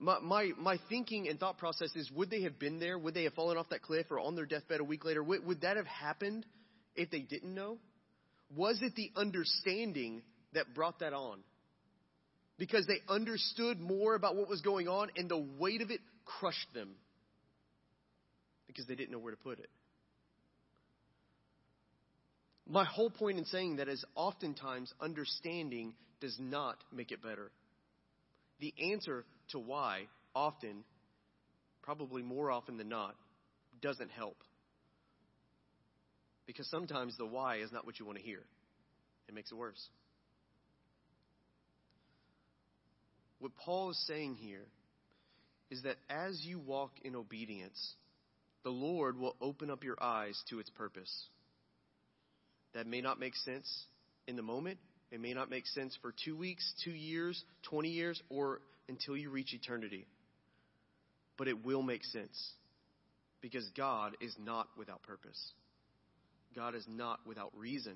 My, 0.00 0.20
my, 0.20 0.52
my 0.56 0.78
thinking 0.88 1.28
and 1.28 1.40
thought 1.40 1.58
process 1.58 1.90
is 1.96 2.08
would 2.12 2.30
they 2.30 2.42
have 2.42 2.58
been 2.58 2.78
there? 2.78 2.96
Would 2.96 3.14
they 3.14 3.24
have 3.24 3.32
fallen 3.32 3.56
off 3.56 3.68
that 3.70 3.82
cliff 3.82 4.06
or 4.10 4.20
on 4.20 4.36
their 4.36 4.46
deathbed 4.46 4.80
a 4.80 4.84
week 4.84 5.04
later? 5.04 5.22
Would, 5.22 5.44
would 5.44 5.62
that 5.62 5.76
have 5.76 5.86
happened 5.86 6.46
if 6.94 7.10
they 7.10 7.20
didn't 7.20 7.52
know? 7.52 7.78
Was 8.54 8.78
it 8.80 8.94
the 8.94 9.10
understanding 9.16 10.22
that 10.52 10.72
brought 10.74 11.00
that 11.00 11.12
on? 11.12 11.40
Because 12.58 12.86
they 12.86 13.00
understood 13.12 13.80
more 13.80 14.14
about 14.14 14.36
what 14.36 14.48
was 14.48 14.60
going 14.60 14.86
on 14.86 15.10
and 15.16 15.28
the 15.28 15.44
weight 15.58 15.80
of 15.80 15.90
it 15.90 16.00
crushed 16.24 16.72
them 16.74 16.90
because 18.68 18.86
they 18.86 18.94
didn't 18.94 19.10
know 19.10 19.18
where 19.18 19.32
to 19.32 19.38
put 19.38 19.58
it. 19.58 19.68
My 22.68 22.84
whole 22.84 23.10
point 23.10 23.38
in 23.38 23.46
saying 23.46 23.76
that 23.76 23.88
is 23.88 24.04
oftentimes 24.14 24.92
understanding 25.00 25.94
does 26.20 26.36
not 26.38 26.76
make 26.92 27.10
it 27.10 27.22
better. 27.22 27.50
The 28.60 28.74
answer 28.92 29.24
to 29.50 29.58
why 29.58 30.02
often, 30.34 30.84
probably 31.82 32.22
more 32.22 32.50
often 32.50 32.76
than 32.76 32.88
not, 32.88 33.16
doesn't 33.80 34.10
help. 34.10 34.36
Because 36.46 36.68
sometimes 36.70 37.16
the 37.16 37.26
why 37.26 37.56
is 37.56 37.72
not 37.72 37.86
what 37.86 37.98
you 37.98 38.06
want 38.06 38.18
to 38.18 38.24
hear, 38.24 38.42
it 39.28 39.34
makes 39.34 39.50
it 39.50 39.54
worse. 39.54 39.88
What 43.38 43.52
Paul 43.56 43.90
is 43.90 44.06
saying 44.06 44.34
here 44.34 44.66
is 45.70 45.82
that 45.82 45.96
as 46.10 46.40
you 46.44 46.58
walk 46.58 46.92
in 47.04 47.14
obedience, 47.14 47.94
the 48.68 48.72
Lord 48.72 49.18
will 49.18 49.34
open 49.40 49.70
up 49.70 49.82
your 49.82 49.96
eyes 49.98 50.38
to 50.50 50.60
its 50.60 50.68
purpose. 50.68 51.10
That 52.74 52.86
may 52.86 53.00
not 53.00 53.18
make 53.18 53.34
sense 53.34 53.66
in 54.26 54.36
the 54.36 54.42
moment. 54.42 54.76
It 55.10 55.22
may 55.22 55.32
not 55.32 55.48
make 55.48 55.66
sense 55.68 55.96
for 56.02 56.12
two 56.22 56.36
weeks, 56.36 56.70
two 56.84 56.90
years, 56.90 57.42
20 57.70 57.88
years, 57.88 58.22
or 58.28 58.60
until 58.86 59.16
you 59.16 59.30
reach 59.30 59.54
eternity. 59.54 60.06
But 61.38 61.48
it 61.48 61.64
will 61.64 61.80
make 61.80 62.04
sense 62.04 62.38
because 63.40 63.66
God 63.74 64.18
is 64.20 64.36
not 64.38 64.68
without 64.76 65.02
purpose. 65.02 65.40
God 66.54 66.74
is 66.74 66.84
not 66.86 67.20
without 67.26 67.52
reason. 67.56 67.94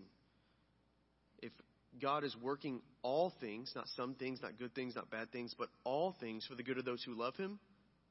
If 1.43 1.53
God 2.01 2.25
is 2.25 2.35
working 2.41 2.81
all 3.03 3.31
things, 3.43 3.71
not 3.77 3.89
some 3.95 4.15
things, 4.15 4.39
not 4.41 4.59
good 4.59 4.75
things, 4.75 4.97
not 4.97 5.11
bad 5.11 5.33
things, 5.33 5.55
but 5.59 5.69
all 5.85 6.17
things 6.19 6.47
for 6.49 6.55
the 6.55 6.63
good 6.63 6.79
of 6.79 6.87
those 6.87 7.03
who 7.05 7.13
love 7.13 7.37
Him, 7.37 7.59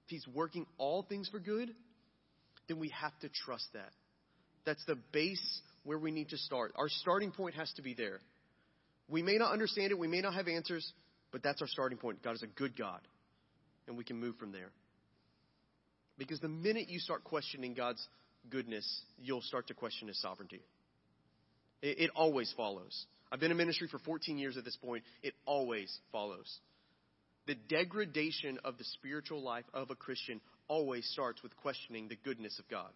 if 0.06 0.12
He's 0.12 0.28
working 0.28 0.68
all 0.78 1.02
things 1.02 1.28
for 1.28 1.40
good, 1.40 1.74
then 2.72 2.80
we 2.80 2.90
have 2.90 3.18
to 3.20 3.30
trust 3.30 3.68
that. 3.74 3.92
That's 4.66 4.84
the 4.86 4.96
base 5.12 5.62
where 5.84 5.98
we 5.98 6.12
need 6.12 6.30
to 6.30 6.38
start. 6.38 6.72
Our 6.76 6.88
starting 6.88 7.32
point 7.32 7.56
has 7.56 7.72
to 7.74 7.82
be 7.82 7.94
there. 7.94 8.20
We 9.10 9.22
may 9.22 9.38
not 9.38 9.52
understand 9.52 9.92
it, 9.92 10.00
we 10.00 10.08
may 10.08 10.22
not 10.22 10.36
have 10.36 10.48
answers, 10.48 10.90
but 11.34 11.44
that's 11.44 11.62
our 11.62 11.68
starting 11.68 11.98
point. 11.98 12.24
God 12.24 12.36
is 12.36 12.44
a 12.44 12.48
good 12.48 12.78
God, 12.78 13.02
and 13.88 13.98
we 13.98 14.06
can 14.06 14.18
move 14.18 14.38
from 14.38 14.54
there. 14.54 14.72
Because 16.18 16.40
the 16.40 16.48
minute 16.48 16.88
you 16.88 17.00
start 17.00 17.26
questioning 17.26 17.74
God's 17.74 18.06
goodness, 18.50 18.88
you'll 19.22 19.42
start 19.42 19.68
to 19.68 19.74
question 19.74 20.08
his 20.08 20.22
sovereignty. 20.22 20.62
It, 21.82 22.00
it, 22.00 22.12
always 22.16 22.54
follows. 22.56 23.06
I've 23.32 23.40
been 23.40 23.52
in 23.52 23.58
ministry 23.58 23.90
for 23.90 24.00
14 24.00 24.38
years 24.38 24.56
at 24.56 24.64
this 24.64 24.78
point. 24.78 25.04
It 25.24 25.34
always 25.46 25.94
follows. 26.12 26.60
The 27.48 27.56
degradation 27.56 28.60
of 28.64 28.78
the 28.78 28.84
spiritual 28.84 29.42
life 29.42 29.66
of 29.74 29.90
a 29.90 29.96
Christian 29.96 30.40
always 30.72 31.06
starts 31.12 31.44
with 31.44 31.54
questioning 31.58 32.08
the 32.08 32.16
goodness 32.16 32.58
of 32.58 32.68
God. 32.70 32.90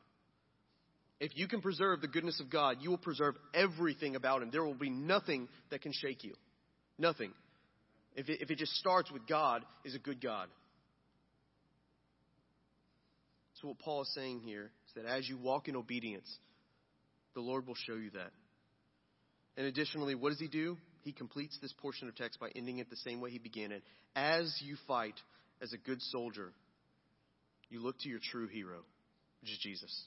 If 1.19 1.31
you 1.35 1.45
can 1.45 1.59
preserve 1.61 1.99
the 1.99 2.07
goodness 2.07 2.39
of 2.39 2.49
God, 2.49 2.77
you 2.79 2.89
will 2.89 2.97
preserve 2.97 3.35
everything 3.53 4.15
about 4.15 4.41
Him. 4.41 4.49
There 4.49 4.63
will 4.63 4.73
be 4.73 4.89
nothing 4.89 5.49
that 5.71 5.81
can 5.81 5.91
shake 5.91 6.23
you. 6.23 6.35
Nothing. 6.97 7.33
If 8.15 8.29
it, 8.29 8.41
if 8.41 8.49
it 8.49 8.57
just 8.57 8.71
starts 8.77 9.11
with 9.11 9.27
God 9.27 9.61
is 9.83 9.93
a 9.93 9.99
good 9.99 10.21
God. 10.21 10.47
So, 13.61 13.67
what 13.67 13.79
Paul 13.79 14.03
is 14.03 14.13
saying 14.15 14.39
here 14.39 14.71
is 14.87 14.93
that 14.95 15.05
as 15.05 15.27
you 15.27 15.37
walk 15.37 15.67
in 15.67 15.75
obedience, 15.75 16.33
the 17.33 17.41
Lord 17.41 17.67
will 17.67 17.75
show 17.75 17.95
you 17.95 18.11
that. 18.11 18.31
And 19.57 19.67
additionally, 19.67 20.15
what 20.15 20.29
does 20.29 20.39
he 20.39 20.47
do? 20.47 20.77
He 21.01 21.11
completes 21.11 21.57
this 21.61 21.73
portion 21.73 22.07
of 22.07 22.15
text 22.15 22.39
by 22.39 22.49
ending 22.55 22.79
it 22.79 22.89
the 22.89 22.95
same 22.97 23.19
way 23.19 23.31
he 23.31 23.37
began 23.37 23.73
it. 23.73 23.83
As 24.15 24.61
you 24.61 24.77
fight 24.87 25.15
as 25.61 25.73
a 25.73 25.77
good 25.77 26.01
soldier, 26.01 26.53
you 27.69 27.81
look 27.81 27.99
to 27.99 28.09
your 28.09 28.19
true 28.19 28.47
hero, 28.47 28.79
which 29.41 29.51
is 29.51 29.57
Jesus. 29.59 30.03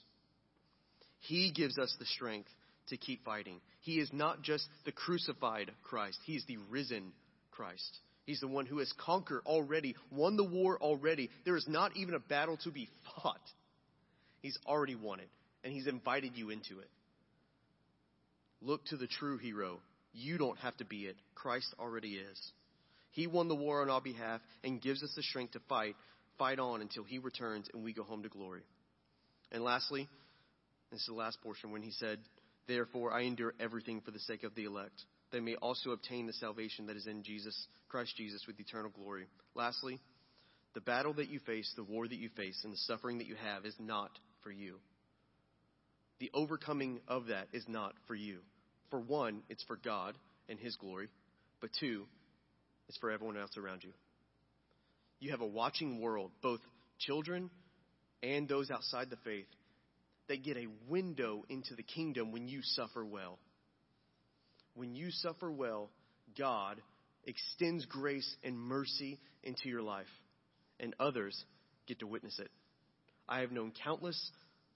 He 1.19 1.51
gives 1.51 1.77
us 1.77 1.95
the 1.99 2.05
strength 2.05 2.49
to 2.89 2.97
keep 2.97 3.23
fighting. 3.23 3.59
He 3.81 3.99
is 3.99 4.09
not 4.13 4.41
just 4.41 4.67
the 4.85 4.91
crucified 4.91 5.71
Christ, 5.83 6.19
He 6.25 6.35
is 6.35 6.45
the 6.47 6.57
risen 6.69 7.11
Christ. 7.51 7.99
He's 8.25 8.41
the 8.41 8.47
one 8.47 8.67
who 8.67 8.77
has 8.77 8.93
conquered 9.03 9.41
already, 9.47 9.95
won 10.11 10.37
the 10.37 10.43
war 10.43 10.77
already. 10.79 11.31
There 11.45 11.57
is 11.57 11.67
not 11.67 11.97
even 11.97 12.13
a 12.13 12.19
battle 12.19 12.57
to 12.63 12.69
be 12.69 12.87
fought. 13.23 13.41
He's 14.41 14.57
already 14.67 14.95
won 14.95 15.19
it, 15.19 15.29
and 15.63 15.73
He's 15.73 15.87
invited 15.87 16.33
you 16.35 16.51
into 16.51 16.79
it. 16.79 16.89
Look 18.61 18.85
to 18.87 18.97
the 18.97 19.07
true 19.07 19.37
hero. 19.37 19.79
You 20.13 20.37
don't 20.37 20.57
have 20.59 20.77
to 20.77 20.85
be 20.85 21.05
it, 21.05 21.15
Christ 21.35 21.73
already 21.79 22.15
is. 22.15 22.51
He 23.11 23.27
won 23.27 23.47
the 23.47 23.55
war 23.55 23.81
on 23.81 23.89
our 23.89 24.01
behalf 24.01 24.41
and 24.63 24.81
gives 24.81 25.01
us 25.03 25.11
the 25.15 25.23
strength 25.23 25.53
to 25.53 25.59
fight, 25.67 25.95
fight 26.39 26.57
on 26.57 26.81
until 26.81 27.03
He 27.03 27.19
returns 27.19 27.67
and 27.73 27.83
we 27.83 27.93
go 27.93 28.03
home 28.03 28.23
to 28.23 28.29
glory. 28.29 28.61
And 29.51 29.63
lastly, 29.63 30.07
this 30.91 31.01
is 31.01 31.07
the 31.07 31.13
last 31.13 31.39
portion 31.41 31.71
when 31.71 31.83
He 31.83 31.91
said, 31.91 32.17
Therefore, 32.67 33.13
I 33.13 33.21
endure 33.21 33.53
everything 33.59 34.01
for 34.01 34.11
the 34.11 34.19
sake 34.19 34.43
of 34.43 34.55
the 34.55 34.63
elect 34.63 35.03
that 35.31 35.37
they 35.37 35.43
may 35.43 35.55
also 35.55 35.91
obtain 35.91 36.25
the 36.25 36.33
salvation 36.33 36.87
that 36.87 36.95
is 36.95 37.07
in 37.07 37.23
Jesus, 37.23 37.55
Christ 37.87 38.15
Jesus, 38.17 38.45
with 38.47 38.59
eternal 38.59 38.91
glory. 38.91 39.25
Lastly, 39.55 39.99
the 40.73 40.81
battle 40.81 41.13
that 41.13 41.29
you 41.29 41.39
face, 41.39 41.71
the 41.75 41.83
war 41.83 42.07
that 42.07 42.17
you 42.17 42.29
face, 42.35 42.59
and 42.63 42.73
the 42.73 42.77
suffering 42.77 43.19
that 43.19 43.27
you 43.27 43.35
have 43.43 43.65
is 43.65 43.75
not 43.79 44.11
for 44.43 44.51
you. 44.51 44.75
The 46.19 46.31
overcoming 46.33 46.99
of 47.07 47.27
that 47.27 47.47
is 47.53 47.65
not 47.67 47.93
for 48.07 48.15
you. 48.15 48.39
For 48.89 48.99
one, 48.99 49.41
it's 49.49 49.63
for 49.63 49.77
God 49.77 50.15
and 50.47 50.59
His 50.59 50.75
glory, 50.75 51.09
but 51.61 51.69
two, 51.79 52.05
it's 52.87 52.97
for 52.97 53.11
everyone 53.11 53.37
else 53.37 53.55
around 53.57 53.83
you. 53.83 53.91
You 55.19 55.31
have 55.31 55.41
a 55.41 55.47
watching 55.47 55.99
world, 55.99 56.31
both 56.41 56.61
children 56.99 57.49
and 58.23 58.47
those 58.47 58.69
outside 58.71 59.09
the 59.09 59.17
faith, 59.23 59.47
that 60.27 60.43
get 60.43 60.57
a 60.57 60.67
window 60.87 61.43
into 61.49 61.75
the 61.75 61.83
kingdom 61.83 62.31
when 62.31 62.47
you 62.47 62.61
suffer 62.61 63.03
well 63.03 63.39
when 64.79 64.95
you 64.95 65.11
suffer 65.11 65.51
well, 65.51 65.89
God 66.37 66.81
extends 67.25 67.85
grace 67.85 68.35
and 68.45 68.57
mercy 68.57 69.19
into 69.43 69.67
your 69.67 69.81
life, 69.81 70.07
and 70.79 70.95
others 71.01 71.37
get 71.85 71.99
to 71.99 72.07
witness 72.07 72.39
it. 72.39 72.49
I 73.27 73.41
have 73.41 73.51
known 73.51 73.73
countless 73.83 74.31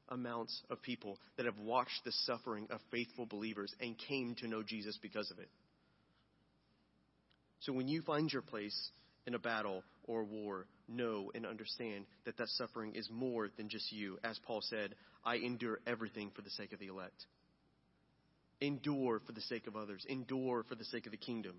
amounts 0.09 0.61
of 0.69 0.81
people 0.81 1.17
that 1.37 1.45
have 1.45 1.57
watched 1.57 2.03
the 2.03 2.11
suffering 2.25 2.67
of 2.69 2.81
faithful 2.91 3.25
believers 3.25 3.73
and 3.79 3.95
came 3.97 4.35
to 4.41 4.47
know 4.47 4.61
Jesus 4.61 4.99
because 5.01 5.31
of 5.31 5.39
it. 5.39 5.49
So 7.61 7.71
when 7.71 7.87
you 7.87 8.01
find 8.01 8.31
your 8.31 8.41
place 8.41 8.89
in 9.25 9.35
a 9.35 9.39
battle 9.39 9.83
or 10.05 10.21
a 10.21 10.25
war, 10.25 10.65
know 10.87 11.31
and 11.33 11.45
understand 11.45 12.05
that 12.25 12.37
that 12.37 12.49
suffering 12.49 12.95
is 12.95 13.09
more 13.11 13.49
than 13.57 13.69
just 13.69 13.91
you. 13.91 14.17
As 14.23 14.39
Paul 14.45 14.61
said, 14.61 14.95
I 15.23 15.35
endure 15.35 15.79
everything 15.87 16.31
for 16.35 16.41
the 16.41 16.49
sake 16.51 16.73
of 16.73 16.79
the 16.79 16.87
elect. 16.87 17.25
Endure 18.61 19.21
for 19.25 19.31
the 19.31 19.41
sake 19.41 19.67
of 19.67 19.75
others. 19.75 20.05
Endure 20.09 20.63
for 20.63 20.75
the 20.75 20.85
sake 20.85 21.05
of 21.05 21.11
the 21.11 21.17
kingdom. 21.17 21.55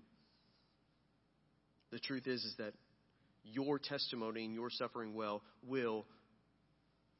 The 1.91 1.99
truth 1.99 2.27
is, 2.27 2.43
is 2.43 2.55
that 2.57 2.73
your 3.43 3.79
testimony 3.79 4.45
and 4.45 4.53
your 4.53 4.69
suffering 4.69 5.13
well 5.13 5.41
will 5.67 6.05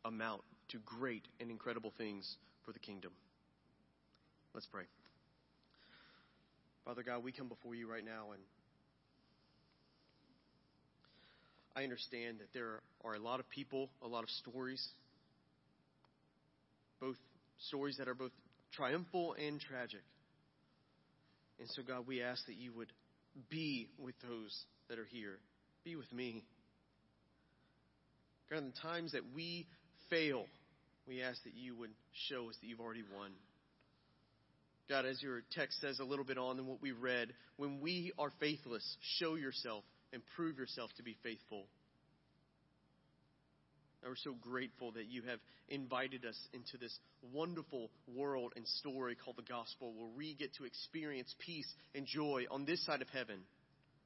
amount 0.03 0.41
to 0.69 0.79
great 0.79 1.27
and 1.39 1.51
incredible 1.51 1.93
things 1.97 2.37
for 2.65 2.71
the 2.71 2.79
kingdom. 2.79 3.11
Let's 4.53 4.67
pray. 4.67 4.83
Father 6.83 7.03
God, 7.03 7.23
we 7.23 7.31
come 7.31 7.47
before 7.47 7.75
you 7.75 7.89
right 7.89 8.05
now 8.05 8.31
and 8.33 8.41
I 11.76 11.84
understand 11.84 12.39
that 12.39 12.53
there 12.53 12.82
are 13.03 13.15
a 13.15 13.19
lot 13.19 13.39
of 13.39 13.49
people, 13.49 13.89
a 14.01 14.07
lot 14.07 14.23
of 14.23 14.30
stories, 14.30 14.86
both 17.01 17.17
stories 17.67 17.97
that 17.97 18.07
are 18.07 18.15
both 18.15 18.32
triumphal 18.73 19.36
and 19.38 19.59
tragic. 19.59 20.03
And 21.59 21.67
so, 21.71 21.84
God, 21.84 22.07
we 22.07 22.21
ask 22.21 22.45
that 22.47 22.55
you 22.55 22.71
would 22.73 22.91
be 23.49 23.89
with 23.97 24.15
those 24.21 24.65
that 24.89 24.99
are 24.99 25.05
here. 25.05 25.38
Be 25.84 25.95
with 25.95 26.11
me. 26.13 26.43
God, 28.49 28.59
in 28.59 28.65
the 28.67 28.82
times 28.82 29.11
that 29.11 29.34
we 29.36 29.67
fail, 30.09 30.45
we 31.07 31.21
ask 31.21 31.43
that 31.43 31.55
you 31.55 31.76
would 31.76 31.91
show 32.30 32.49
us 32.49 32.55
that 32.61 32.67
you've 32.67 32.80
already 32.80 33.03
won. 33.17 33.32
God, 34.88 35.05
as 35.05 35.21
your 35.21 35.41
text 35.51 35.82
says 35.82 35.99
a 35.99 36.05
little 36.05 36.26
bit 36.26 36.38
on 36.38 36.57
than 36.57 36.67
what 36.67 36.82
we 36.82 36.91
read, 36.91 37.30
when 37.57 37.82
we 37.82 38.11
are 38.19 38.32
faithless, 38.39 38.97
show 39.19 39.36
yourself 39.36 39.84
and 40.16 40.24
prove 40.36 40.57
yourself 40.57 40.89
to 40.97 41.03
be 41.03 41.16
faithful. 41.22 41.68
And 44.01 44.09
we're 44.11 44.16
so 44.16 44.36
grateful 44.39 44.93
that 44.93 45.05
you 45.07 45.24
have 45.24 45.39
invited 45.68 46.26
us 46.26 46.38
into 46.53 46.78
this 46.78 46.97
wonderful 47.34 47.91
world 48.16 48.53
and 48.55 48.66
story 48.68 49.16
called 49.16 49.36
the 49.38 49.43
gospel 49.43 49.93
where 49.93 50.09
we 50.16 50.34
get 50.36 50.55
to 50.55 50.63
experience 50.63 51.36
peace 51.39 51.68
and 51.93 52.05
joy 52.05 52.45
on 52.49 52.66
this 52.66 52.84
side 52.86 53.01
of 53.01 53.09
heaven. 53.09 53.39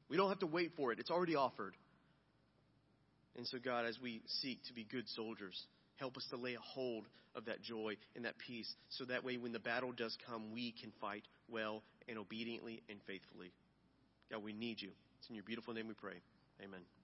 We 0.09 0.17
don't 0.17 0.29
have 0.29 0.39
to 0.39 0.47
wait 0.47 0.71
for 0.75 0.91
it, 0.91 0.99
it's 0.99 1.11
already 1.11 1.35
offered. 1.35 1.75
And 3.37 3.45
so, 3.47 3.57
God, 3.63 3.85
as 3.85 3.97
we 4.01 4.21
seek 4.41 4.63
to 4.65 4.73
be 4.73 4.83
good 4.83 5.07
soldiers, 5.09 5.61
help 5.97 6.17
us 6.17 6.25
to 6.31 6.37
lay 6.37 6.55
a 6.55 6.59
hold 6.59 7.05
of 7.35 7.45
that 7.45 7.61
joy 7.61 7.95
and 8.15 8.25
that 8.25 8.37
peace 8.39 8.73
so 8.89 9.05
that 9.05 9.23
way 9.23 9.37
when 9.37 9.51
the 9.51 9.59
battle 9.59 9.91
does 9.91 10.17
come, 10.27 10.51
we 10.51 10.73
can 10.81 10.91
fight 10.99 11.23
well 11.47 11.83
and 12.07 12.17
obediently 12.17 12.81
and 12.89 12.99
faithfully. 13.05 13.51
God, 14.31 14.43
we 14.43 14.53
need 14.53 14.81
you. 14.81 14.89
It's 15.19 15.29
in 15.29 15.35
your 15.35 15.43
beautiful 15.43 15.73
name 15.73 15.87
we 15.87 15.93
pray. 15.93 16.21
Amen. 16.63 16.98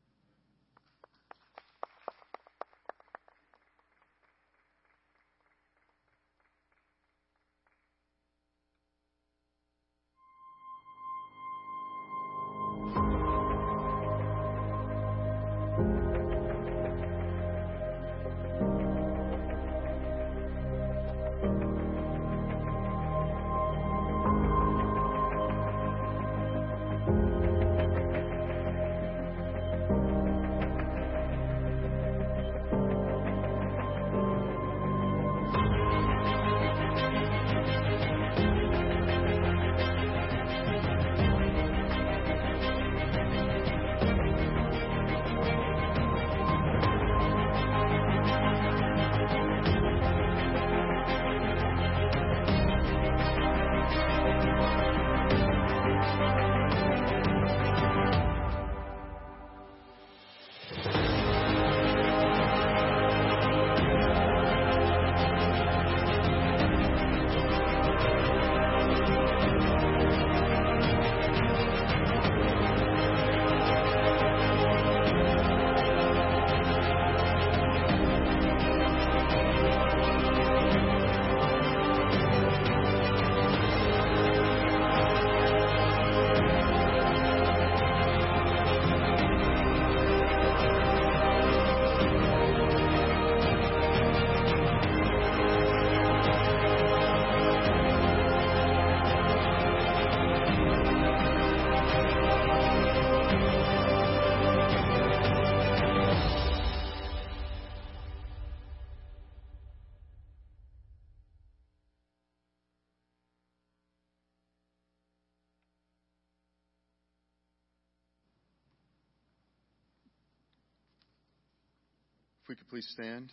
If 122.45 122.49
we 122.49 122.55
could 122.57 122.69
please 122.69 122.87
stand. 122.93 123.31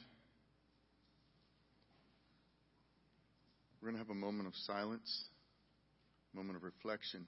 We're 3.79 3.91
going 3.91 4.03
to 4.03 4.09
have 4.09 4.09
a 4.09 4.19
moment 4.19 4.49
of 4.49 4.55
silence, 4.65 5.25
a 6.33 6.37
moment 6.39 6.57
of 6.57 6.63
reflection 6.63 7.27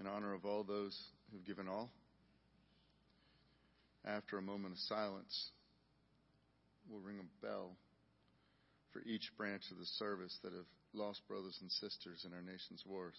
in 0.00 0.06
honor 0.06 0.32
of 0.32 0.46
all 0.46 0.64
those 0.64 0.98
who've 1.30 1.44
given 1.44 1.68
all. 1.68 1.90
After 4.06 4.38
a 4.38 4.42
moment 4.42 4.72
of 4.72 4.78
silence, 4.78 5.50
we'll 6.88 7.00
ring 7.00 7.18
a 7.20 7.44
bell 7.44 7.76
for 8.94 9.02
each 9.02 9.30
branch 9.36 9.64
of 9.72 9.78
the 9.78 9.84
service 9.98 10.38
that 10.42 10.54
have 10.54 10.64
lost 10.94 11.20
brothers 11.28 11.58
and 11.60 11.70
sisters 11.70 12.24
in 12.24 12.32
our 12.32 12.40
nation's 12.40 12.82
wars. 12.86 13.18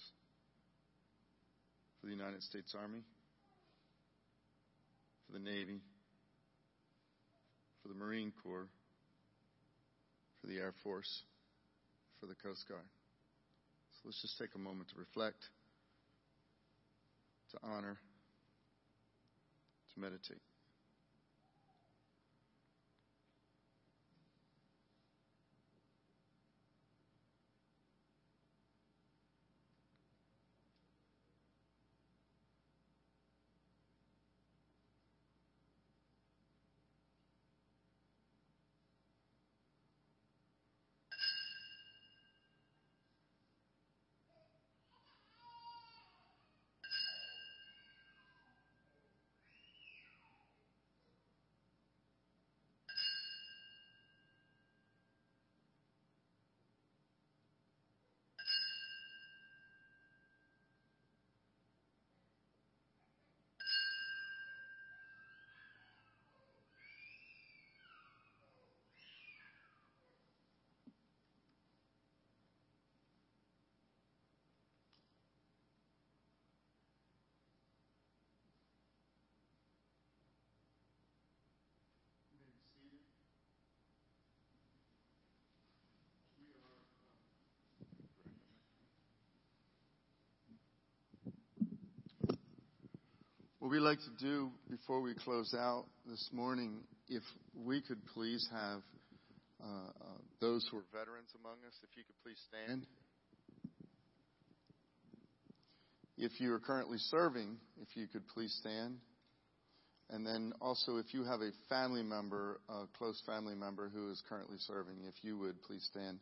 For 2.01 2.07
the 2.07 2.13
United 2.13 2.41
States 2.41 2.73
Army, 2.75 3.03
for 5.27 5.33
the 5.33 5.45
Navy, 5.45 5.81
for 7.83 7.89
the 7.89 7.95
Marine 7.95 8.31
Corps, 8.41 8.67
for 10.41 10.47
the 10.47 10.57
Air 10.57 10.73
Force, 10.83 11.23
for 12.19 12.25
the 12.25 12.35
Coast 12.35 12.67
Guard. 12.67 12.81
So 13.91 13.99
let's 14.05 14.21
just 14.21 14.39
take 14.39 14.55
a 14.55 14.57
moment 14.57 14.89
to 14.89 14.95
reflect, 14.97 15.43
to 17.51 17.57
honor, 17.61 17.97
to 19.93 19.99
meditate. 19.99 20.41
What 93.73 93.81
we 93.81 93.87
like 93.87 94.01
to 94.01 94.23
do 94.23 94.51
before 94.69 95.01
we 95.01 95.15
close 95.15 95.55
out 95.57 95.85
this 96.07 96.29
morning, 96.31 96.81
if 97.09 97.23
we 97.55 97.81
could 97.81 98.05
please 98.13 98.47
have 98.51 98.81
uh, 99.59 99.65
uh, 99.67 100.21
those 100.39 100.63
who 100.69 100.77
are 100.77 100.83
veterans 100.91 101.29
among 101.39 101.53
us, 101.67 101.73
if 101.81 101.89
you 101.97 102.03
could 102.03 102.21
please 102.21 102.37
stand. 102.47 102.85
If 106.19 106.39
you 106.39 106.53
are 106.53 106.59
currently 106.59 106.99
serving, 106.99 107.57
if 107.81 107.97
you 107.97 108.05
could 108.05 108.27
please 108.27 108.55
stand. 108.59 108.97
And 110.11 110.23
then 110.23 110.53
also, 110.61 110.97
if 110.97 111.11
you 111.11 111.23
have 111.23 111.41
a 111.41 111.49
family 111.67 112.03
member, 112.03 112.59
a 112.69 112.83
close 112.95 113.23
family 113.25 113.55
member 113.55 113.89
who 113.89 114.11
is 114.11 114.21
currently 114.29 114.57
serving, 114.59 114.97
if 115.07 115.15
you 115.23 115.39
would 115.39 115.63
please 115.63 115.83
stand. 115.89 116.19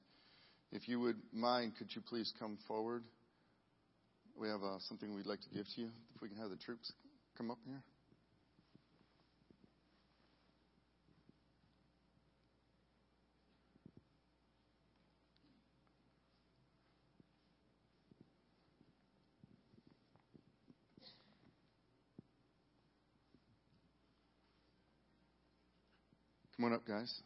If 0.71 0.87
you 0.87 1.01
would 1.01 1.17
mind, 1.33 1.73
could 1.77 1.89
you 1.93 2.01
please 2.01 2.31
come 2.39 2.57
forward? 2.65 3.03
We 4.39 4.47
have 4.47 4.63
uh, 4.63 4.79
something 4.87 5.13
we'd 5.13 5.25
like 5.25 5.41
to 5.41 5.49
give 5.49 5.65
to 5.75 5.81
you. 5.81 5.89
If 6.15 6.21
we 6.21 6.29
can 6.29 6.37
have 6.37 6.49
the 6.49 6.55
troops 6.55 6.93
come 7.37 7.51
up 7.51 7.57
here. 7.65 7.81
Come 26.55 26.65
on 26.65 26.73
up, 26.73 26.85
guys. 26.85 27.23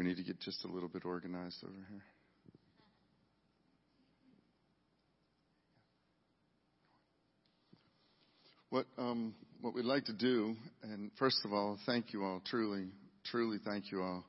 We 0.00 0.06
need 0.06 0.16
to 0.16 0.22
get 0.22 0.40
just 0.40 0.64
a 0.64 0.66
little 0.66 0.88
bit 0.88 1.04
organized 1.04 1.62
over 1.62 1.74
here. 1.90 2.02
What 8.70 8.86
um, 8.96 9.34
what 9.60 9.74
we'd 9.74 9.84
like 9.84 10.06
to 10.06 10.14
do, 10.14 10.56
and 10.82 11.10
first 11.18 11.36
of 11.44 11.52
all, 11.52 11.76
thank 11.84 12.14
you 12.14 12.24
all. 12.24 12.40
Truly, 12.46 12.86
truly, 13.30 13.58
thank 13.62 13.92
you 13.92 14.00
all. 14.00 14.24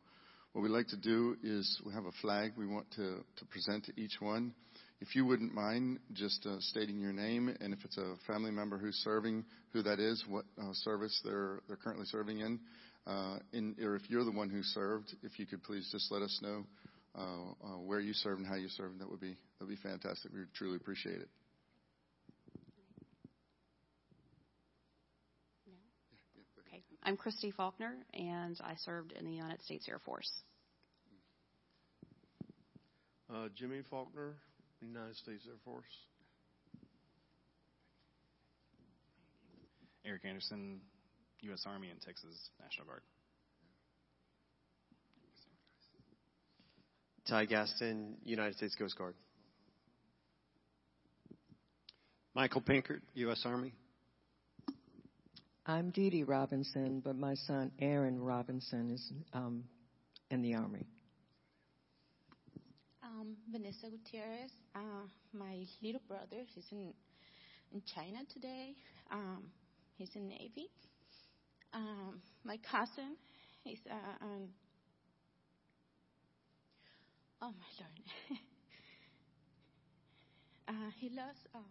What 0.51 0.61
we'd 0.61 0.71
like 0.71 0.89
to 0.89 0.97
do 0.97 1.37
is 1.41 1.81
we 1.85 1.93
have 1.93 2.03
a 2.03 2.11
flag 2.21 2.51
we 2.57 2.67
want 2.67 2.91
to 2.97 3.23
to 3.37 3.45
present 3.45 3.85
to 3.85 3.93
each 3.95 4.17
one. 4.19 4.53
If 4.99 5.15
you 5.15 5.25
wouldn't 5.25 5.53
mind 5.53 5.99
just 6.11 6.45
uh, 6.45 6.57
stating 6.59 6.99
your 6.99 7.13
name 7.13 7.55
and 7.61 7.73
if 7.73 7.79
it's 7.85 7.97
a 7.97 8.15
family 8.27 8.51
member 8.51 8.77
who's 8.77 8.97
serving, 9.05 9.45
who 9.71 9.83
that 9.83 10.01
is, 10.01 10.21
what 10.27 10.43
uh, 10.61 10.73
service 10.73 11.17
they're 11.23 11.61
they're 11.69 11.77
currently 11.77 12.07
serving 12.07 12.39
in, 12.41 12.59
uh, 13.07 13.39
in, 13.51 13.75
or 13.81 13.95
if 13.95 14.09
you're 14.09 14.23
the 14.23 14.31
one 14.31 14.49
who 14.49 14.61
served, 14.63 15.13
if 15.23 15.39
you 15.39 15.45
could 15.45 15.63
please 15.63 15.87
just 15.91 16.11
let 16.11 16.21
us 16.21 16.39
know 16.41 16.65
uh, 17.17 17.21
uh, 17.21 17.77
where 17.79 17.99
you 17.99 18.13
served 18.13 18.39
and 18.39 18.47
how 18.47 18.55
you 18.55 18.69
served. 18.69 18.99
That 18.99 19.09
would 19.09 19.19
be 19.19 19.35
that 19.59 19.65
would 19.65 19.69
be 19.69 19.81
fantastic. 19.81 20.31
We 20.31 20.39
would 20.39 20.53
truly 20.53 20.75
appreciate 20.75 21.17
it. 21.17 21.29
Okay. 26.67 26.83
I'm 27.03 27.17
Christy 27.17 27.51
Faulkner, 27.51 27.95
and 28.13 28.57
I 28.63 28.75
served 28.85 29.13
in 29.13 29.25
the 29.25 29.31
United 29.31 29.61
States 29.63 29.87
Air 29.89 29.99
Force. 30.05 30.31
Uh, 33.33 33.47
Jimmy 33.55 33.81
Faulkner, 33.89 34.35
United 34.81 35.15
States 35.15 35.43
Air 35.47 35.57
Force. 35.63 35.85
Eric 40.03 40.25
Anderson, 40.25 40.81
U.S. 41.41 41.63
Army 41.65 41.89
and 41.89 41.99
Texas 42.01 42.49
National 42.61 42.85
Guard. 42.87 43.01
Ty 47.27 47.45
Gaston, 47.45 48.17
United 48.23 48.57
States 48.57 48.75
Coast 48.75 48.97
Guard. 48.97 49.15
Michael 52.35 52.61
Pinkert, 52.61 53.01
U.S. 53.15 53.41
Army. 53.45 53.73
I'm 55.65 55.91
Dee 55.91 56.09
Dee 56.09 56.23
Robinson, 56.23 57.01
but 57.03 57.15
my 57.15 57.35
son 57.35 57.71
Aaron 57.79 58.19
Robinson 58.19 58.91
is 58.91 59.11
um, 59.33 59.63
in 60.29 60.41
the 60.41 60.55
Army. 60.55 60.85
Um, 63.03 63.35
Vanessa 63.51 63.87
Gutierrez. 63.89 64.51
Uh, 64.75 65.07
my 65.33 65.65
little 65.81 66.01
brother, 66.07 66.43
he's 66.53 66.65
in 66.71 66.93
in 67.73 67.81
China 67.95 68.19
today. 68.33 68.73
Um, 69.11 69.43
he's 69.97 70.09
in 70.15 70.27
Navy. 70.27 70.69
Um, 71.73 72.21
my 72.43 72.57
cousin, 72.69 73.15
he's 73.63 73.79
uh, 73.89 74.25
um, 74.25 74.49
oh 77.41 77.51
my 77.51 77.71
lord, 77.79 78.39
uh, 80.67 80.91
he 80.99 81.09
lost 81.09 81.47
um, 81.55 81.63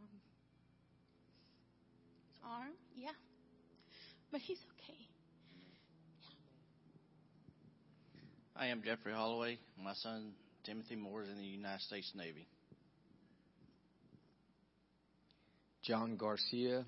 arm. 2.45 2.73
Yeah, 2.97 3.11
but 4.33 4.41
he's 4.41 4.59
okay. 4.79 4.99
I 8.57 8.67
am 8.67 8.83
Jeffrey 8.83 9.13
Holloway. 9.13 9.59
My 9.83 9.95
son 9.95 10.33
Timothy 10.65 10.97
Moore 10.97 11.23
is 11.23 11.29
in 11.31 11.37
the 11.37 11.45
United 11.45 11.81
States 11.81 12.13
Navy. 12.15 12.47
John 15.83 16.17
Garcia. 16.17 16.85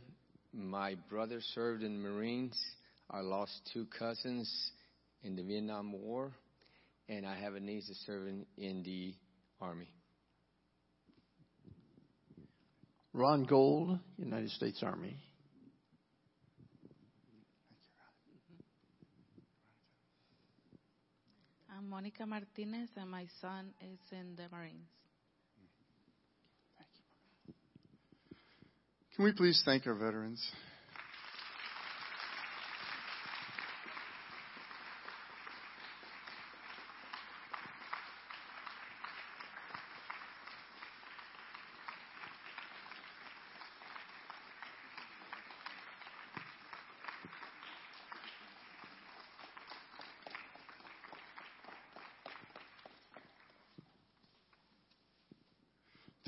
My 0.52 0.96
brother 1.08 1.40
served 1.54 1.82
in 1.82 2.02
the 2.02 2.08
Marines. 2.08 2.58
I 3.14 3.20
lost 3.20 3.52
two 3.74 3.86
cousins 3.98 4.70
in 5.22 5.36
the 5.36 5.42
Vietnam 5.42 5.92
War, 5.92 6.32
and 7.10 7.26
I 7.26 7.38
have 7.38 7.54
a 7.54 7.60
niece 7.60 7.88
that's 7.88 8.00
serving 8.06 8.46
in 8.56 8.82
the 8.84 9.14
Army. 9.60 9.92
Ron 13.12 13.44
Gold, 13.44 13.98
United 14.16 14.50
States 14.52 14.82
Army. 14.82 15.14
I'm 21.76 21.90
Monica 21.90 22.24
Martinez, 22.24 22.88
and 22.96 23.10
my 23.10 23.26
son 23.42 23.74
is 23.82 23.98
in 24.10 24.36
the 24.36 24.44
Marines. 24.50 24.88
Can 29.14 29.26
we 29.26 29.32
please 29.32 29.60
thank 29.66 29.86
our 29.86 29.94
veterans? 29.94 30.42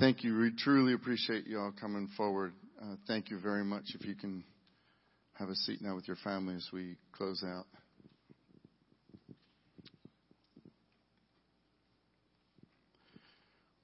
Thank 0.05 0.23
you. 0.23 0.37
We 0.37 0.51
truly 0.55 0.93
appreciate 0.93 1.47
you 1.47 1.57
all 1.57 1.73
coming 1.81 2.07
forward. 2.15 2.53
Uh, 2.79 2.93
thank 3.07 3.31
you 3.31 3.39
very 3.39 3.63
much. 3.65 3.85
If 3.95 4.05
you 4.05 4.13
can 4.13 4.43
have 5.33 5.49
a 5.49 5.55
seat 5.55 5.81
now 5.81 5.95
with 5.95 6.07
your 6.07 6.17
family 6.17 6.53
as 6.53 6.69
we 6.71 6.97
close 7.11 7.43
out. 7.43 7.65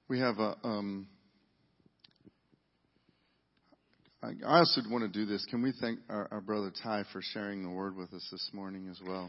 We 0.08 0.20
have 0.20 0.38
a. 0.38 0.54
Um, 0.62 1.08
I 4.22 4.30
also 4.46 4.80
want 4.88 5.12
to 5.12 5.18
do 5.18 5.26
this. 5.26 5.44
Can 5.50 5.60
we 5.60 5.72
thank 5.80 5.98
our, 6.08 6.28
our 6.30 6.40
brother 6.40 6.70
Ty 6.84 7.02
for 7.12 7.20
sharing 7.20 7.64
the 7.64 7.70
word 7.70 7.96
with 7.96 8.14
us 8.14 8.28
this 8.30 8.48
morning 8.52 8.86
as 8.88 9.00
well? 9.04 9.28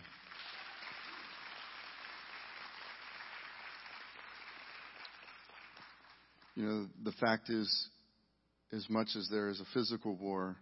You 6.55 6.65
know, 6.65 6.87
the 7.03 7.11
fact 7.13 7.49
is, 7.49 7.87
as 8.71 8.85
much 8.89 9.09
as 9.15 9.27
there 9.31 9.49
is 9.49 9.59
a 9.59 9.65
physical 9.73 10.15
war, 10.15 10.57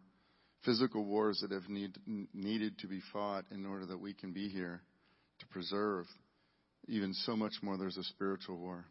physical 0.63 1.05
wars 1.05 1.39
that 1.41 1.51
have 1.51 1.69
need, 1.69 1.97
needed 2.34 2.77
to 2.80 2.88
be 2.88 3.01
fought 3.11 3.45
in 3.51 3.65
order 3.65 3.85
that 3.88 3.99
we 3.99 4.13
can 4.13 4.31
be 4.31 4.47
here 4.47 4.81
to 5.39 5.47
preserve, 5.47 6.05
even 6.88 7.13
so 7.13 7.35
much 7.35 7.53
more 7.61 7.77
there's 7.77 7.97
a 7.97 8.03
spiritual 8.03 8.57
war. 8.57 8.85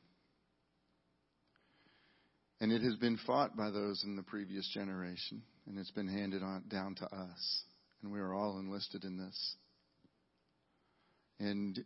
And 2.61 2.71
it 2.73 2.83
has 2.83 2.97
been 2.97 3.19
fought 3.27 3.57
by 3.57 3.71
those 3.71 4.03
in 4.05 4.17
the 4.17 4.23
previous 4.23 4.69
generation, 4.75 5.43
and 5.67 5.79
it's 5.79 5.91
been 5.93 6.09
handed 6.09 6.43
on 6.43 6.65
down 6.69 6.95
to 6.97 7.07
us. 7.07 7.63
And 8.03 8.13
we 8.13 8.21
are 8.21 8.35
all 8.35 8.59
enlisted 8.59 9.05
in 9.05 9.17
this. 9.17 9.57
And 11.39 11.79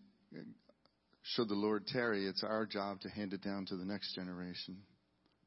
should 1.23 1.49
the 1.49 1.55
Lord 1.55 1.87
tarry, 1.87 2.27
it's 2.27 2.43
our 2.43 2.67
job 2.67 3.01
to 3.03 3.09
hand 3.09 3.33
it 3.33 3.43
down 3.43 3.67
to 3.67 3.77
the 3.77 3.85
next 3.85 4.15
generation. 4.15 4.79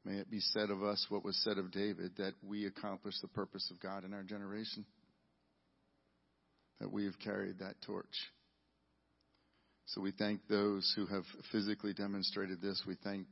May 0.04 0.14
it 0.18 0.30
be 0.30 0.40
said 0.40 0.70
of 0.70 0.82
us 0.82 1.04
what 1.08 1.24
was 1.24 1.36
said 1.44 1.58
of 1.58 1.70
David 1.70 2.12
that 2.18 2.34
we 2.42 2.66
accomplished 2.66 3.20
the 3.22 3.28
purpose 3.28 3.70
of 3.70 3.80
God 3.80 4.04
in 4.04 4.14
our 4.14 4.22
generation. 4.22 4.84
That 6.80 6.92
we 6.92 7.04
have 7.04 7.18
carried 7.18 7.58
that 7.58 7.74
torch. 7.84 8.06
So 9.86 10.00
we 10.00 10.12
thank 10.12 10.46
those 10.48 10.92
who 10.96 11.06
have 11.06 11.24
physically 11.50 11.94
demonstrated 11.94 12.60
this. 12.60 12.82
We 12.86 12.96
thank, 13.02 13.26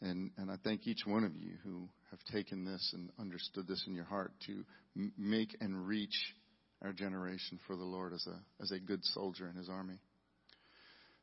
and, 0.00 0.30
and 0.38 0.50
I 0.50 0.56
thank 0.62 0.86
each 0.86 1.02
one 1.04 1.24
of 1.24 1.36
you 1.36 1.54
who 1.64 1.88
have 2.10 2.20
taken 2.32 2.64
this 2.64 2.92
and 2.94 3.10
understood 3.18 3.66
this 3.66 3.84
in 3.86 3.94
your 3.94 4.04
heart 4.04 4.32
to 4.46 4.64
m- 4.96 5.12
make 5.18 5.56
and 5.60 5.86
reach 5.86 6.16
our 6.82 6.92
generation 6.92 7.58
for 7.66 7.76
the 7.76 7.84
Lord 7.84 8.12
as 8.12 8.26
a, 8.26 8.62
as 8.62 8.70
a 8.70 8.78
good 8.78 9.04
soldier 9.04 9.48
in 9.48 9.56
his 9.56 9.68
army. 9.68 9.98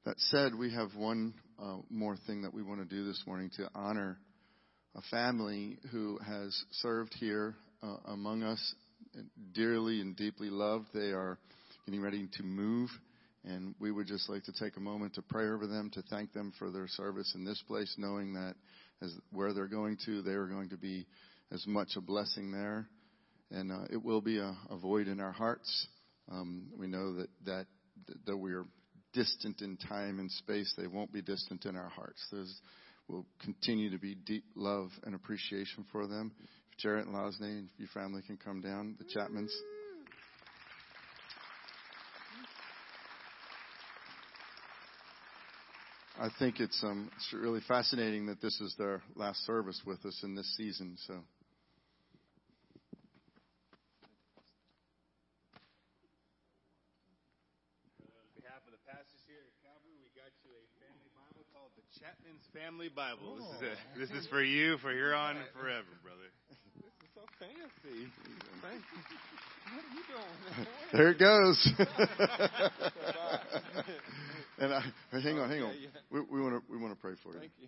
That 0.06 0.20
said, 0.20 0.54
we 0.54 0.74
have 0.74 0.90
one 0.98 1.34
uh, 1.58 1.78
more 1.90 2.18
thing 2.28 2.42
that 2.42 2.54
we 2.54 2.62
want 2.62 2.82
to 2.82 2.96
do 2.96 3.06
this 3.06 3.24
morning 3.26 3.50
to 3.56 3.70
honor 3.74 4.18
a 4.96 5.02
family 5.10 5.78
who 5.92 6.20
has 6.20 6.56
served 6.72 7.14
here 7.20 7.56
uh, 7.82 7.98
among 8.06 8.44
us, 8.44 8.76
dearly 9.54 10.02
and 10.02 10.16
deeply 10.16 10.50
loved. 10.50 10.88
They 10.94 11.12
are 11.12 11.38
getting 11.86 12.02
ready 12.02 12.28
to 12.34 12.44
move, 12.44 12.90
and 13.44 13.76
we 13.80 13.92
would 13.92 14.08
just 14.08 14.30
like 14.30 14.44
to 14.44 14.54
take 14.54 14.78
a 14.78 14.80
moment 14.80 15.16
to 15.16 15.22
pray 15.22 15.50
over 15.50 15.68
them, 15.68 15.90
to 15.94 16.02
thank 16.04 16.34
them 16.34 16.54
for 16.58 16.72
their 16.72 16.88
service 16.88 17.34
in 17.36 17.44
this 17.44 17.62
place, 17.68 17.94
knowing 17.98 18.34
that 18.34 18.56
as 19.02 19.14
where 19.32 19.54
they're 19.54 19.68
going 19.68 19.98
to, 20.06 20.22
they 20.22 20.32
are 20.32 20.48
going 20.48 20.70
to 20.70 20.78
be 20.78 21.06
as 21.52 21.66
much 21.68 21.90
a 21.96 22.02
blessing 22.02 22.52
there, 22.52 22.88
and 23.52 23.72
uh, 23.72 23.86
it 23.92 24.04
will 24.04 24.22
be 24.22 24.38
a, 24.40 24.56
a, 24.70 24.78
void 24.78 25.08
in 25.08 25.20
our 25.20 25.32
hearts. 25.32 25.88
Um, 26.32 26.68
we 26.78 26.88
know 26.88 27.16
that 27.16 27.30
that 27.46 27.66
that 28.26 28.38
we 28.38 28.54
are 28.54 28.66
distant 29.14 29.62
in 29.62 29.78
time 29.78 30.20
and 30.20 30.32
space, 30.32 30.74
they 30.78 30.88
won't 30.88 31.14
be 31.14 31.22
distant 31.22 31.66
in 31.66 31.76
our 31.76 31.90
hearts. 31.90 32.26
There's 32.32 32.62
will 33.08 33.26
continue 33.44 33.90
to 33.90 33.98
be 33.98 34.16
deep 34.16 34.46
love 34.56 34.90
and 35.04 35.16
appreciation 35.16 35.86
for 35.92 36.08
them. 36.08 36.32
If 36.42 36.78
Jarrett 36.78 37.06
and 37.06 37.16
Losney 37.16 37.60
and 37.60 37.70
your 37.78 37.90
family 37.90 38.22
can 38.26 38.38
come 38.38 38.62
down, 38.62 38.96
the 38.98 39.06
Chapmans. 39.06 39.52
I 46.20 46.30
think 46.40 46.60
it's 46.60 46.82
um, 46.84 47.12
it's 47.16 47.34
really 47.34 47.62
fascinating 47.68 48.28
that 48.28 48.42
this 48.42 48.62
is 48.62 48.76
their 48.78 49.02
last 49.16 49.46
service 49.46 49.82
with 49.86 50.06
us 50.06 50.22
in 50.24 50.36
this 50.36 50.56
season. 50.56 50.96
So 51.08 51.16
Chapman's 62.02 62.42
Family 62.54 62.90
Bible. 62.90 63.38
This 63.38 63.50
is 63.50 63.62
it. 63.62 63.78
This 63.98 64.12
is 64.12 64.28
for 64.28 64.44
you, 64.44 64.78
for 64.78 64.92
here 64.92 65.16
on 65.16 65.36
forever, 65.60 65.90
brother. 66.04 66.30
This 66.78 66.94
is 67.02 67.10
so 67.16 67.22
fancy. 67.40 68.06
Thank 68.62 68.84
you. 68.94 69.02
What 69.74 69.82
are 69.82 69.94
you 69.98 70.06
doing? 70.06 70.68
There 70.94 71.10
it 71.10 71.18
goes. 71.18 71.58
and 74.60 74.72
I, 74.72 74.82
hang 75.20 75.40
on, 75.40 75.50
hang 75.50 75.64
on. 75.64 75.74
We, 76.12 76.22
we 76.32 76.42
want 76.42 76.54
to 76.54 76.72
we 76.72 76.78
want 76.78 76.94
to 76.94 77.02
pray 77.02 77.14
for 77.24 77.34
you. 77.34 77.40
Thank 77.40 77.54
you. 77.60 77.68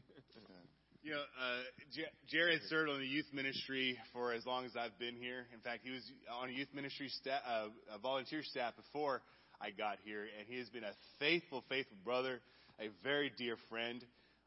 You 1.02 1.12
know, 1.12 1.18
uh, 1.18 1.62
J- 1.94 2.14
Jared 2.28 2.62
served 2.70 2.90
on 2.92 3.00
the 3.00 3.08
youth 3.08 3.26
ministry 3.34 3.98
for 4.14 4.34
as 4.34 4.46
long 4.46 4.66
as 4.66 4.76
I've 4.76 4.98
been 5.00 5.16
here. 5.16 5.48
In 5.54 5.60
fact, 5.62 5.82
he 5.84 5.92
was 5.92 6.04
on 6.32 6.50
a 6.50 6.52
youth 6.52 6.70
ministry 6.74 7.10
staff, 7.10 7.42
uh, 7.48 7.70
a 7.94 7.98
volunteer 7.98 8.44
staff 8.44 8.76
before 8.76 9.22
I 9.60 9.72
got 9.72 9.98
here, 10.04 10.22
and 10.38 10.48
he 10.48 10.60
has 10.60 10.70
been 10.70 10.84
a 10.84 10.94
faithful, 11.20 11.64
faithful 11.70 11.98
brother, 12.04 12.42
a 12.80 12.90
very 13.04 13.32
dear 13.38 13.56
friend 13.70 14.04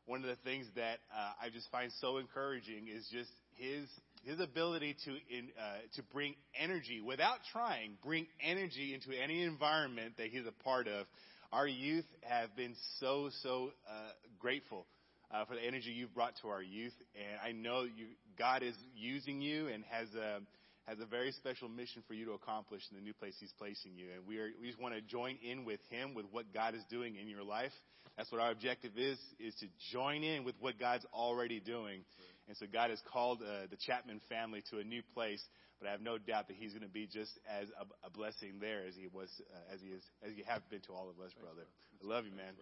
one 0.09 0.25
of 0.25 0.27
the 0.27 0.37
things 0.43 0.67
that 0.75 0.99
uh, 1.15 1.33
I 1.45 1.51
just 1.51 1.71
find 1.71 1.93
so 2.01 2.17
encouraging 2.17 2.89
is 2.89 3.07
just 3.13 3.31
his 3.57 3.87
his 4.25 4.41
ability 4.41 4.97
to 5.05 5.11
in, 5.11 5.49
uh, 5.61 5.79
to 5.97 6.03
bring 6.13 6.35
energy 6.59 7.01
without 7.01 7.39
trying, 7.53 7.93
bring 8.03 8.27
energy 8.43 8.95
into 8.95 9.11
any 9.17 9.45
environment 9.45 10.15
that 10.17 10.29
he's 10.29 10.47
a 10.47 10.65
part 10.65 10.89
of. 10.89 11.07
Our 11.53 11.69
youth 11.69 12.07
have 12.23 12.57
been 12.57 12.75
so 13.01 13.29
so 13.43 13.71
uh, 13.89 14.11
grateful 14.39 14.87
uh, 15.31 15.45
for 15.45 15.55
the 15.55 15.63
energy 15.63 15.91
you've 15.91 16.15
brought 16.15 16.35
to 16.43 16.49
our 16.49 16.63
youth, 16.63 16.95
and 17.15 17.39
I 17.45 17.53
know 17.53 17.83
you 17.83 18.07
God 18.39 18.63
is 18.63 18.75
using 18.97 19.43
you 19.43 19.69
and 19.69 19.85
has 19.91 20.09
a 20.15 20.41
has 20.87 21.01
a 21.01 21.07
very 21.07 21.33
special 21.33 21.69
mission 21.69 22.03
for 22.09 22.15
you 22.15 22.25
to 22.25 22.33
accomplish 22.33 22.81
in 22.91 22.97
the 22.97 23.03
new 23.03 23.13
place 23.13 23.35
He's 23.39 23.53
placing 23.59 23.93
you. 23.97 24.07
And 24.17 24.27
we 24.27 24.39
are 24.39 24.49
we 24.61 24.69
just 24.69 24.81
want 24.81 24.95
to 24.95 25.03
join 25.03 25.37
in 25.43 25.67
with 25.67 25.81
Him 25.91 26.15
with 26.15 26.25
what 26.31 26.53
God 26.55 26.75
is 26.75 26.83
doing 26.89 27.17
in 27.17 27.29
your 27.29 27.43
life. 27.43 27.73
That's 28.19 28.33
what 28.33 28.41
our 28.41 28.51
objective 28.51 28.99
is, 28.99 29.17
is 29.39 29.55
to 29.63 29.67
join 29.93 30.25
in 30.25 30.43
with 30.43 30.57
what 30.59 30.77
God's 30.79 31.07
already 31.15 31.61
doing. 31.61 32.03
And 32.49 32.57
so 32.57 32.67
God 32.67 32.91
has 32.91 33.01
called 33.13 33.39
uh, 33.43 33.71
the 33.71 33.77
Chapman 33.77 34.21
family 34.29 34.61
to 34.73 34.79
a 34.81 34.85
new 34.85 35.03
place, 35.15 35.41
but 35.79 35.87
I 35.87 35.93
have 35.93 36.01
no 36.01 36.19
doubt 36.19 36.49
that 36.49 36.57
He's 36.59 36.73
going 36.73 36.83
to 36.83 36.91
be 36.91 37.07
just 37.07 37.31
as 37.47 37.69
a, 37.79 37.87
a 38.05 38.11
blessing 38.11 38.59
there 38.61 38.83
as 38.89 38.97
He 38.99 39.07
was, 39.07 39.31
uh, 39.55 39.73
as 39.73 39.81
He 39.81 39.95
is, 39.95 40.03
as 40.27 40.35
you 40.35 40.43
have 40.49 40.69
been 40.69 40.81
to 40.91 40.93
all 40.93 41.09
of 41.09 41.25
us, 41.25 41.31
brother. 41.39 41.63
I 42.03 42.07
love 42.07 42.27
you, 42.27 42.35
man. 42.35 42.59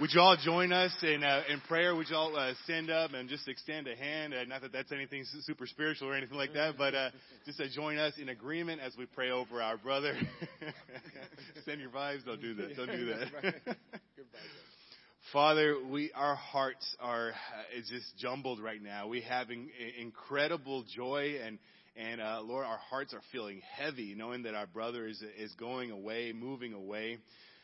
Would 0.00 0.10
you 0.14 0.20
all 0.20 0.36
join 0.36 0.72
us 0.72 0.92
in 1.02 1.22
uh, 1.22 1.42
in 1.48 1.60
prayer? 1.60 1.94
Would 1.94 2.08
you 2.08 2.16
all 2.16 2.34
uh, 2.34 2.54
stand 2.64 2.90
up 2.90 3.12
and 3.12 3.28
just 3.28 3.46
extend 3.46 3.86
a 3.86 3.94
hand? 3.94 4.32
Uh, 4.32 4.44
not 4.44 4.62
that 4.62 4.72
that's 4.72 4.92
anything 4.92 5.24
super 5.42 5.66
spiritual 5.66 6.08
or 6.08 6.14
anything 6.14 6.38
like 6.38 6.54
that, 6.54 6.76
but 6.78 6.94
uh, 6.94 7.10
just 7.44 7.58
to 7.58 7.68
join 7.68 7.98
us 7.98 8.14
in 8.20 8.30
agreement 8.30 8.80
as 8.80 8.96
we 8.96 9.04
pray 9.04 9.30
over 9.30 9.60
our 9.60 9.76
brother. 9.76 10.16
Send 11.66 11.80
your 11.80 11.90
vibes. 11.90 12.24
Don't 12.24 12.40
do 12.40 12.54
that. 12.54 12.76
Don't 12.76 12.86
do 12.86 13.06
that. 13.06 13.76
Father, 15.32 15.76
we 15.90 16.10
our 16.14 16.34
hearts 16.34 16.96
are 16.98 17.30
uh, 17.30 17.78
is 17.78 17.86
just 17.88 18.16
jumbled 18.18 18.60
right 18.60 18.82
now. 18.82 19.08
We 19.08 19.20
have 19.22 19.50
in, 19.50 19.68
incredible 20.00 20.84
joy 20.96 21.36
and 21.44 21.58
and 21.94 22.22
uh, 22.22 22.40
Lord, 22.42 22.64
our 22.64 22.80
hearts 22.90 23.12
are 23.12 23.22
feeling 23.32 23.60
heavy, 23.76 24.14
knowing 24.16 24.44
that 24.44 24.54
our 24.54 24.66
brother 24.66 25.06
is 25.06 25.22
is 25.38 25.52
going 25.54 25.90
away, 25.90 26.32
moving 26.32 26.72
away. 26.72 27.18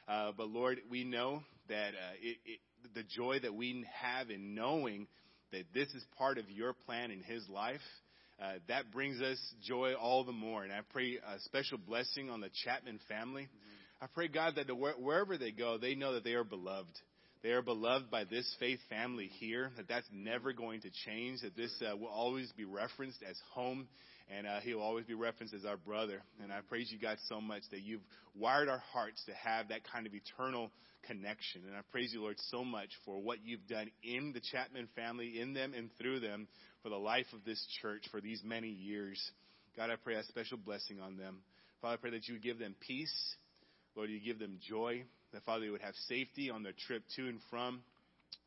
Uh, 0.07 0.33
but 0.37 0.49
Lord, 0.49 0.81
we 0.91 1.05
know 1.05 1.43
that 1.71 1.95
uh, 1.95 2.15
it, 2.21 2.37
it, 2.45 2.61
the 2.95 3.03
joy 3.03 3.39
that 3.43 3.55
we 3.55 3.87
have 4.03 4.29
in 4.29 4.55
knowing 4.55 5.07
that 5.53 5.65
this 5.73 5.89
is 5.89 6.05
part 6.19 6.39
of 6.39 6.51
your 6.51 6.75
plan 6.75 7.11
in 7.11 7.23
his 7.23 7.49
life, 7.49 7.81
uh, 8.41 8.55
that 8.69 8.93
brings 8.93 9.21
us 9.21 9.39
joy 9.67 9.95
all 9.95 10.25
the 10.25 10.33
more. 10.33 10.63
And 10.63 10.73
I 10.73 10.81
pray 10.93 11.17
a 11.17 11.41
special 11.41 11.79
blessing 11.79 12.31
on 12.31 12.41
the 12.41 12.51
Chapman 12.65 13.01
family. 13.09 13.43
Mm-hmm. 13.45 14.05
I 14.05 14.07
pray, 14.15 14.29
God, 14.29 14.55
that 14.57 14.67
wherever 14.99 15.37
they 15.37 15.51
go, 15.51 15.79
they 15.79 15.95
know 15.95 16.15
that 16.15 16.25
they 16.25 16.35
are 16.35 16.45
beloved. 16.45 16.97
They 17.43 17.51
are 17.51 17.63
beloved 17.63 18.11
by 18.11 18.25
this 18.25 18.55
faith 18.61 18.81
family 18.91 19.31
here, 19.41 19.71
that 19.77 19.89
that's 19.89 20.07
never 20.13 20.53
going 20.53 20.83
to 20.83 20.91
change, 21.07 21.41
that 21.41 21.57
this 21.57 21.75
uh, 21.81 21.97
will 21.97 22.09
always 22.09 22.53
be 22.53 22.65
referenced 22.65 23.23
as 23.29 23.37
home 23.55 23.89
and 24.35 24.47
uh, 24.47 24.61
he'll 24.61 24.81
always 24.81 25.05
be 25.05 25.15
referenced 25.15 25.55
as 25.55 25.65
our 25.65 25.77
brother. 25.77 26.23
And 26.43 26.53
I 26.53 26.61
praise 26.69 26.91
you, 26.91 26.99
God, 26.99 27.19
so 27.29 27.41
much 27.41 27.63
that 27.71 27.81
you've 27.83 28.03
wired 28.35 28.69
our 28.69 28.83
hearts 28.93 29.23
to 29.27 29.33
have 29.35 29.69
that 29.69 29.81
kind 29.91 30.07
of 30.07 30.13
eternal 30.15 30.71
connection. 31.07 31.63
And 31.67 31.77
I 31.77 31.81
praise 31.91 32.13
you, 32.13 32.23
Lord, 32.23 32.37
so 32.51 32.65
much 32.65 32.91
for 33.05 33.21
what 33.21 33.39
you've 33.45 33.67
done 33.67 33.91
in 34.03 34.33
the 34.33 34.41
Chapman 34.41 34.89
family, 34.95 35.41
in 35.41 35.53
them 35.53 35.73
and 35.77 35.91
through 35.99 36.21
them, 36.21 36.47
for 36.83 36.89
the 36.89 36.97
life 36.97 37.27
of 37.33 37.45
this 37.45 37.65
church 37.83 38.05
for 38.11 38.21
these 38.21 38.43
many 38.45 38.69
years. 38.69 39.21
God, 39.77 39.91
I 39.91 39.97
pray 39.97 40.15
a 40.15 40.25
special 40.25 40.59
blessing 40.59 41.01
on 41.01 41.17
them. 41.17 41.39
Father, 41.81 41.95
I 41.95 41.97
pray 41.97 42.11
that 42.11 42.29
you 42.29 42.35
would 42.35 42.43
give 42.43 42.59
them 42.59 42.75
peace. 42.87 43.37
Lord, 43.97 44.11
you 44.11 44.21
give 44.21 44.39
them 44.39 44.59
joy. 44.69 45.05
That, 45.33 45.45
Father, 45.45 45.65
they 45.65 45.71
would 45.71 45.83
have 45.83 45.95
safety 46.09 46.51
on 46.51 46.63
their 46.63 46.75
trip 46.87 47.03
to 47.17 47.29
and 47.29 47.41
from. 47.51 47.83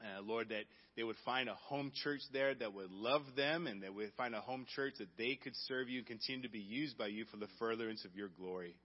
Uh, 0.03 0.21
Lord, 0.21 0.49
that 0.49 0.65
they 0.97 1.03
would 1.03 1.15
find 1.23 1.47
a 1.47 1.55
home 1.55 1.91
church 2.03 2.19
there 2.33 2.53
that 2.53 2.73
would 2.73 2.91
love 2.91 3.21
them 3.37 3.67
and 3.67 3.83
that 3.83 3.93
would 3.95 4.11
find 4.17 4.35
a 4.35 4.41
home 4.41 4.65
church 4.75 4.95
that 4.99 5.07
they 5.17 5.39
could 5.41 5.53
serve 5.67 5.87
you 5.87 5.99
and 5.99 6.07
continue 6.07 6.41
to 6.41 6.49
be 6.49 6.59
used 6.59 6.97
by 6.97 7.07
you 7.07 7.23
for 7.31 7.37
the 7.37 7.47
furtherance 7.57 8.03
of 8.03 8.13
your 8.15 8.27
glory. 8.37 8.75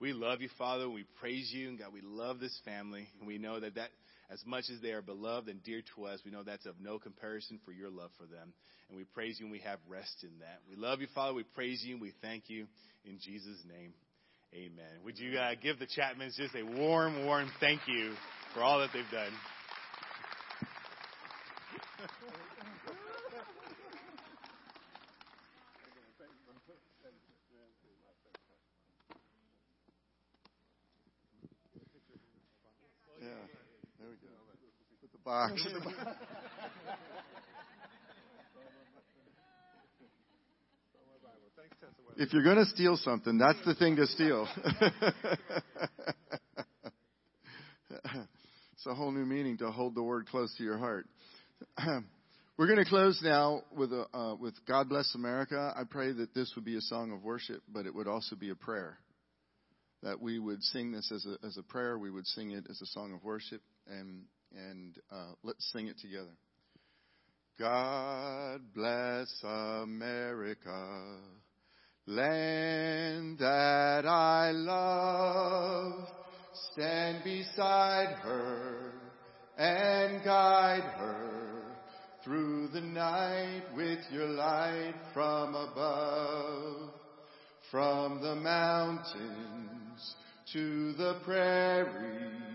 We 0.00 0.12
love 0.12 0.40
you, 0.40 0.48
Father. 0.58 0.88
We 0.88 1.04
praise 1.20 1.52
you. 1.54 1.68
And 1.68 1.78
God, 1.78 1.92
we 1.92 2.00
love 2.02 2.40
this 2.40 2.58
family. 2.64 3.06
And 3.18 3.28
we 3.28 3.38
know 3.38 3.60
that, 3.60 3.76
that 3.76 3.90
as 4.30 4.42
much 4.46 4.64
as 4.72 4.80
they 4.80 4.90
are 4.90 5.02
beloved 5.02 5.48
and 5.48 5.62
dear 5.62 5.82
to 5.94 6.06
us, 6.06 6.20
we 6.24 6.30
know 6.30 6.42
that's 6.42 6.66
of 6.66 6.74
no 6.80 6.98
comparison 6.98 7.60
for 7.64 7.72
your 7.72 7.90
love 7.90 8.10
for 8.18 8.26
them. 8.26 8.52
And 8.88 8.96
we 8.96 9.04
praise 9.04 9.36
you 9.38 9.46
and 9.46 9.52
we 9.52 9.60
have 9.60 9.78
rest 9.88 10.24
in 10.24 10.38
that. 10.40 10.60
We 10.68 10.76
love 10.76 11.00
you, 11.00 11.06
Father. 11.14 11.34
We 11.34 11.42
praise 11.42 11.82
you 11.84 11.94
and 11.94 12.02
we 12.02 12.12
thank 12.22 12.44
you 12.48 12.66
in 13.04 13.18
Jesus' 13.20 13.62
name. 13.68 13.92
Amen. 14.54 15.04
Would 15.04 15.18
you 15.18 15.38
uh, 15.38 15.54
give 15.62 15.78
the 15.78 15.86
Chapmans 15.86 16.34
just 16.36 16.56
a 16.56 16.64
warm, 16.64 17.24
warm 17.24 17.50
thank 17.60 17.82
you 17.86 18.14
for 18.52 18.64
all 18.64 18.80
that 18.80 18.90
they've 18.92 19.04
done? 19.12 19.30
Yeah, 33.20 33.28
there 34.00 34.08
we 34.08 34.16
go. 34.16 35.39
Put 35.50 35.72
the 35.72 35.80
box. 35.80 35.96
if 42.16 42.32
you're 42.32 42.44
going 42.44 42.58
to 42.58 42.66
steal 42.66 42.96
something, 42.96 43.38
that's 43.38 43.58
the 43.64 43.74
thing 43.74 43.96
to 43.96 44.06
steal. 44.06 44.46
it's 48.72 48.86
a 48.86 48.94
whole 48.94 49.10
new 49.10 49.24
meaning 49.24 49.58
to 49.58 49.70
hold 49.70 49.94
the 49.94 50.02
word 50.02 50.28
close 50.28 50.54
to 50.58 50.62
your 50.62 50.78
heart. 50.78 51.06
We're 52.58 52.66
going 52.66 52.78
to 52.78 52.84
close 52.84 53.20
now 53.22 53.62
with 53.74 53.92
a, 53.92 54.06
uh, 54.14 54.34
with 54.36 54.54
God 54.68 54.88
bless 54.88 55.14
America. 55.14 55.72
I 55.74 55.84
pray 55.84 56.12
that 56.12 56.34
this 56.34 56.52
would 56.54 56.64
be 56.64 56.76
a 56.76 56.82
song 56.82 57.10
of 57.10 57.22
worship, 57.24 57.62
but 57.72 57.86
it 57.86 57.94
would 57.94 58.06
also 58.06 58.36
be 58.36 58.50
a 58.50 58.54
prayer. 58.54 58.98
that 60.02 60.20
we 60.20 60.38
would 60.38 60.62
sing 60.62 60.92
this 60.92 61.10
as 61.12 61.26
a, 61.26 61.44
as 61.46 61.56
a 61.56 61.62
prayer. 61.62 61.98
We 61.98 62.10
would 62.10 62.26
sing 62.26 62.52
it 62.52 62.66
as 62.68 62.80
a 62.80 62.86
song 62.86 63.14
of 63.14 63.24
worship, 63.24 63.62
and 63.88 64.24
and 64.56 64.98
uh, 65.10 65.32
let's 65.42 65.70
sing 65.72 65.86
it 65.86 65.98
together. 65.98 66.34
God 67.58 68.60
bless 68.74 69.28
America, 69.44 71.18
land 72.06 73.38
that 73.38 74.06
I 74.06 74.52
love. 74.52 76.08
Stand 76.72 77.22
beside 77.22 78.16
her 78.22 78.92
and 79.58 80.24
guide 80.24 80.90
her 80.98 81.62
through 82.24 82.68
the 82.68 82.80
night 82.80 83.64
with 83.76 83.98
your 84.10 84.28
light 84.28 84.94
from 85.12 85.54
above. 85.54 86.90
From 87.70 88.20
the 88.20 88.34
mountains 88.34 90.14
to 90.52 90.92
the 90.94 91.20
prairies 91.24 92.49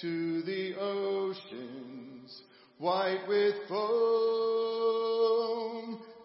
to 0.00 0.42
the 0.42 0.74
oceans 0.78 2.42
white 2.78 3.26
with 3.28 3.54
foam. 3.68 3.88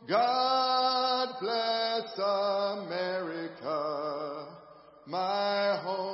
God 0.08 1.30
bless 1.41 2.20
America, 2.84 3.78
my 5.08 5.78
home, 5.82 6.12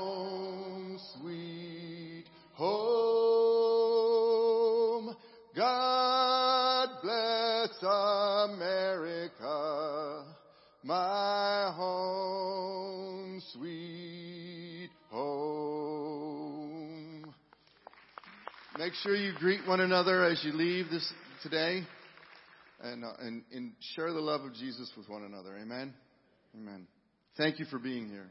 Make 18.89 18.95
sure 19.03 19.15
you 19.15 19.33
greet 19.37 19.67
one 19.67 19.81
another 19.81 20.23
as 20.23 20.43
you 20.43 20.51
leave 20.51 20.89
this 20.89 21.13
today 21.43 21.83
and, 22.81 23.05
uh, 23.05 23.11
and, 23.19 23.43
and 23.53 23.73
share 23.93 24.11
the 24.11 24.19
love 24.19 24.41
of 24.41 24.55
Jesus 24.55 24.91
with 24.97 25.07
one 25.07 25.21
another. 25.21 25.55
Amen. 25.61 25.93
Amen. 26.55 26.87
Thank 27.37 27.59
you 27.59 27.65
for 27.65 27.77
being 27.77 28.09
here. 28.09 28.25